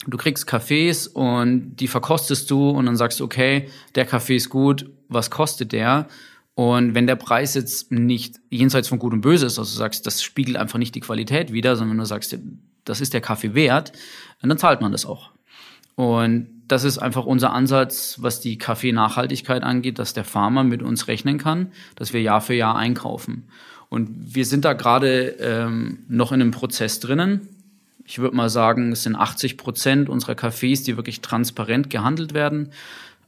du 0.06 0.16
kriegst 0.16 0.46
Kaffees 0.46 1.06
und 1.06 1.76
die 1.76 1.88
verkostest 1.88 2.50
du 2.50 2.70
und 2.70 2.86
dann 2.86 2.96
sagst 2.96 3.20
du, 3.20 3.24
okay, 3.24 3.68
der 3.94 4.04
Kaffee 4.04 4.36
ist 4.36 4.50
gut, 4.50 4.90
was 5.08 5.30
kostet 5.30 5.72
der? 5.72 6.08
Und 6.56 6.94
wenn 6.94 7.06
der 7.06 7.16
Preis 7.16 7.52
jetzt 7.52 7.92
nicht 7.92 8.36
jenseits 8.48 8.88
von 8.88 8.98
Gut 8.98 9.12
und 9.12 9.20
Böse 9.20 9.44
ist, 9.44 9.58
also 9.58 9.70
du 9.70 9.76
sagst, 9.76 10.06
das 10.06 10.22
spiegelt 10.22 10.56
einfach 10.56 10.78
nicht 10.78 10.94
die 10.94 11.00
Qualität 11.00 11.52
wider, 11.52 11.76
sondern 11.76 11.98
du 11.98 12.06
sagst, 12.06 12.34
das 12.86 13.02
ist 13.02 13.12
der 13.12 13.20
Kaffee 13.20 13.52
wert, 13.52 13.92
dann 14.40 14.56
zahlt 14.56 14.80
man 14.80 14.90
das 14.90 15.04
auch. 15.04 15.32
Und 15.96 16.48
das 16.66 16.84
ist 16.84 16.96
einfach 16.96 17.26
unser 17.26 17.52
Ansatz, 17.52 18.16
was 18.22 18.40
die 18.40 18.56
Kaffee-Nachhaltigkeit 18.56 19.62
angeht, 19.62 19.98
dass 19.98 20.14
der 20.14 20.24
Farmer 20.24 20.64
mit 20.64 20.82
uns 20.82 21.08
rechnen 21.08 21.36
kann, 21.36 21.72
dass 21.94 22.14
wir 22.14 22.22
Jahr 22.22 22.40
für 22.40 22.54
Jahr 22.54 22.76
einkaufen. 22.76 23.48
Und 23.90 24.34
wir 24.34 24.46
sind 24.46 24.64
da 24.64 24.72
gerade 24.72 25.36
ähm, 25.38 26.04
noch 26.08 26.32
in 26.32 26.40
einem 26.40 26.52
Prozess 26.52 27.00
drinnen. 27.00 27.48
Ich 28.06 28.18
würde 28.18 28.34
mal 28.34 28.48
sagen, 28.48 28.92
es 28.92 29.02
sind 29.02 29.14
80 29.14 29.58
Prozent 29.58 30.08
unserer 30.08 30.34
Kaffees, 30.34 30.84
die 30.84 30.96
wirklich 30.96 31.20
transparent 31.20 31.90
gehandelt 31.90 32.32
werden. 32.32 32.70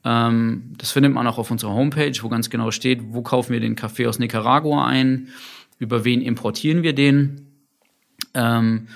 Ähm, 0.05 0.75
das 0.79 0.93
findet 0.93 1.13
man 1.13 1.27
auch 1.27 1.39
auf 1.39 1.51
unserer 1.51 1.73
Homepage, 1.73 2.15
wo 2.23 2.29
ganz 2.29 2.51
genau 2.51 2.71
steht, 2.71 3.01
wo 3.11 3.23
kaufen 3.23 3.53
wir 3.53 3.61
den 3.61 3.77
Kaffee 3.77 4.07
aus 4.07 4.19
Nicaragua 4.19 4.87
ein, 4.87 5.29
über 5.79 6.05
wen 6.05 6.21
importieren 6.21 6.83
wir 6.83 6.95
den. 6.95 7.49
Ähm, 8.35 8.89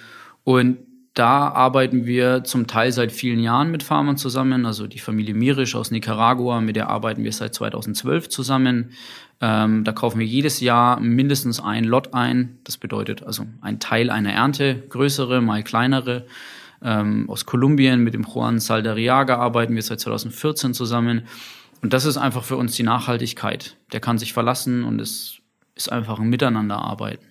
und 0.44 0.78
da 1.14 1.48
arbeiten 1.48 2.06
wir 2.06 2.42
zum 2.44 2.66
Teil 2.66 2.90
seit 2.90 3.12
vielen 3.12 3.38
Jahren 3.38 3.70
mit 3.70 3.82
Farmern 3.82 4.16
zusammen. 4.16 4.64
Also 4.64 4.86
die 4.86 4.98
Familie 4.98 5.34
Mirisch 5.34 5.74
aus 5.74 5.90
Nicaragua, 5.90 6.60
mit 6.62 6.74
der 6.76 6.88
arbeiten 6.88 7.22
wir 7.22 7.32
seit 7.32 7.54
2012 7.54 8.30
zusammen. 8.30 8.92
Ähm, 9.40 9.84
da 9.84 9.92
kaufen 9.92 10.20
wir 10.20 10.26
jedes 10.26 10.60
Jahr 10.60 11.00
mindestens 11.00 11.60
ein 11.60 11.84
Lot 11.84 12.14
ein. 12.14 12.58
Das 12.64 12.78
bedeutet 12.78 13.22
also 13.24 13.44
ein 13.60 13.78
Teil 13.78 14.08
einer 14.08 14.32
Ernte, 14.32 14.82
größere, 14.88 15.42
mal 15.42 15.62
kleinere 15.62 16.24
ähm, 16.84 17.28
aus 17.28 17.46
Kolumbien. 17.46 18.00
Mit 18.00 18.14
dem 18.14 18.24
Juan 18.24 18.60
Saldariaga 18.60 19.36
arbeiten 19.36 19.74
wir 19.74 19.82
seit 19.82 20.00
2014 20.00 20.74
zusammen. 20.74 21.22
Und 21.82 21.92
das 21.92 22.04
ist 22.04 22.16
einfach 22.16 22.44
für 22.44 22.56
uns 22.56 22.76
die 22.76 22.82
Nachhaltigkeit. 22.84 23.76
Der 23.92 24.00
kann 24.00 24.18
sich 24.18 24.32
verlassen 24.32 24.84
und 24.84 25.00
es 25.00 25.38
ist 25.74 25.90
einfach 25.90 26.18
ein 26.18 26.28
Miteinanderarbeiten. 26.28 27.26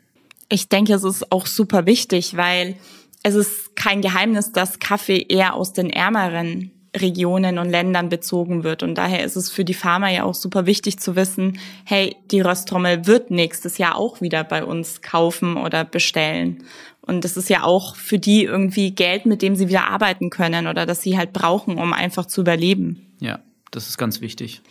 Ich 0.50 0.68
denke, 0.68 0.94
es 0.94 1.04
ist 1.04 1.32
auch 1.32 1.46
super 1.46 1.86
wichtig, 1.86 2.36
weil 2.36 2.76
es 3.24 3.36
ist 3.36 3.76
kein 3.76 4.02
Geheimnis, 4.02 4.52
dass 4.52 4.80
Kaffee 4.80 5.26
eher 5.30 5.54
aus 5.54 5.74
den 5.74 5.90
ärmeren 5.90 6.72
Regionen 6.96 7.58
und 7.58 7.70
Ländern 7.70 8.10
bezogen 8.10 8.64
wird. 8.64 8.84
Und 8.84 8.96
daher 8.96 9.24
ist 9.24 9.38
es 9.38 9.50
für 9.50 9.64
die 9.64 9.74
Farmer 9.74 10.10
ja 10.10 10.24
auch 10.24 10.34
super 10.34 10.66
wichtig 10.66 11.00
zu 11.00 11.16
wissen, 11.16 11.58
hey, 11.86 12.18
die 12.32 12.42
Rösttrommel 12.42 13.08
wird 13.08 13.32
nächstes 13.32 13.78
Jahr 13.78 13.96
auch 13.96 14.20
wieder 14.20 14.44
bei 14.44 14.66
uns 14.66 15.02
kaufen 15.02 15.56
oder 15.56 15.86
bestellen. 15.86 16.66
Und 17.02 17.24
das 17.26 17.36
ist 17.36 17.50
ja 17.50 17.64
auch 17.64 17.96
für 17.96 18.20
die 18.20 18.44
irgendwie 18.44 18.92
Geld, 18.92 19.26
mit 19.26 19.42
dem 19.42 19.56
sie 19.56 19.68
wieder 19.70 19.88
arbeiten 19.88 20.30
können 20.30 20.68
oder 20.68 20.86
das 20.86 21.02
sie 21.02 21.18
halt 21.18 21.34
brauchen, 21.34 21.78
um 21.78 21.94
einfach 21.94 22.26
zu 22.26 22.42
überleben. 22.42 23.08
Ja, 23.20 23.40
das 23.72 23.90
ist 23.90 23.98
ganz 23.98 24.22
wichtig. 24.22 24.62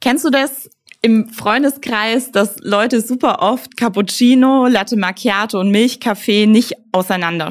Kennst 0.00 0.24
du 0.24 0.30
das 0.30 0.70
im 1.02 1.28
Freundeskreis, 1.28 2.32
dass 2.32 2.56
Leute 2.60 3.00
super 3.00 3.42
oft 3.42 3.76
Cappuccino, 3.76 4.68
Latte 4.68 4.96
Macchiato 4.96 5.60
und 5.60 5.70
Milchkaffee 5.70 6.46
nicht 6.46 6.74
auseinander 6.92 7.50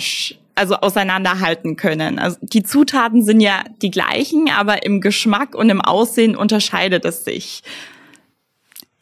also 0.56 0.76
auseinanderhalten 0.76 1.76
können. 1.76 2.20
Also 2.20 2.38
die 2.42 2.64
Zutaten 2.64 3.24
sind 3.24 3.42
ja 3.42 3.64
die 3.82 3.90
gleichen, 3.90 4.50
aber 4.50 4.86
im 4.86 5.02
Geschmack 5.02 5.56
und 5.56 5.70
im 5.70 5.82
Aussehen 5.82 6.36
unterscheidet 6.36 7.06
es 7.06 7.24
sich 7.24 7.64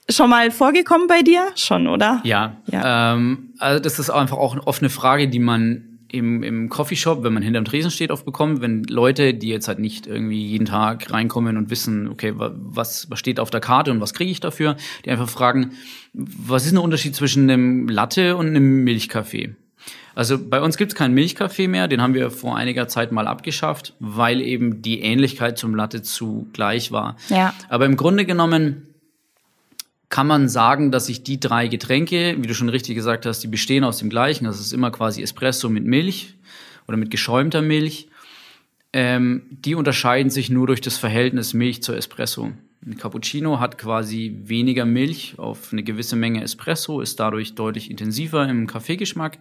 schon 0.10 0.30
mal 0.30 0.52
vorgekommen 0.52 1.08
bei 1.08 1.22
dir? 1.22 1.48
Schon, 1.56 1.88
oder? 1.88 2.22
Ja. 2.24 2.58
ja. 2.72 3.14
Ähm, 3.14 3.54
also 3.60 3.82
das 3.82 4.00
ist 4.00 4.10
einfach 4.10 4.38
auch 4.38 4.80
eine 4.80 4.90
Frage, 4.90 5.28
die 5.28 5.40
man 5.40 5.90
im, 6.12 6.44
im 6.44 6.70
Coffeeshop, 6.70 7.24
wenn 7.24 7.34
man 7.34 7.44
hinterm 7.44 7.66
Tresen 7.66 7.92
steht, 7.92 8.12
oft 8.12 8.26
bekommt, 8.26 8.62
wenn 8.62 8.84
Leute, 8.84 9.34
die 9.34 9.50
jetzt 9.50 9.68
halt 9.68 9.80
nicht 9.80 10.08
irgendwie 10.08 10.44
jeden 10.44 10.66
Tag 10.66 11.12
reinkommen 11.12 11.56
und 11.56 11.70
wissen, 11.70 12.08
okay, 12.08 12.34
was, 12.36 13.10
was 13.10 13.20
steht 13.20 13.40
auf 13.40 13.52
der 13.52 13.60
Karte 13.60 13.92
und 13.92 14.02
was 14.02 14.14
kriege 14.14 14.32
ich 14.32 14.40
dafür, 14.40 14.76
die 15.06 15.12
einfach 15.12 15.30
fragen, 15.30 15.74
was 16.14 16.66
ist 16.66 16.74
der 16.74 16.82
Unterschied 16.82 17.16
zwischen 17.16 17.50
einem 17.50 17.88
Latte 17.88 18.36
und 18.36 18.48
einem 18.48 18.84
Milchkaffee? 18.84 19.56
Also 20.16 20.38
bei 20.38 20.60
uns 20.62 20.76
gibt's 20.78 20.96
keinen 20.96 21.14
Milchkaffee 21.14 21.68
mehr, 21.68 21.88
den 21.88 22.02
haben 22.02 22.14
wir 22.14 22.32
vor 22.32 22.58
einiger 22.58 22.88
Zeit 22.88 23.12
mal 23.12 23.28
abgeschafft, 23.28 23.94
weil 24.00 24.42
eben 24.42 24.82
die 24.82 25.02
Ähnlichkeit 25.02 25.58
zum 25.58 25.76
Latte 25.76 26.02
zu 26.02 26.48
gleich 26.52 26.92
war. 26.92 27.16
Ja. 27.30 27.54
Aber 27.70 27.86
im 27.86 27.96
Grunde 27.96 28.26
genommen 28.26 28.89
kann 30.10 30.26
man 30.26 30.50
sagen, 30.50 30.92
dass 30.92 31.06
sich 31.06 31.24
die 31.24 31.40
drei 31.40 31.68
Getränke, 31.68 32.36
wie 32.40 32.48
du 32.48 32.56
schon 32.56 32.70
richtig 32.70 32.96
gesagt 32.96 33.26
hast, 33.26 33.42
die 33.42 33.48
bestehen 33.48 33.84
aus 33.84 34.00
dem 34.00 34.10
gleichen. 34.10 34.46
Das 34.46 34.60
ist 34.60 34.74
immer 34.74 34.92
quasi 34.92 35.22
Espresso 35.22 35.70
mit 35.70 35.86
Milch 35.86 36.36
oder 36.88 36.98
mit 36.98 37.12
geschäumter 37.12 37.62
Milch. 37.62 38.10
Ähm, 38.92 39.44
die 39.52 39.76
unterscheiden 39.76 40.32
sich 40.32 40.50
nur 40.50 40.66
durch 40.66 40.82
das 40.82 40.98
Verhältnis 40.98 41.54
Milch 41.54 41.84
zu 41.84 41.94
Espresso. 41.94 42.52
Ein 42.84 42.98
Cappuccino 42.98 43.60
hat 43.60 43.78
quasi 43.78 44.36
weniger 44.46 44.86
Milch 44.86 45.36
auf 45.38 45.72
eine 45.72 45.84
gewisse 45.84 46.16
Menge 46.16 46.42
Espresso, 46.42 47.02
ist 47.02 47.20
dadurch 47.20 47.54
deutlich 47.54 47.92
intensiver 47.92 48.50
im 48.50 48.66
Kaffeegeschmack. 48.66 49.38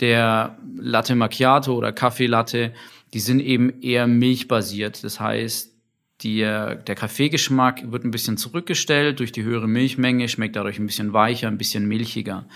Der 0.00 0.58
Latte 0.76 1.14
Macchiato 1.14 1.72
oder 1.72 1.92
Kaffee 1.92 2.26
Latte, 2.26 2.72
die 3.12 3.20
sind 3.20 3.38
eben 3.38 3.80
eher 3.80 4.08
milchbasiert. 4.08 5.04
Das 5.04 5.20
heißt, 5.20 5.73
die, 6.20 6.40
der 6.40 6.94
Kaffeegeschmack 6.94 7.90
wird 7.90 8.04
ein 8.04 8.10
bisschen 8.10 8.36
zurückgestellt 8.36 9.20
durch 9.20 9.32
die 9.32 9.42
höhere 9.42 9.68
Milchmenge, 9.68 10.28
schmeckt 10.28 10.56
dadurch 10.56 10.78
ein 10.78 10.86
bisschen 10.86 11.12
weicher, 11.12 11.48
ein 11.48 11.58
bisschen 11.58 11.86
milchiger. 11.86 12.46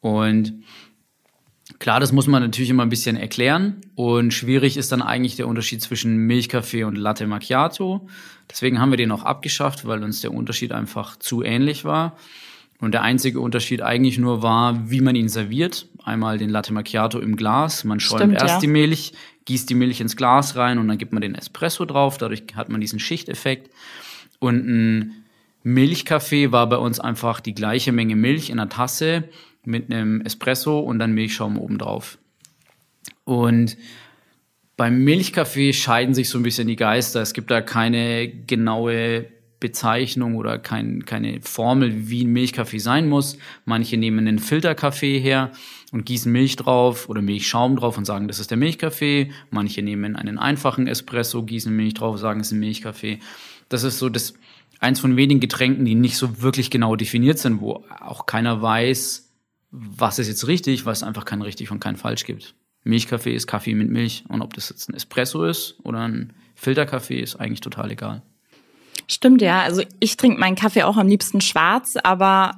Und 0.00 0.62
Klar, 1.78 2.00
das 2.00 2.12
muss 2.12 2.26
man 2.26 2.42
natürlich 2.42 2.70
immer 2.70 2.82
ein 2.82 2.88
bisschen 2.88 3.16
erklären 3.16 3.82
und 3.94 4.32
schwierig 4.32 4.78
ist 4.78 4.90
dann 4.90 5.02
eigentlich 5.02 5.36
der 5.36 5.46
Unterschied 5.46 5.82
zwischen 5.82 6.16
Milchkaffee 6.16 6.84
und 6.84 6.96
Latte 6.96 7.26
Macchiato. 7.26 8.08
Deswegen 8.50 8.80
haben 8.80 8.90
wir 8.90 8.96
den 8.96 9.12
auch 9.12 9.22
abgeschafft, 9.22 9.86
weil 9.86 10.02
uns 10.02 10.22
der 10.22 10.32
Unterschied 10.32 10.72
einfach 10.72 11.16
zu 11.16 11.42
ähnlich 11.42 11.84
war. 11.84 12.16
Und 12.80 12.92
der 12.92 13.02
einzige 13.02 13.40
Unterschied 13.40 13.82
eigentlich 13.82 14.18
nur 14.18 14.42
war, 14.42 14.90
wie 14.90 15.00
man 15.00 15.14
ihn 15.14 15.28
serviert. 15.28 15.88
Einmal 16.04 16.38
den 16.38 16.48
Latte 16.48 16.72
Macchiato 16.72 17.18
im 17.18 17.36
Glas. 17.36 17.84
Man 17.84 18.00
schäumt 18.00 18.22
Stimmt, 18.22 18.34
erst 18.34 18.54
ja. 18.54 18.60
die 18.60 18.68
Milch, 18.68 19.12
gießt 19.48 19.70
die 19.70 19.74
Milch 19.74 20.02
ins 20.02 20.14
Glas 20.14 20.56
rein 20.56 20.78
und 20.78 20.88
dann 20.88 20.98
gibt 20.98 21.14
man 21.14 21.22
den 21.22 21.34
Espresso 21.34 21.86
drauf. 21.86 22.18
Dadurch 22.18 22.44
hat 22.54 22.68
man 22.68 22.82
diesen 22.82 22.98
Schichteffekt. 22.98 23.70
Und 24.38 24.68
ein 24.68 25.24
Milchkaffee 25.62 26.52
war 26.52 26.68
bei 26.68 26.76
uns 26.76 27.00
einfach 27.00 27.40
die 27.40 27.54
gleiche 27.54 27.90
Menge 27.90 28.14
Milch 28.14 28.50
in 28.50 28.60
einer 28.60 28.68
Tasse 28.68 29.24
mit 29.64 29.90
einem 29.90 30.20
Espresso 30.20 30.78
und 30.80 30.98
dann 30.98 31.12
Milchschaum 31.12 31.58
obendrauf. 31.58 32.18
Und 33.24 33.78
beim 34.76 35.02
Milchkaffee 35.02 35.72
scheiden 35.72 36.14
sich 36.14 36.28
so 36.28 36.38
ein 36.38 36.42
bisschen 36.42 36.68
die 36.68 36.76
Geister. 36.76 37.22
Es 37.22 37.32
gibt 37.32 37.50
da 37.50 37.62
keine 37.62 38.28
genaue 38.28 39.28
Bezeichnung 39.60 40.36
oder 40.36 40.58
kein, 40.58 41.04
keine 41.04 41.40
Formel, 41.40 42.08
wie 42.08 42.24
ein 42.24 42.32
Milchkaffee 42.32 42.78
sein 42.78 43.08
muss. 43.08 43.38
Manche 43.64 43.96
nehmen 43.96 44.26
einen 44.26 44.38
Filterkaffee 44.38 45.18
her 45.18 45.50
und 45.90 46.06
gießen 46.06 46.30
Milch 46.30 46.56
drauf 46.56 47.08
oder 47.08 47.22
Milchschaum 47.22 47.76
drauf 47.76 47.98
und 47.98 48.04
sagen, 48.04 48.28
das 48.28 48.38
ist 48.38 48.50
der 48.50 48.58
Milchkaffee. 48.58 49.32
Manche 49.50 49.82
nehmen 49.82 50.16
einen 50.16 50.38
einfachen 50.38 50.86
Espresso, 50.86 51.42
gießen 51.42 51.74
Milch 51.74 51.94
drauf, 51.94 52.12
und 52.12 52.18
sagen, 52.18 52.40
es 52.40 52.48
ist 52.48 52.52
ein 52.52 52.60
Milchkaffee. 52.60 53.18
Das 53.68 53.82
ist 53.82 53.98
so 53.98 54.08
das 54.08 54.34
eins 54.78 55.00
von 55.00 55.16
wenigen 55.16 55.40
Getränken, 55.40 55.84
die 55.84 55.94
nicht 55.94 56.16
so 56.16 56.40
wirklich 56.40 56.70
genau 56.70 56.94
definiert 56.94 57.38
sind, 57.38 57.60
wo 57.60 57.84
auch 58.00 58.26
keiner 58.26 58.62
weiß, 58.62 59.28
was 59.70 60.18
ist 60.18 60.28
jetzt 60.28 60.46
richtig, 60.46 60.86
was 60.86 60.98
es 60.98 61.02
einfach 61.02 61.24
kein 61.24 61.42
richtig 61.42 61.70
und 61.70 61.80
kein 61.80 61.96
falsch 61.96 62.24
gibt. 62.24 62.54
Milchkaffee 62.84 63.34
ist 63.34 63.46
Kaffee 63.46 63.74
mit 63.74 63.90
Milch 63.90 64.24
und 64.28 64.40
ob 64.40 64.54
das 64.54 64.70
jetzt 64.70 64.88
ein 64.88 64.94
Espresso 64.94 65.44
ist 65.44 65.78
oder 65.82 66.00
ein 66.00 66.32
Filterkaffee 66.54 67.20
ist 67.20 67.36
eigentlich 67.36 67.60
total 67.60 67.90
egal. 67.90 68.22
Stimmt, 69.08 69.42
ja. 69.42 69.62
Also 69.62 69.82
ich 70.00 70.16
trinke 70.16 70.38
meinen 70.38 70.54
Kaffee 70.54 70.84
auch 70.84 70.96
am 70.96 71.08
liebsten 71.08 71.40
schwarz, 71.40 71.96
aber 72.02 72.52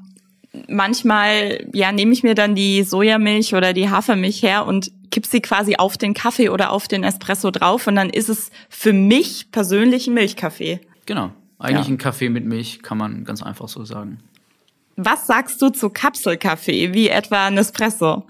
manchmal 0.69 1.67
ja 1.73 1.93
nehme 1.93 2.13
ich 2.13 2.23
mir 2.23 2.35
dann 2.35 2.55
die 2.55 2.83
Sojamilch 2.83 3.55
oder 3.55 3.73
die 3.73 3.89
Hafermilch 3.89 4.43
her 4.43 4.67
und 4.67 4.91
kipp 5.11 5.27
sie 5.27 5.41
quasi 5.41 5.77
auf 5.77 5.97
den 5.97 6.13
Kaffee 6.13 6.49
oder 6.49 6.73
auf 6.73 6.89
den 6.89 7.05
Espresso 7.05 7.51
drauf 7.51 7.87
und 7.87 7.97
dann 7.97 8.11
ist 8.11 8.29
es 8.29 8.51
für 8.69 8.93
mich 8.93 9.53
persönlich 9.53 10.09
ein 10.09 10.15
Milchkaffee. 10.15 10.81
Genau. 11.07 11.31
Eigentlich 11.59 11.89
ja. 11.89 11.95
ein 11.95 11.99
Kaffee 11.99 12.31
mit 12.31 12.47
Milch, 12.47 12.83
kann 12.83 12.99
man 12.99 13.25
ganz 13.25 13.43
einfach 13.43 13.69
so 13.69 13.85
sagen. 13.85 14.19
Was 14.97 15.27
sagst 15.27 15.61
du 15.63 15.69
zu 15.69 15.91
Kapselkaffee, 15.91 16.95
wie 16.95 17.09
etwa 17.09 17.51
Nespresso? 17.51 18.27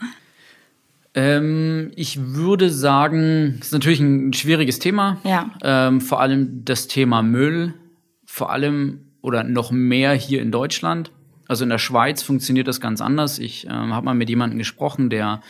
Ähm, 1.15 1.91
ich 1.97 2.35
würde 2.35 2.71
sagen, 2.71 3.57
es 3.61 3.69
ist 3.69 3.73
natürlich 3.73 4.01
ein 4.01 4.33
schwieriges 4.33 4.79
Thema. 4.79 5.19
Ja. 5.25 5.51
Ähm, 5.63 6.01
vor 6.01 6.21
allem 6.21 6.65
das 6.65 6.87
Thema 6.87 7.23
Müll, 7.23 7.75
vor 8.31 8.53
allem 8.53 9.01
oder 9.23 9.43
noch 9.43 9.73
mehr 9.73 10.13
hier 10.13 10.41
in 10.41 10.53
Deutschland. 10.53 11.11
Also 11.49 11.65
in 11.65 11.69
der 11.69 11.79
Schweiz 11.79 12.23
funktioniert 12.23 12.69
das 12.69 12.81
ganz 12.81 13.01
anders. 13.01 13.41
Ich 13.41 13.67
ähm, 13.67 13.93
habe 13.93 14.07
mal 14.07 14.15
mit 14.15 14.29
jemandem 14.29 14.57
gesprochen, 14.57 15.11
der 15.11 15.43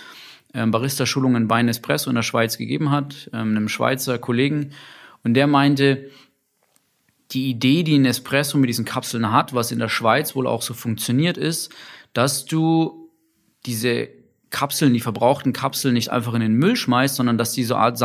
ähm, 0.54 0.70
Barista-Schulungen 0.70 1.46
bei 1.46 1.62
Nespresso 1.62 2.08
in 2.08 2.16
der 2.16 2.22
Schweiz 2.22 2.56
gegeben 2.56 2.90
hat, 2.90 3.28
ähm, 3.34 3.50
einem 3.50 3.68
Schweizer 3.68 4.18
Kollegen. 4.18 4.72
Und 5.22 5.34
der 5.34 5.46
meinte, 5.46 6.10
die 7.32 7.50
Idee, 7.50 7.82
die 7.82 7.98
Nespresso 7.98 8.56
mit 8.56 8.70
diesen 8.70 8.86
Kapseln 8.86 9.30
hat, 9.30 9.52
was 9.52 9.72
in 9.72 9.78
der 9.78 9.90
Schweiz 9.90 10.34
wohl 10.34 10.46
auch 10.46 10.62
so 10.62 10.72
funktioniert, 10.72 11.36
ist, 11.36 11.70
dass 12.14 12.46
du 12.46 13.10
diese 13.66 14.08
Kapseln, 14.48 14.94
die 14.94 15.00
verbrauchten 15.00 15.52
Kapseln 15.52 15.92
nicht 15.92 16.10
einfach 16.10 16.32
in 16.32 16.40
den 16.40 16.54
Müll 16.54 16.76
schmeißt, 16.76 17.16
sondern 17.16 17.36
dass 17.36 17.52
die 17.52 17.64
so 17.64 17.76
Art 17.76 17.98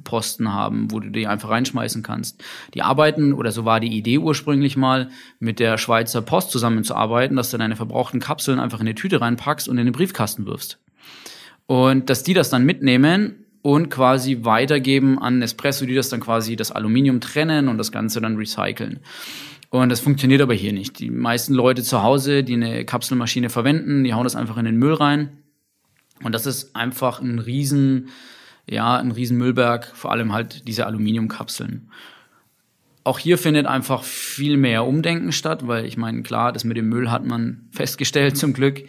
Sammelposten 0.00 0.52
haben, 0.52 0.90
wo 0.90 1.00
du 1.00 1.10
die 1.10 1.26
einfach 1.26 1.50
reinschmeißen 1.50 2.02
kannst. 2.02 2.42
Die 2.74 2.82
arbeiten, 2.82 3.32
oder 3.32 3.52
so 3.52 3.64
war 3.64 3.80
die 3.80 3.96
Idee 3.96 4.18
ursprünglich 4.18 4.76
mal, 4.76 5.10
mit 5.38 5.58
der 5.58 5.78
Schweizer 5.78 6.22
Post 6.22 6.50
zusammenzuarbeiten, 6.50 7.36
dass 7.36 7.50
du 7.50 7.58
deine 7.58 7.76
verbrauchten 7.76 8.20
Kapseln 8.20 8.58
einfach 8.58 8.80
in 8.80 8.86
eine 8.86 8.94
Tüte 8.94 9.20
reinpackst 9.20 9.68
und 9.68 9.78
in 9.78 9.86
den 9.86 9.92
Briefkasten 9.92 10.46
wirfst. 10.46 10.78
Und 11.66 12.10
dass 12.10 12.22
die 12.22 12.34
das 12.34 12.50
dann 12.50 12.64
mitnehmen 12.64 13.44
und 13.62 13.90
quasi 13.90 14.44
weitergeben 14.44 15.18
an 15.18 15.38
Nespresso, 15.38 15.86
die 15.86 15.94
das 15.94 16.08
dann 16.08 16.20
quasi 16.20 16.56
das 16.56 16.72
Aluminium 16.72 17.20
trennen 17.20 17.68
und 17.68 17.78
das 17.78 17.92
Ganze 17.92 18.20
dann 18.20 18.36
recyceln. 18.36 19.00
Und 19.68 19.88
das 19.90 20.00
funktioniert 20.00 20.40
aber 20.40 20.54
hier 20.54 20.72
nicht. 20.72 20.98
Die 20.98 21.10
meisten 21.10 21.54
Leute 21.54 21.84
zu 21.84 22.02
Hause, 22.02 22.42
die 22.42 22.54
eine 22.54 22.84
Kapselmaschine 22.84 23.50
verwenden, 23.50 24.02
die 24.02 24.14
hauen 24.14 24.24
das 24.24 24.34
einfach 24.34 24.56
in 24.56 24.64
den 24.64 24.76
Müll 24.76 24.94
rein. 24.94 25.28
Und 26.24 26.34
das 26.34 26.44
ist 26.44 26.74
einfach 26.74 27.20
ein 27.20 27.38
riesen, 27.38 28.08
ja, 28.68 28.96
ein 28.96 29.10
riesen 29.10 29.38
Müllberg, 29.38 29.86
vor 29.94 30.12
allem 30.12 30.32
halt 30.32 30.66
diese 30.68 30.86
Aluminiumkapseln. 30.86 31.90
Auch 33.02 33.18
hier 33.18 33.38
findet 33.38 33.66
einfach 33.66 34.02
viel 34.02 34.56
mehr 34.56 34.84
Umdenken 34.84 35.32
statt, 35.32 35.66
weil 35.66 35.86
ich 35.86 35.96
meine, 35.96 36.22
klar, 36.22 36.52
das 36.52 36.64
mit 36.64 36.76
dem 36.76 36.88
Müll 36.88 37.10
hat 37.10 37.24
man 37.24 37.68
festgestellt 37.72 38.36
zum 38.36 38.52
Glück. 38.52 38.84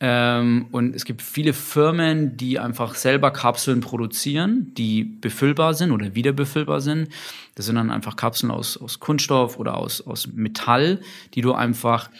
Ähm, 0.00 0.66
und 0.72 0.94
es 0.94 1.04
gibt 1.04 1.22
viele 1.22 1.52
Firmen, 1.52 2.36
die 2.36 2.58
einfach 2.58 2.94
selber 2.94 3.30
Kapseln 3.30 3.80
produzieren, 3.80 4.72
die 4.76 5.04
befüllbar 5.04 5.72
sind 5.72 5.92
oder 5.92 6.14
wieder 6.14 6.32
befüllbar 6.32 6.80
sind. 6.80 7.08
Das 7.54 7.66
sind 7.66 7.76
dann 7.76 7.90
einfach 7.90 8.16
Kapseln 8.16 8.50
aus, 8.50 8.76
aus 8.76 9.00
Kunststoff 9.00 9.58
oder 9.58 9.76
aus, 9.76 10.06
aus 10.06 10.26
Metall, 10.26 11.00
die 11.34 11.40
du 11.40 11.54
einfach 11.54 12.10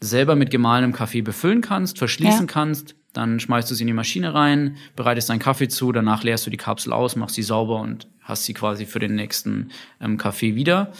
selber 0.00 0.36
mit 0.36 0.50
gemahlenem 0.50 0.92
Kaffee 0.92 1.22
befüllen 1.22 1.60
kannst, 1.60 1.98
verschließen 1.98 2.46
ja. 2.46 2.52
kannst. 2.52 2.94
Dann 3.14 3.40
schmeißt 3.40 3.70
du 3.70 3.74
sie 3.74 3.84
in 3.84 3.86
die 3.86 3.94
Maschine 3.94 4.34
rein, 4.34 4.76
bereitest 4.96 5.30
deinen 5.30 5.38
Kaffee 5.38 5.68
zu, 5.68 5.92
danach 5.92 6.22
leerst 6.22 6.46
du 6.46 6.50
die 6.50 6.58
Kapsel 6.58 6.92
aus, 6.92 7.16
machst 7.16 7.36
sie 7.36 7.42
sauber 7.42 7.80
und 7.80 8.06
hast 8.20 8.44
sie 8.44 8.54
quasi 8.54 8.84
für 8.84 8.98
den 8.98 9.14
nächsten 9.14 9.70
ähm, 10.00 10.18
Kaffee 10.18 10.54
wieder. 10.54 10.92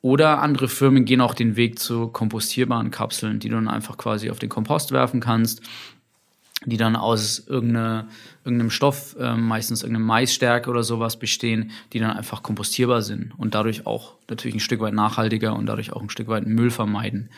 Oder 0.00 0.42
andere 0.42 0.68
Firmen 0.68 1.04
gehen 1.04 1.20
auch 1.20 1.34
den 1.34 1.56
Weg 1.56 1.78
zu 1.78 2.08
kompostierbaren 2.08 2.90
Kapseln, 2.90 3.40
die 3.40 3.48
du 3.48 3.54
dann 3.54 3.68
einfach 3.68 3.96
quasi 3.96 4.30
auf 4.30 4.38
den 4.38 4.48
Kompost 4.48 4.92
werfen 4.92 5.20
kannst, 5.20 5.62
die 6.64 6.76
dann 6.76 6.96
aus 6.96 7.44
irgendeine, 7.46 8.08
irgendeinem 8.44 8.70
Stoff, 8.70 9.16
äh, 9.18 9.36
meistens 9.36 9.82
irgendeinem 9.82 10.06
Maisstärke 10.06 10.70
oder 10.70 10.82
sowas 10.82 11.18
bestehen, 11.18 11.70
die 11.92 12.00
dann 12.00 12.16
einfach 12.16 12.42
kompostierbar 12.42 13.02
sind 13.02 13.32
und 13.38 13.54
dadurch 13.54 13.86
auch 13.86 14.14
natürlich 14.28 14.56
ein 14.56 14.60
Stück 14.60 14.80
weit 14.80 14.94
nachhaltiger 14.94 15.54
und 15.54 15.66
dadurch 15.66 15.92
auch 15.92 16.02
ein 16.02 16.10
Stück 16.10 16.28
weit 16.28 16.46
Müll 16.46 16.70
vermeiden. 16.70 17.30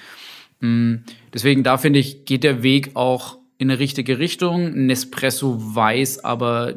Mhm. 0.60 1.04
Deswegen, 1.34 1.62
da 1.62 1.78
finde 1.78 1.98
ich, 1.98 2.24
geht 2.24 2.44
der 2.44 2.62
Weg 2.62 2.94
auch 2.94 3.39
in 3.60 3.70
eine 3.70 3.78
richtige 3.78 4.18
Richtung. 4.18 4.86
Nespresso 4.86 5.58
weiß 5.58 6.24
aber 6.24 6.74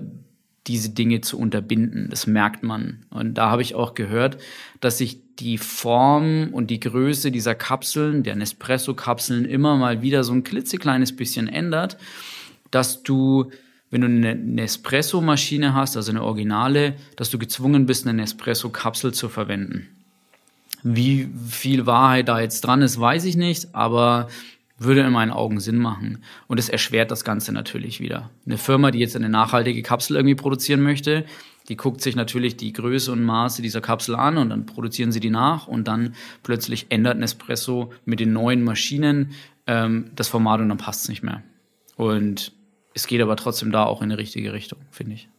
diese 0.67 0.89
Dinge 0.89 1.21
zu 1.21 1.39
unterbinden. 1.39 2.09
Das 2.09 2.27
merkt 2.27 2.61
man. 2.61 3.05
Und 3.09 3.35
da 3.35 3.49
habe 3.49 3.61
ich 3.61 3.73
auch 3.73 3.93
gehört, 3.93 4.37
dass 4.81 4.97
sich 4.97 5.17
die 5.39 5.57
Form 5.57 6.49
und 6.51 6.69
die 6.69 6.81
Größe 6.81 7.31
dieser 7.31 7.55
Kapseln, 7.55 8.23
der 8.23 8.35
Nespresso-Kapseln, 8.35 9.45
immer 9.45 9.77
mal 9.77 10.01
wieder 10.01 10.25
so 10.25 10.33
ein 10.33 10.43
klitzekleines 10.43 11.15
bisschen 11.15 11.47
ändert, 11.47 11.97
dass 12.69 13.01
du, 13.01 13.49
wenn 13.89 14.01
du 14.01 14.07
eine 14.07 14.35
Nespresso-Maschine 14.35 15.73
hast, 15.73 15.95
also 15.95 16.11
eine 16.11 16.21
Originale, 16.21 16.95
dass 17.15 17.29
du 17.29 17.39
gezwungen 17.39 17.85
bist, 17.85 18.05
eine 18.05 18.21
Nespresso-Kapsel 18.21 19.13
zu 19.13 19.29
verwenden. 19.29 19.87
Wie 20.83 21.29
viel 21.47 21.85
Wahrheit 21.85 22.27
da 22.27 22.41
jetzt 22.41 22.59
dran 22.61 22.81
ist, 22.81 22.99
weiß 22.99 23.23
ich 23.23 23.37
nicht, 23.37 23.73
aber 23.73 24.27
würde 24.77 25.01
in 25.01 25.11
meinen 25.11 25.31
Augen 25.31 25.59
Sinn 25.59 25.77
machen. 25.77 26.23
Und 26.47 26.59
es 26.59 26.69
erschwert 26.69 27.11
das 27.11 27.23
Ganze 27.23 27.51
natürlich 27.51 27.99
wieder. 27.99 28.29
Eine 28.45 28.57
Firma, 28.57 28.91
die 28.91 28.99
jetzt 28.99 29.15
eine 29.15 29.29
nachhaltige 29.29 29.81
Kapsel 29.81 30.15
irgendwie 30.17 30.35
produzieren 30.35 30.81
möchte, 30.81 31.25
die 31.69 31.77
guckt 31.77 32.01
sich 32.01 32.15
natürlich 32.15 32.57
die 32.57 32.73
Größe 32.73 33.11
und 33.11 33.23
Maße 33.23 33.61
dieser 33.61 33.81
Kapsel 33.81 34.15
an 34.15 34.37
und 34.37 34.49
dann 34.49 34.65
produzieren 34.65 35.11
sie 35.11 35.19
die 35.19 35.29
nach 35.29 35.67
und 35.67 35.87
dann 35.87 36.15
plötzlich 36.43 36.87
ändert 36.89 37.17
Nespresso 37.17 37.93
mit 38.05 38.19
den 38.19 38.33
neuen 38.33 38.63
Maschinen 38.63 39.31
ähm, 39.65 40.11
das 40.15 40.27
Format 40.27 40.59
und 40.59 40.69
dann 40.69 40.77
passt 40.77 41.03
es 41.03 41.09
nicht 41.09 41.23
mehr. 41.23 41.41
Und 41.95 42.51
es 42.93 43.07
geht 43.07 43.21
aber 43.21 43.35
trotzdem 43.37 43.71
da 43.71 43.85
auch 43.85 44.01
in 44.01 44.09
die 44.09 44.15
richtige 44.15 44.51
Richtung, 44.53 44.79
finde 44.91 45.15
ich. 45.15 45.29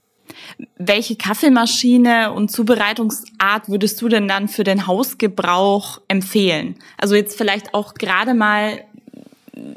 Welche 0.78 1.16
Kaffeemaschine 1.16 2.32
und 2.32 2.50
Zubereitungsart 2.50 3.68
würdest 3.68 4.00
du 4.00 4.08
denn 4.08 4.26
dann 4.26 4.48
für 4.48 4.64
den 4.64 4.86
Hausgebrauch 4.86 6.00
empfehlen? 6.08 6.76
Also 6.96 7.14
jetzt 7.14 7.36
vielleicht 7.36 7.74
auch 7.74 7.92
gerade 7.92 8.32
mal 8.32 8.80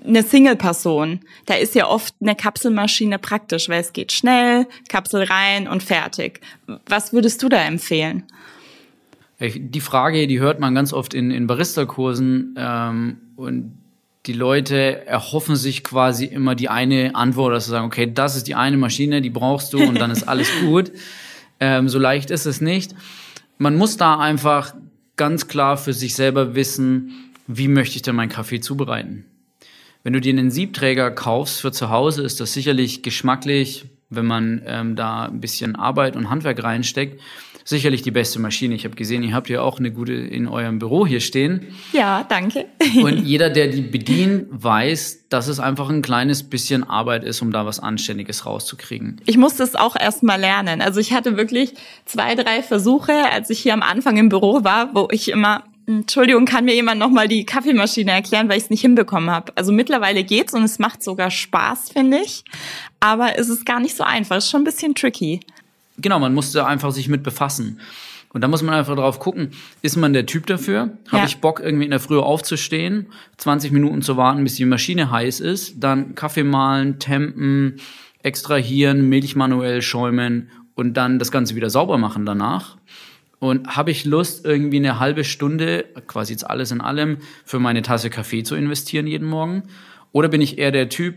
eine 0.06 0.24
Single-Person, 0.24 1.20
da 1.46 1.56
ist 1.56 1.76
ja 1.76 1.88
oft 1.88 2.16
eine 2.22 2.36
Kapselmaschine 2.36 3.20
praktisch, 3.20 3.70
weil 3.70 3.82
es 3.82 3.94
geht 3.94 4.12
schnell, 4.12 4.68
Kapsel 4.90 5.24
rein 5.24 5.68
und 5.68 5.84
fertig. 5.84 6.42
Was 6.88 7.14
würdest 7.14 7.44
du 7.44 7.50
da 7.50 7.62
empfehlen? 7.62 8.24
Die 9.40 9.82
Frage, 9.82 10.26
die 10.26 10.40
hört 10.40 10.60
man 10.60 10.74
ganz 10.74 10.94
oft 10.94 11.14
in, 11.14 11.30
in 11.30 11.46
Barista-Kursen 11.46 12.56
ähm, 12.58 13.18
und 13.36 13.78
die 14.26 14.34
Leute 14.34 15.06
erhoffen 15.06 15.56
sich 15.56 15.84
quasi 15.84 16.26
immer 16.26 16.56
die 16.56 16.70
eine 16.70 17.16
Antwort, 17.16 17.54
dass 17.54 17.66
sie 17.66 17.72
sagen, 17.72 17.86
okay, 17.86 18.12
das 18.12 18.36
ist 18.36 18.48
die 18.48 18.56
eine 18.56 18.78
Maschine, 18.78 19.22
die 19.22 19.30
brauchst 19.30 19.74
du 19.74 19.80
und 19.80 20.00
dann 20.00 20.12
ist 20.12 20.28
alles 20.28 20.50
gut. 20.62 20.92
Ähm, 21.60 21.88
so 21.88 22.00
leicht 22.00 22.32
ist 22.32 22.46
es 22.46 22.62
nicht. 22.62 22.96
Man 23.58 23.78
muss 23.78 23.96
da 23.98 24.20
einfach 24.20 24.74
ganz 25.16 25.48
klar 25.48 25.78
für 25.78 25.94
sich 25.94 26.16
selber 26.16 26.56
wissen, 26.56 27.32
wie 27.48 27.68
möchte 27.68 27.96
ich 27.96 28.02
denn 28.02 28.16
meinen 28.16 28.30
Kaffee 28.30 28.60
zubereiten? 28.60 29.26
Wenn 30.08 30.14
du 30.14 30.22
dir 30.22 30.32
einen 30.32 30.52
Siebträger 30.52 31.12
kaufst 31.12 31.60
für 31.60 31.74
zu 31.74 31.90
Hause, 31.90 32.24
ist 32.24 32.40
das 32.40 32.54
sicherlich 32.54 33.04
geschmacklich, 33.04 33.88
wenn 34.10 34.26
man 34.26 34.62
ähm, 34.66 34.96
da 34.96 35.26
ein 35.26 35.42
bisschen 35.42 35.76
Arbeit 35.76 36.16
und 36.16 36.30
Handwerk 36.30 36.64
reinsteckt 36.64 37.20
sicherlich 37.68 38.02
die 38.02 38.12
beste 38.12 38.40
Maschine. 38.40 38.76
Ich 38.76 38.86
habe 38.86 38.96
gesehen, 38.96 39.24
ihr 39.24 39.34
habt 39.34 39.50
ja 39.50 39.62
auch 39.62 39.80
eine 39.80 39.92
gute 39.92 40.14
in 40.14 40.48
eurem 40.48 40.80
Büro 40.80 41.06
hier 41.06 41.20
stehen. 41.20 41.68
Ja, 41.92 42.24
danke. 42.24 42.66
Und 43.04 43.26
jeder, 43.26 43.50
der 43.50 43.68
die 43.68 43.82
bedient, 43.82 44.46
weiß, 44.50 45.28
dass 45.28 45.50
es 45.50 45.60
einfach 45.60 45.90
ein 45.90 46.02
kleines 46.02 46.44
bisschen 46.44 46.86
Arbeit 46.86 47.26
ist, 47.26 47.42
um 47.42 47.52
da 47.52 47.66
was 47.66 47.82
Anständiges 47.82 48.46
rauszukriegen. 48.46 49.20
Ich 49.26 49.38
musste 49.38 49.64
es 49.64 49.76
auch 49.76 49.98
erst 50.00 50.24
mal 50.24 50.40
lernen. 50.40 50.82
Also 50.82 51.02
ich 51.02 51.12
hatte 51.12 51.36
wirklich 51.36 51.74
zwei, 52.06 52.36
drei 52.36 52.64
Versuche, 52.64 53.12
als 53.34 53.50
ich 53.50 53.60
hier 53.60 53.74
am 53.74 53.82
Anfang 53.82 54.16
im 54.16 54.30
Büro 54.30 54.64
war, 54.64 54.96
wo 54.96 55.10
ich 55.12 55.30
immer 55.30 55.66
Entschuldigung, 55.88 56.46
kann 56.46 56.66
mir 56.66 56.76
jemand 56.76 57.00
nochmal 57.00 57.28
die 57.28 57.46
Kaffeemaschine 57.46 58.12
erklären, 58.12 58.50
weil 58.50 58.58
ich 58.58 58.66
es 58.66 58.70
nicht 58.70 58.82
hinbekommen 58.82 59.30
habe. 59.30 59.54
Also 59.56 59.72
mittlerweile 59.72 60.24
geht's 60.24 60.54
und 60.54 60.64
es 60.64 60.80
macht 60.80 61.02
sogar 61.02 61.32
Spaß, 61.32 61.90
finde 61.92 62.20
ich. 62.20 62.44
Aber 63.00 63.40
es 63.40 63.48
ist 63.48 63.66
gar 63.66 63.80
nicht 63.80 63.96
so 63.96 64.04
einfach. 64.04 64.36
Es 64.36 64.46
ist 64.46 64.52
schon 64.52 64.62
ein 64.62 64.66
bisschen 64.66 64.96
tricky 64.96 65.40
genau, 65.98 66.20
man 66.20 66.34
musste 66.34 66.66
einfach 66.66 66.92
sich 66.92 67.10
mit 67.10 67.24
befassen. 67.24 67.80
Und 68.34 68.42
da 68.42 68.48
muss 68.48 68.62
man 68.62 68.76
einfach 68.76 68.96
drauf 68.96 69.20
gucken, 69.20 69.52
ist 69.82 69.96
man 69.96 70.14
der 70.14 70.26
Typ 70.26 70.46
dafür? 70.46 70.98
Habe 71.08 71.20
ja. 71.20 71.26
ich 71.26 71.38
Bock, 71.38 71.60
irgendwie 71.60 71.86
in 71.86 71.92
der 71.92 72.00
Früh 72.00 72.20
aufzustehen, 72.20 73.08
20 73.38 73.72
Minuten 73.72 74.02
zu 74.02 74.18
warten, 74.18 74.44
bis 74.44 74.56
die 74.56 74.66
Maschine 74.66 75.10
heiß 75.10 75.40
ist, 75.40 75.76
dann 75.80 76.14
Kaffee 76.14 76.44
mahlen, 76.44 77.00
tempen, 77.00 77.78
extrahieren, 78.22 79.08
Milch 79.10 79.36
manuell 79.36 79.82
schäumen 79.82 80.50
und 80.76 80.96
dann 80.96 81.20
das 81.20 81.32
Ganze 81.32 81.56
wieder 81.56 81.70
sauber 81.70 81.98
machen 81.98 82.26
danach? 82.26 82.78
Und 83.40 83.76
habe 83.76 83.92
ich 83.92 84.06
Lust, 84.06 84.46
irgendwie 84.46 84.78
eine 84.78 85.00
halbe 85.00 85.24
Stunde, 85.24 85.86
quasi 86.08 86.34
jetzt 86.34 86.50
alles 86.50 86.72
in 86.72 86.82
allem, 86.82 87.18
für 87.46 87.60
meine 87.60 87.84
Tasse 87.84 88.10
Kaffee 88.10 88.44
zu 88.44 88.56
investieren 88.56 89.06
jeden 89.06 89.28
Morgen? 89.28 89.64
Oder 90.12 90.28
bin 90.28 90.42
ich 90.42 90.58
eher 90.58 90.72
der 90.72 90.90
Typ, 90.90 91.16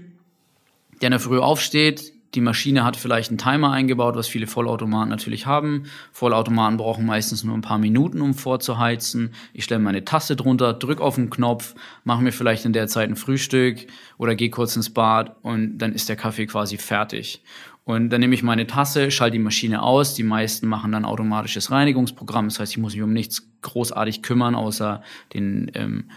der 1.01 1.07
in 1.07 1.13
der 1.13 1.21
Früh 1.21 1.39
aufsteht, 1.39 2.13
die 2.35 2.41
Maschine 2.41 2.85
hat 2.85 2.97
vielleicht 2.97 3.31
einen 3.31 3.39
Timer 3.39 3.73
eingebaut, 3.73 4.15
was 4.15 4.29
viele 4.29 4.47
Vollautomaten 4.47 5.09
natürlich 5.09 5.47
haben. 5.47 5.85
Vollautomaten 6.13 6.77
brauchen 6.77 7.05
meistens 7.05 7.43
nur 7.43 7.57
ein 7.57 7.61
paar 7.61 7.79
Minuten, 7.79 8.21
um 8.21 8.35
vorzuheizen. 8.35 9.35
Ich 9.53 9.65
stelle 9.65 9.81
meine 9.81 10.05
Tasse 10.05 10.37
drunter, 10.37 10.73
drück 10.73 11.01
auf 11.01 11.17
den 11.17 11.31
Knopf, 11.31 11.75
mache 12.05 12.23
mir 12.23 12.31
vielleicht 12.31 12.65
in 12.65 12.73
der 12.73 12.87
Zeit 12.87 13.09
ein 13.09 13.17
Frühstück 13.17 13.87
oder 14.17 14.37
gehe 14.37 14.51
kurz 14.51 14.77
ins 14.77 14.91
Bad 14.91 15.37
und 15.43 15.79
dann 15.79 15.93
ist 15.93 16.09
der 16.09 16.17
Kaffee 16.17 16.47
quasi 16.47 16.77
fertig. 16.77 17.43
Und 17.85 18.11
dann 18.11 18.21
nehme 18.21 18.35
ich 18.35 18.43
meine 18.43 18.67
Tasse, 18.67 19.11
schalte 19.11 19.33
die 19.33 19.43
Maschine 19.43 19.83
aus. 19.83 20.15
Die 20.15 20.23
meisten 20.23 20.69
machen 20.69 20.93
dann 20.93 21.05
automatisches 21.05 21.71
Reinigungsprogramm. 21.71 22.49
Das 22.49 22.61
heißt, 22.61 22.73
ich 22.73 22.79
muss 22.79 22.95
mich 22.95 23.03
um 23.03 23.13
nichts 23.13 23.49
großartig 23.63 24.23
kümmern, 24.23 24.55
außer 24.55 25.03
den 25.35 25.71
ähm, 25.75 26.11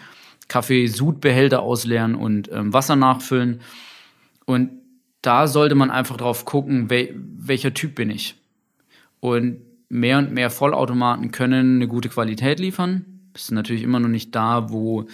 Kaffee-Sudbehälter 0.47 1.61
ausleeren 1.61 2.15
und 2.15 2.51
ähm, 2.51 2.73
Wasser 2.73 2.95
nachfüllen. 2.95 3.61
Und 4.45 4.71
da 5.21 5.47
sollte 5.47 5.75
man 5.75 5.89
einfach 5.89 6.17
drauf 6.17 6.45
gucken, 6.45 6.89
wel, 6.89 7.15
welcher 7.15 7.73
Typ 7.73 7.95
bin 7.95 8.09
ich. 8.09 8.35
Und 9.19 9.61
mehr 9.89 10.17
und 10.17 10.33
mehr 10.33 10.49
Vollautomaten 10.49 11.31
können 11.31 11.77
eine 11.77 11.87
gute 11.87 12.09
Qualität 12.09 12.59
liefern. 12.59 13.05
Das 13.31 13.43
ist 13.43 13.51
natürlich 13.51 13.83
immer 13.83 13.99
noch 13.99 14.09
nicht 14.09 14.35
da, 14.35 14.69
wo 14.69 15.05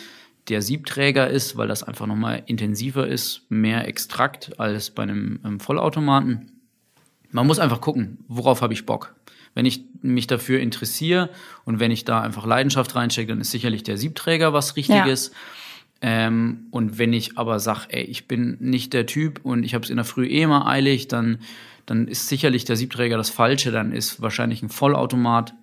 der 0.49 0.61
Siebträger 0.61 1.29
ist, 1.29 1.57
weil 1.57 1.67
das 1.67 1.83
einfach 1.83 2.07
nochmal 2.07 2.43
intensiver 2.45 3.07
ist, 3.07 3.43
mehr 3.49 3.87
Extrakt 3.87 4.59
als 4.59 4.89
bei 4.91 5.03
einem, 5.03 5.39
einem 5.43 5.59
Vollautomaten. 5.59 6.51
Man 7.31 7.47
muss 7.47 7.59
einfach 7.59 7.81
gucken, 7.81 8.17
worauf 8.27 8.61
habe 8.61 8.73
ich 8.73 8.85
Bock. 8.85 9.15
Wenn 9.53 9.65
ich 9.65 9.83
mich 10.01 10.27
dafür 10.27 10.59
interessiere 10.59 11.29
und 11.65 11.79
wenn 11.79 11.91
ich 11.91 12.05
da 12.05 12.21
einfach 12.21 12.45
Leidenschaft 12.45 12.95
reinstecke, 12.95 13.29
dann 13.29 13.41
ist 13.41 13.51
sicherlich 13.51 13.83
der 13.83 13.97
Siebträger 13.97 14.53
was 14.53 14.75
Richtiges. 14.75 15.31
Ja. 16.01 16.27
Ähm, 16.27 16.67
und 16.71 16.97
wenn 16.97 17.13
ich 17.13 17.37
aber 17.37 17.59
sage, 17.59 17.87
ey, 17.89 18.03
ich 18.03 18.27
bin 18.27 18.57
nicht 18.59 18.93
der 18.93 19.05
Typ 19.05 19.41
und 19.43 19.63
ich 19.63 19.73
habe 19.73 19.83
es 19.83 19.89
in 19.89 19.97
der 19.97 20.05
Früh 20.05 20.27
eh 20.27 20.43
immer 20.43 20.67
eilig, 20.67 21.07
dann, 21.07 21.39
dann 21.85 22.07
ist 22.07 22.27
sicherlich 22.27 22.65
der 22.65 22.75
Siebträger 22.75 23.17
das 23.17 23.29
Falsche. 23.29 23.71
Dann 23.71 23.91
ist 23.91 24.21
wahrscheinlich 24.21 24.63
ein 24.63 24.69
Vollautomat 24.69 25.53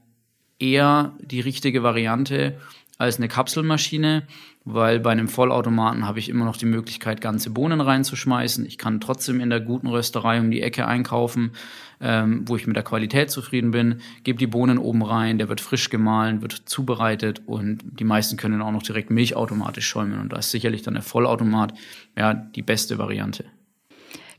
eher 0.58 1.14
die 1.20 1.40
richtige 1.40 1.82
Variante 1.82 2.58
als 2.98 3.16
eine 3.18 3.28
Kapselmaschine, 3.28 4.26
weil 4.66 4.98
bei 4.98 5.12
einem 5.12 5.28
Vollautomaten 5.28 6.06
habe 6.06 6.18
ich 6.18 6.28
immer 6.28 6.44
noch 6.44 6.56
die 6.56 6.66
Möglichkeit, 6.66 7.20
ganze 7.20 7.50
Bohnen 7.50 7.80
reinzuschmeißen. 7.80 8.66
Ich 8.66 8.78
kann 8.78 9.00
trotzdem 9.00 9.38
in 9.38 9.48
der 9.48 9.60
guten 9.60 9.86
Rösterei 9.86 10.40
um 10.40 10.50
die 10.50 10.60
Ecke 10.60 10.86
einkaufen, 10.88 11.52
ähm, 12.00 12.42
wo 12.46 12.56
ich 12.56 12.66
mit 12.66 12.74
der 12.74 12.82
Qualität 12.82 13.30
zufrieden 13.30 13.70
bin, 13.70 14.00
gebe 14.24 14.40
die 14.40 14.48
Bohnen 14.48 14.78
oben 14.78 15.02
rein, 15.02 15.38
der 15.38 15.48
wird 15.48 15.60
frisch 15.60 15.88
gemahlen, 15.88 16.42
wird 16.42 16.52
zubereitet 16.52 17.42
und 17.46 17.78
die 17.84 18.04
meisten 18.04 18.36
können 18.36 18.60
auch 18.60 18.72
noch 18.72 18.82
direkt 18.82 19.08
Milch 19.08 19.36
automatisch 19.36 19.86
schäumen 19.86 20.18
und 20.18 20.32
da 20.32 20.38
ist 20.38 20.50
sicherlich 20.50 20.82
dann 20.82 20.94
der 20.94 21.04
Vollautomat 21.04 21.72
ja 22.16 22.34
die 22.34 22.62
beste 22.62 22.98
Variante. 22.98 23.44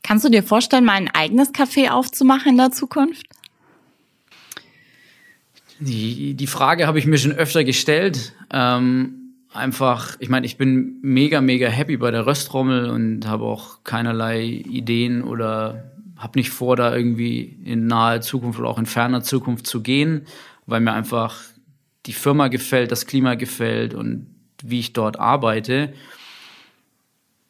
Kannst 0.04 0.26
du 0.26 0.30
dir 0.30 0.44
vorstellen, 0.44 0.84
mal 0.84 0.96
ein 0.96 1.10
eigenes 1.10 1.54
Café 1.54 1.90
aufzumachen 1.90 2.52
in 2.52 2.58
der 2.58 2.72
Zukunft? 2.72 3.26
Die, 5.80 6.34
die 6.34 6.48
Frage 6.48 6.86
habe 6.86 7.00
ich 7.00 7.06
mir 7.06 7.18
schon 7.18 7.32
öfter 7.32 7.64
gestellt. 7.64 8.34
Ähm, 8.52 9.27
einfach, 9.54 10.16
ich 10.20 10.30
meine, 10.30 10.46
ich 10.46 10.58
bin 10.58 11.00
mega, 11.02 11.42
mega 11.42 11.68
happy 11.68 11.98
bei 11.98 12.12
der 12.12 12.26
Röstrommel 12.26 12.90
und 12.90 13.28
habe 13.28 13.46
auch 13.46 13.84
keinerlei 13.84 14.44
Ideen 14.44 15.24
oder 15.24 15.92
habe 16.18 16.40
nicht 16.40 16.50
vor, 16.50 16.76
da 16.76 16.96
irgendwie 16.96 17.58
in 17.64 17.88
naher 17.88 18.22
Zukunft 18.22 18.60
oder 18.60 18.70
auch 18.70 18.80
in 18.80 18.86
ferner 18.86 19.22
Zukunft 19.22 19.68
zu 19.68 19.82
gehen, 19.82 20.26
weil 20.66 20.82
mir 20.82 20.94
einfach 20.94 21.42
die 22.06 22.14
Firma 22.14 22.48
gefällt, 22.48 22.92
das 22.92 23.06
Klima 23.06 23.36
gefällt 23.36 23.94
und 23.94 24.28
wie 24.64 24.80
ich 24.80 24.94
dort 24.94 25.20
arbeite. 25.20 25.94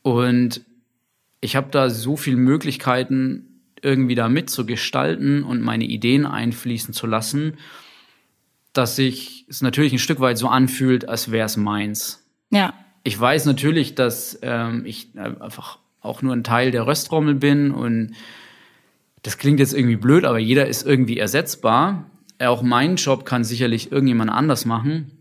Und 0.01 0.61
ich 1.39 1.55
habe 1.55 1.67
da 1.71 1.89
so 1.89 2.17
viele 2.17 2.37
Möglichkeiten, 2.37 3.61
irgendwie 3.81 4.15
da 4.15 4.27
mitzugestalten 4.27 5.43
und 5.43 5.61
meine 5.61 5.85
Ideen 5.85 6.25
einfließen 6.25 6.93
zu 6.93 7.07
lassen 7.07 7.57
dass 8.77 8.95
sich 8.95 9.45
es 9.49 9.61
natürlich 9.61 9.93
ein 9.93 9.99
Stück 9.99 10.19
weit 10.19 10.37
so 10.37 10.47
anfühlt, 10.47 11.07
als 11.07 11.31
wäre 11.31 11.45
es 11.45 11.57
meins. 11.57 12.23
Ja. 12.49 12.73
Ich 13.03 13.19
weiß 13.19 13.45
natürlich, 13.45 13.95
dass 13.95 14.37
ähm, 14.41 14.85
ich 14.85 15.09
einfach 15.17 15.79
auch 16.01 16.21
nur 16.21 16.33
ein 16.33 16.43
Teil 16.43 16.71
der 16.71 16.87
Röstrommel 16.87 17.35
bin 17.35 17.71
und 17.71 18.13
das 19.23 19.37
klingt 19.37 19.59
jetzt 19.59 19.73
irgendwie 19.73 19.95
blöd, 19.95 20.25
aber 20.25 20.39
jeder 20.39 20.67
ist 20.67 20.85
irgendwie 20.85 21.17
ersetzbar. 21.17 22.09
Auch 22.39 22.61
mein 22.61 22.95
Job 22.95 23.25
kann 23.25 23.43
sicherlich 23.43 23.91
irgendjemand 23.91 24.31
anders 24.31 24.65
machen. 24.65 25.11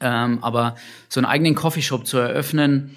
Ähm, 0.00 0.38
aber 0.42 0.76
so 1.08 1.20
einen 1.20 1.26
eigenen 1.26 1.54
Coffeeshop 1.54 2.06
zu 2.06 2.18
eröffnen, 2.18 2.94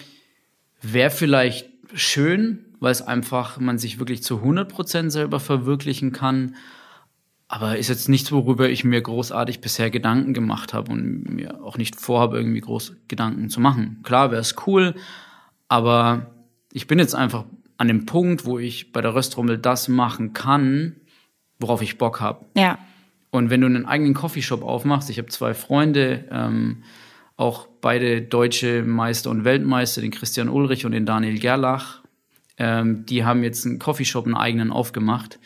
wäre 0.81 1.11
vielleicht 1.11 1.69
schön, 1.93 2.65
weil 2.79 2.91
es 2.91 3.01
einfach 3.01 3.59
man 3.59 3.77
sich 3.77 3.99
wirklich 3.99 4.23
zu 4.23 4.37
100 4.37 4.69
Prozent 4.69 5.11
selber 5.11 5.39
verwirklichen 5.39 6.11
kann. 6.11 6.55
Aber 7.53 7.77
ist 7.77 7.89
jetzt 7.89 8.07
nichts, 8.07 8.31
worüber 8.31 8.69
ich 8.69 8.85
mir 8.85 9.01
großartig 9.01 9.59
bisher 9.59 9.89
Gedanken 9.89 10.33
gemacht 10.33 10.73
habe 10.73 10.89
und 10.89 11.29
mir 11.29 11.61
auch 11.61 11.77
nicht 11.77 11.99
vorhabe, 11.99 12.37
irgendwie 12.37 12.61
groß 12.61 12.95
Gedanken 13.09 13.49
zu 13.49 13.59
machen. 13.59 13.99
Klar 14.03 14.31
wäre 14.31 14.39
es 14.39 14.55
cool, 14.65 14.95
aber 15.67 16.31
ich 16.71 16.87
bin 16.87 16.97
jetzt 16.97 17.13
einfach 17.13 17.43
an 17.75 17.89
dem 17.89 18.05
Punkt, 18.05 18.45
wo 18.45 18.57
ich 18.57 18.93
bei 18.93 19.01
der 19.01 19.15
Röstrommel 19.15 19.57
das 19.57 19.89
machen 19.89 20.31
kann, 20.31 20.95
worauf 21.59 21.81
ich 21.81 21.97
Bock 21.97 22.21
habe. 22.21 22.45
Ja. 22.55 22.79
Und 23.31 23.49
wenn 23.49 23.59
du 23.59 23.67
einen 23.67 23.85
eigenen 23.85 24.13
Coffeeshop 24.13 24.63
aufmachst, 24.63 25.09
ich 25.09 25.17
habe 25.17 25.27
zwei 25.27 25.53
Freunde, 25.53 26.23
ähm, 26.31 26.83
auch 27.35 27.67
beide 27.81 28.21
deutsche 28.21 28.83
Meister 28.83 29.29
und 29.29 29.43
Weltmeister, 29.43 29.99
den 29.99 30.11
Christian 30.11 30.47
Ulrich 30.47 30.85
und 30.85 30.93
den 30.93 31.05
Daniel 31.05 31.37
Gerlach, 31.37 32.01
ähm, 32.57 33.05
die 33.05 33.25
haben 33.25 33.43
jetzt 33.43 33.65
einen 33.65 33.77
Coffeeshop, 33.77 34.25
einen 34.25 34.35
eigenen 34.35 34.71
aufgemacht. 34.71 35.37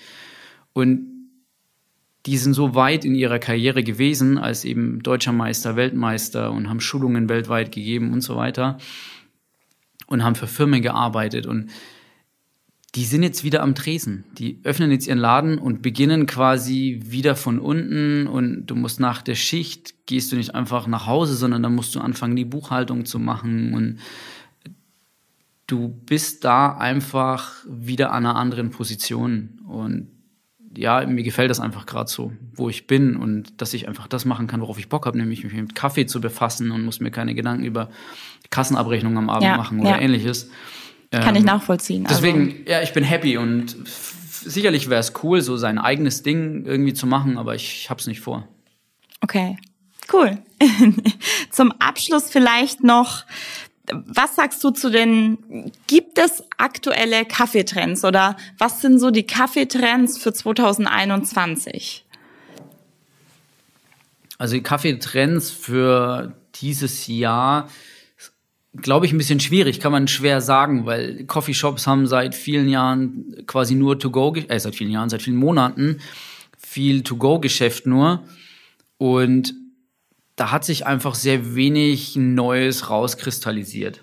Und 0.73 1.14
die 2.25 2.37
sind 2.37 2.53
so 2.53 2.73
weit 2.73 3.05
in 3.05 3.13
ihrer 3.13 3.39
Karriere 3.39 3.83
gewesen, 3.83 4.37
als 4.37 4.65
eben 4.65 5.03
deutscher 5.03 5.31
Meister, 5.31 5.75
Weltmeister 5.75 6.51
und 6.51 6.69
haben 6.69 6.79
Schulungen 6.79 7.29
weltweit 7.29 7.71
gegeben 7.71 8.11
und 8.13 8.21
so 8.21 8.35
weiter 8.35 8.77
und 10.07 10.23
haben 10.23 10.35
für 10.35 10.47
Firmen 10.47 10.81
gearbeitet. 10.81 11.45
Und 11.45 11.69
die 12.95 13.03
sind 13.03 13.23
jetzt 13.23 13.43
wieder 13.43 13.61
am 13.61 13.75
Tresen. 13.75 14.23
Die 14.37 14.59
öffnen 14.63 14.89
jetzt 14.89 15.07
ihren 15.07 15.19
Laden 15.19 15.57
und 15.57 15.81
beginnen 15.81 16.25
quasi 16.27 17.01
wieder 17.03 17.35
von 17.35 17.59
unten. 17.59 18.25
Und 18.25 18.67
du 18.67 18.75
musst 18.75 18.99
nach 18.99 19.21
der 19.21 19.35
Schicht, 19.35 20.05
gehst 20.05 20.31
du 20.31 20.37
nicht 20.37 20.55
einfach 20.55 20.87
nach 20.87 21.05
Hause, 21.05 21.35
sondern 21.35 21.61
dann 21.61 21.75
musst 21.75 21.93
du 21.93 21.99
anfangen, 21.99 22.35
die 22.35 22.45
Buchhaltung 22.45 23.05
zu 23.05 23.19
machen. 23.19 23.73
Und 23.73 23.99
du 25.67 25.89
bist 25.89 26.45
da 26.45 26.77
einfach 26.77 27.65
wieder 27.67 28.11
an 28.11 28.25
einer 28.25 28.37
anderen 28.37 28.69
Position. 28.69 29.59
Und 29.67 30.14
ja, 30.77 31.05
mir 31.05 31.23
gefällt 31.23 31.49
das 31.49 31.59
einfach 31.59 31.85
gerade 31.85 32.09
so, 32.09 32.31
wo 32.53 32.69
ich 32.69 32.87
bin 32.87 33.15
und 33.15 33.61
dass 33.61 33.73
ich 33.73 33.87
einfach 33.87 34.07
das 34.07 34.25
machen 34.25 34.47
kann, 34.47 34.61
worauf 34.61 34.79
ich 34.79 34.89
Bock 34.89 35.05
habe, 35.05 35.17
nämlich 35.17 35.43
mich 35.43 35.53
mit 35.53 35.75
Kaffee 35.75 36.05
zu 36.05 36.21
befassen 36.21 36.71
und 36.71 36.83
muss 36.83 36.99
mir 36.99 37.11
keine 37.11 37.35
Gedanken 37.35 37.63
über 37.63 37.89
Kassenabrechnungen 38.49 39.17
am 39.17 39.29
Abend 39.29 39.43
ja, 39.43 39.57
machen 39.57 39.79
oder 39.79 39.91
ja. 39.91 39.99
ähnliches. 39.99 40.49
Kann 41.11 41.35
ähm, 41.35 41.41
ich 41.41 41.43
nachvollziehen. 41.43 42.05
Deswegen, 42.09 42.51
also. 42.51 42.71
ja, 42.71 42.81
ich 42.81 42.93
bin 42.93 43.03
happy 43.03 43.37
und 43.37 43.75
sicherlich 43.85 44.89
wäre 44.89 44.99
es 44.99 45.13
cool, 45.23 45.41
so 45.41 45.57
sein 45.57 45.77
eigenes 45.77 46.23
Ding 46.23 46.65
irgendwie 46.65 46.93
zu 46.93 47.07
machen, 47.07 47.37
aber 47.37 47.55
ich 47.55 47.89
habe 47.89 47.99
es 47.99 48.07
nicht 48.07 48.21
vor. 48.21 48.47
Okay, 49.21 49.57
cool. 50.13 50.37
Zum 51.51 51.71
Abschluss 51.79 52.29
vielleicht 52.29 52.83
noch 52.83 53.23
Was 53.91 54.35
sagst 54.35 54.63
du 54.63 54.71
zu 54.71 54.89
den, 54.89 55.71
gibt 55.87 56.17
es 56.17 56.43
aktuelle 56.57 57.25
Kaffeetrends 57.25 58.03
oder 58.03 58.35
was 58.57 58.81
sind 58.81 58.99
so 58.99 59.11
die 59.11 59.25
Kaffeetrends 59.25 60.17
für 60.17 60.33
2021? 60.33 62.05
Also 64.37 64.55
die 64.55 64.63
Kaffeetrends 64.63 65.51
für 65.51 66.33
dieses 66.55 67.07
Jahr, 67.07 67.69
glaube 68.75 69.05
ich, 69.05 69.13
ein 69.13 69.17
bisschen 69.17 69.39
schwierig, 69.39 69.79
kann 69.79 69.91
man 69.91 70.07
schwer 70.07 70.41
sagen, 70.41 70.85
weil 70.85 71.25
Coffeeshops 71.25 71.87
haben 71.87 72.07
seit 72.07 72.35
vielen 72.35 72.67
Jahren 72.67 73.43
quasi 73.47 73.75
nur 73.75 73.99
To-Go, 73.99 74.35
äh, 74.35 74.59
seit 74.59 74.75
vielen 74.75 74.91
Jahren, 74.91 75.09
seit 75.09 75.21
vielen 75.21 75.37
Monaten 75.37 75.99
viel 76.57 77.03
To-Go-Geschäft 77.03 77.85
nur. 77.85 78.23
Und 78.97 79.53
da 80.35 80.51
hat 80.51 80.65
sich 80.65 80.85
einfach 80.85 81.15
sehr 81.15 81.55
wenig 81.55 82.15
Neues 82.15 82.89
rauskristallisiert. 82.89 84.01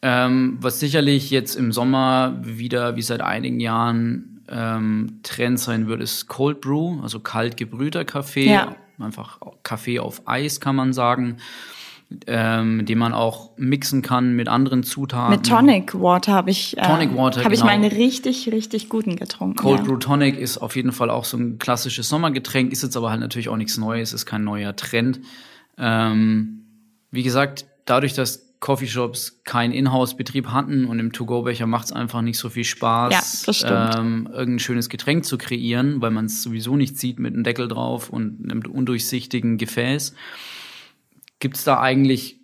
Ähm, 0.00 0.58
was 0.60 0.80
sicherlich 0.80 1.30
jetzt 1.30 1.54
im 1.54 1.72
Sommer 1.72 2.38
wieder, 2.42 2.96
wie 2.96 3.02
seit 3.02 3.20
einigen 3.20 3.60
Jahren, 3.60 4.42
ähm, 4.48 5.20
Trend 5.22 5.60
sein 5.60 5.86
wird, 5.86 6.02
ist 6.02 6.26
Cold 6.26 6.60
Brew, 6.60 7.00
also 7.02 7.20
kalt 7.20 7.56
gebrühter 7.56 8.04
Kaffee. 8.04 8.50
Ja. 8.50 8.74
Einfach 8.98 9.40
Kaffee 9.62 9.98
auf 9.98 10.22
Eis, 10.26 10.60
kann 10.60 10.76
man 10.76 10.92
sagen 10.92 11.38
ähm, 12.26 12.84
den 12.84 12.98
man 12.98 13.12
auch 13.12 13.50
mixen 13.56 14.02
kann 14.02 14.34
mit 14.34 14.48
anderen 14.48 14.82
Zutaten. 14.82 15.30
Mit 15.30 15.46
Tonic 15.46 15.94
Water 15.94 16.32
habe 16.32 16.50
ich, 16.50 16.76
äh, 16.78 16.82
Tonic 16.82 17.16
Water, 17.16 17.44
habe 17.44 17.50
genau. 17.50 17.52
ich 17.54 17.64
mal 17.64 17.70
einen 17.70 17.90
richtig, 17.90 18.50
richtig 18.52 18.88
guten 18.88 19.16
getrunken. 19.16 19.56
Cold 19.56 19.80
ja. 19.80 19.84
Brew 19.84 19.96
Tonic 19.96 20.38
ist 20.38 20.58
auf 20.58 20.76
jeden 20.76 20.92
Fall 20.92 21.10
auch 21.10 21.24
so 21.24 21.36
ein 21.36 21.58
klassisches 21.58 22.08
Sommergetränk, 22.08 22.72
ist 22.72 22.82
jetzt 22.82 22.96
aber 22.96 23.10
halt 23.10 23.20
natürlich 23.20 23.48
auch 23.48 23.56
nichts 23.56 23.78
Neues, 23.78 24.12
ist 24.12 24.26
kein 24.26 24.44
neuer 24.44 24.74
Trend. 24.76 25.20
Ähm, 25.78 26.66
wie 27.10 27.22
gesagt, 27.22 27.66
dadurch, 27.84 28.14
dass 28.14 28.52
Coffeeshops 28.62 29.42
keinen 29.42 29.72
Inhouse-Betrieb 29.72 30.46
hatten 30.46 30.86
und 30.86 31.00
im 31.00 31.12
To-Go-Becher 31.12 31.66
macht 31.66 31.86
es 31.86 31.92
einfach 31.92 32.22
nicht 32.22 32.38
so 32.38 32.48
viel 32.48 32.62
Spaß, 32.64 33.44
ja, 33.60 33.98
ähm, 33.98 34.28
irgendein 34.32 34.60
schönes 34.60 34.88
Getränk 34.88 35.24
zu 35.24 35.36
kreieren, 35.36 36.00
weil 36.00 36.12
man 36.12 36.26
es 36.26 36.44
sowieso 36.44 36.76
nicht 36.76 36.96
sieht 36.96 37.18
mit 37.18 37.34
einem 37.34 37.42
Deckel 37.42 37.66
drauf 37.66 38.08
und 38.08 38.38
einem 38.44 38.62
undurchsichtigen 38.64 39.58
Gefäß. 39.58 40.14
Gibt 41.42 41.56
es 41.56 41.64
da 41.64 41.80
eigentlich, 41.80 42.36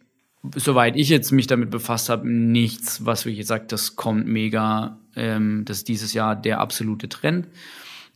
soweit 0.57 0.97
ich 0.97 1.09
jetzt 1.09 1.31
mich 1.31 1.47
damit 1.47 1.71
befasst 1.71 2.09
habe, 2.09 2.29
nichts, 2.29 3.07
was 3.07 3.27
wirklich 3.27 3.47
sagt, 3.47 3.71
das 3.71 3.95
kommt 3.95 4.27
mega, 4.27 4.99
ähm, 5.15 5.63
das 5.65 5.77
ist 5.77 5.89
dieses 5.89 6.15
Jahr 6.15 6.35
der 6.35 6.59
absolute 6.59 7.09
Trend. 7.09 7.47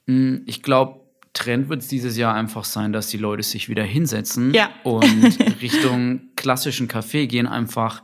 Hm, 0.08 0.42
ich 0.44 0.60
glaube, 0.60 0.98
Trend 1.34 1.68
wird 1.68 1.82
es 1.82 1.86
dieses 1.86 2.16
Jahr 2.16 2.34
einfach 2.34 2.64
sein, 2.64 2.92
dass 2.92 3.06
die 3.06 3.16
Leute 3.16 3.44
sich 3.44 3.68
wieder 3.68 3.84
hinsetzen 3.84 4.52
ja. 4.54 4.70
und 4.82 5.38
Richtung 5.62 6.22
klassischen 6.34 6.88
Kaffee 6.88 7.28
gehen, 7.28 7.46
einfach 7.46 8.02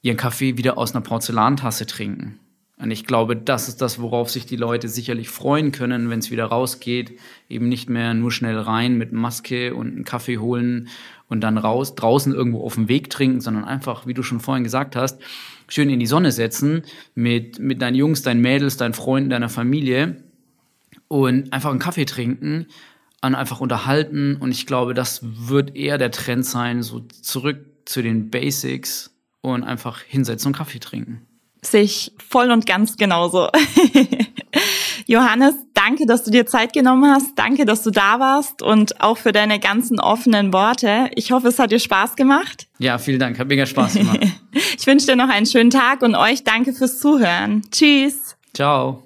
ihren 0.00 0.16
Kaffee 0.16 0.56
wieder 0.56 0.78
aus 0.78 0.94
einer 0.94 1.02
Porzellantasse 1.02 1.84
trinken. 1.84 2.40
Und 2.78 2.90
ich 2.90 3.04
glaube, 3.04 3.36
das 3.36 3.68
ist 3.68 3.82
das, 3.82 4.00
worauf 4.00 4.30
sich 4.30 4.46
die 4.46 4.56
Leute 4.56 4.88
sicherlich 4.88 5.28
freuen 5.28 5.70
können, 5.70 6.08
wenn 6.08 6.20
es 6.20 6.30
wieder 6.30 6.46
rausgeht. 6.46 7.18
Eben 7.50 7.68
nicht 7.68 7.90
mehr 7.90 8.14
nur 8.14 8.32
schnell 8.32 8.58
rein 8.58 8.96
mit 8.96 9.12
Maske 9.12 9.74
und 9.74 9.88
einen 9.88 10.04
Kaffee 10.04 10.38
holen 10.38 10.88
und 11.30 11.40
dann 11.40 11.56
raus, 11.56 11.94
draußen 11.94 12.34
irgendwo 12.34 12.62
auf 12.62 12.74
dem 12.74 12.88
Weg 12.88 13.08
trinken, 13.08 13.40
sondern 13.40 13.64
einfach, 13.64 14.06
wie 14.06 14.14
du 14.14 14.22
schon 14.22 14.40
vorhin 14.40 14.64
gesagt 14.64 14.96
hast, 14.96 15.20
schön 15.68 15.88
in 15.88 16.00
die 16.00 16.06
Sonne 16.06 16.32
setzen 16.32 16.82
mit, 17.14 17.58
mit 17.58 17.80
deinen 17.80 17.94
Jungs, 17.94 18.22
deinen 18.22 18.42
Mädels, 18.42 18.76
deinen 18.76 18.92
Freunden, 18.92 19.30
deiner 19.30 19.48
Familie 19.48 20.22
und 21.08 21.52
einfach 21.52 21.70
einen 21.70 21.78
Kaffee 21.78 22.04
trinken 22.04 22.66
und 23.22 23.34
einfach 23.34 23.60
unterhalten. 23.60 24.36
Und 24.36 24.50
ich 24.50 24.66
glaube, 24.66 24.92
das 24.92 25.20
wird 25.22 25.76
eher 25.76 25.96
der 25.96 26.10
Trend 26.10 26.44
sein, 26.44 26.82
so 26.82 27.00
zurück 27.00 27.64
zu 27.84 28.02
den 28.02 28.30
Basics 28.30 29.14
und 29.40 29.62
einfach 29.62 30.02
hinsetzen 30.02 30.48
und 30.48 30.56
Kaffee 30.56 30.80
trinken. 30.80 31.26
Sich 31.62 32.12
voll 32.18 32.50
und 32.50 32.66
ganz 32.66 32.96
genauso. 32.96 33.48
Johannes, 35.10 35.56
danke, 35.74 36.06
dass 36.06 36.22
du 36.22 36.30
dir 36.30 36.46
Zeit 36.46 36.72
genommen 36.72 37.12
hast. 37.12 37.36
Danke, 37.36 37.64
dass 37.64 37.82
du 37.82 37.90
da 37.90 38.20
warst 38.20 38.62
und 38.62 39.00
auch 39.00 39.18
für 39.18 39.32
deine 39.32 39.58
ganzen 39.58 39.98
offenen 39.98 40.52
Worte. 40.52 41.10
Ich 41.16 41.32
hoffe, 41.32 41.48
es 41.48 41.58
hat 41.58 41.72
dir 41.72 41.80
Spaß 41.80 42.14
gemacht. 42.14 42.68
Ja, 42.78 42.96
vielen 42.96 43.18
Dank. 43.18 43.36
Hat 43.36 43.48
mega 43.48 43.66
Spaß 43.66 43.94
gemacht. 43.94 44.20
ich 44.52 44.86
wünsche 44.86 45.06
dir 45.06 45.16
noch 45.16 45.28
einen 45.28 45.46
schönen 45.46 45.70
Tag 45.70 46.02
und 46.02 46.14
euch 46.14 46.44
danke 46.44 46.72
fürs 46.72 47.00
Zuhören. 47.00 47.62
Tschüss. 47.72 48.36
Ciao. 48.54 49.02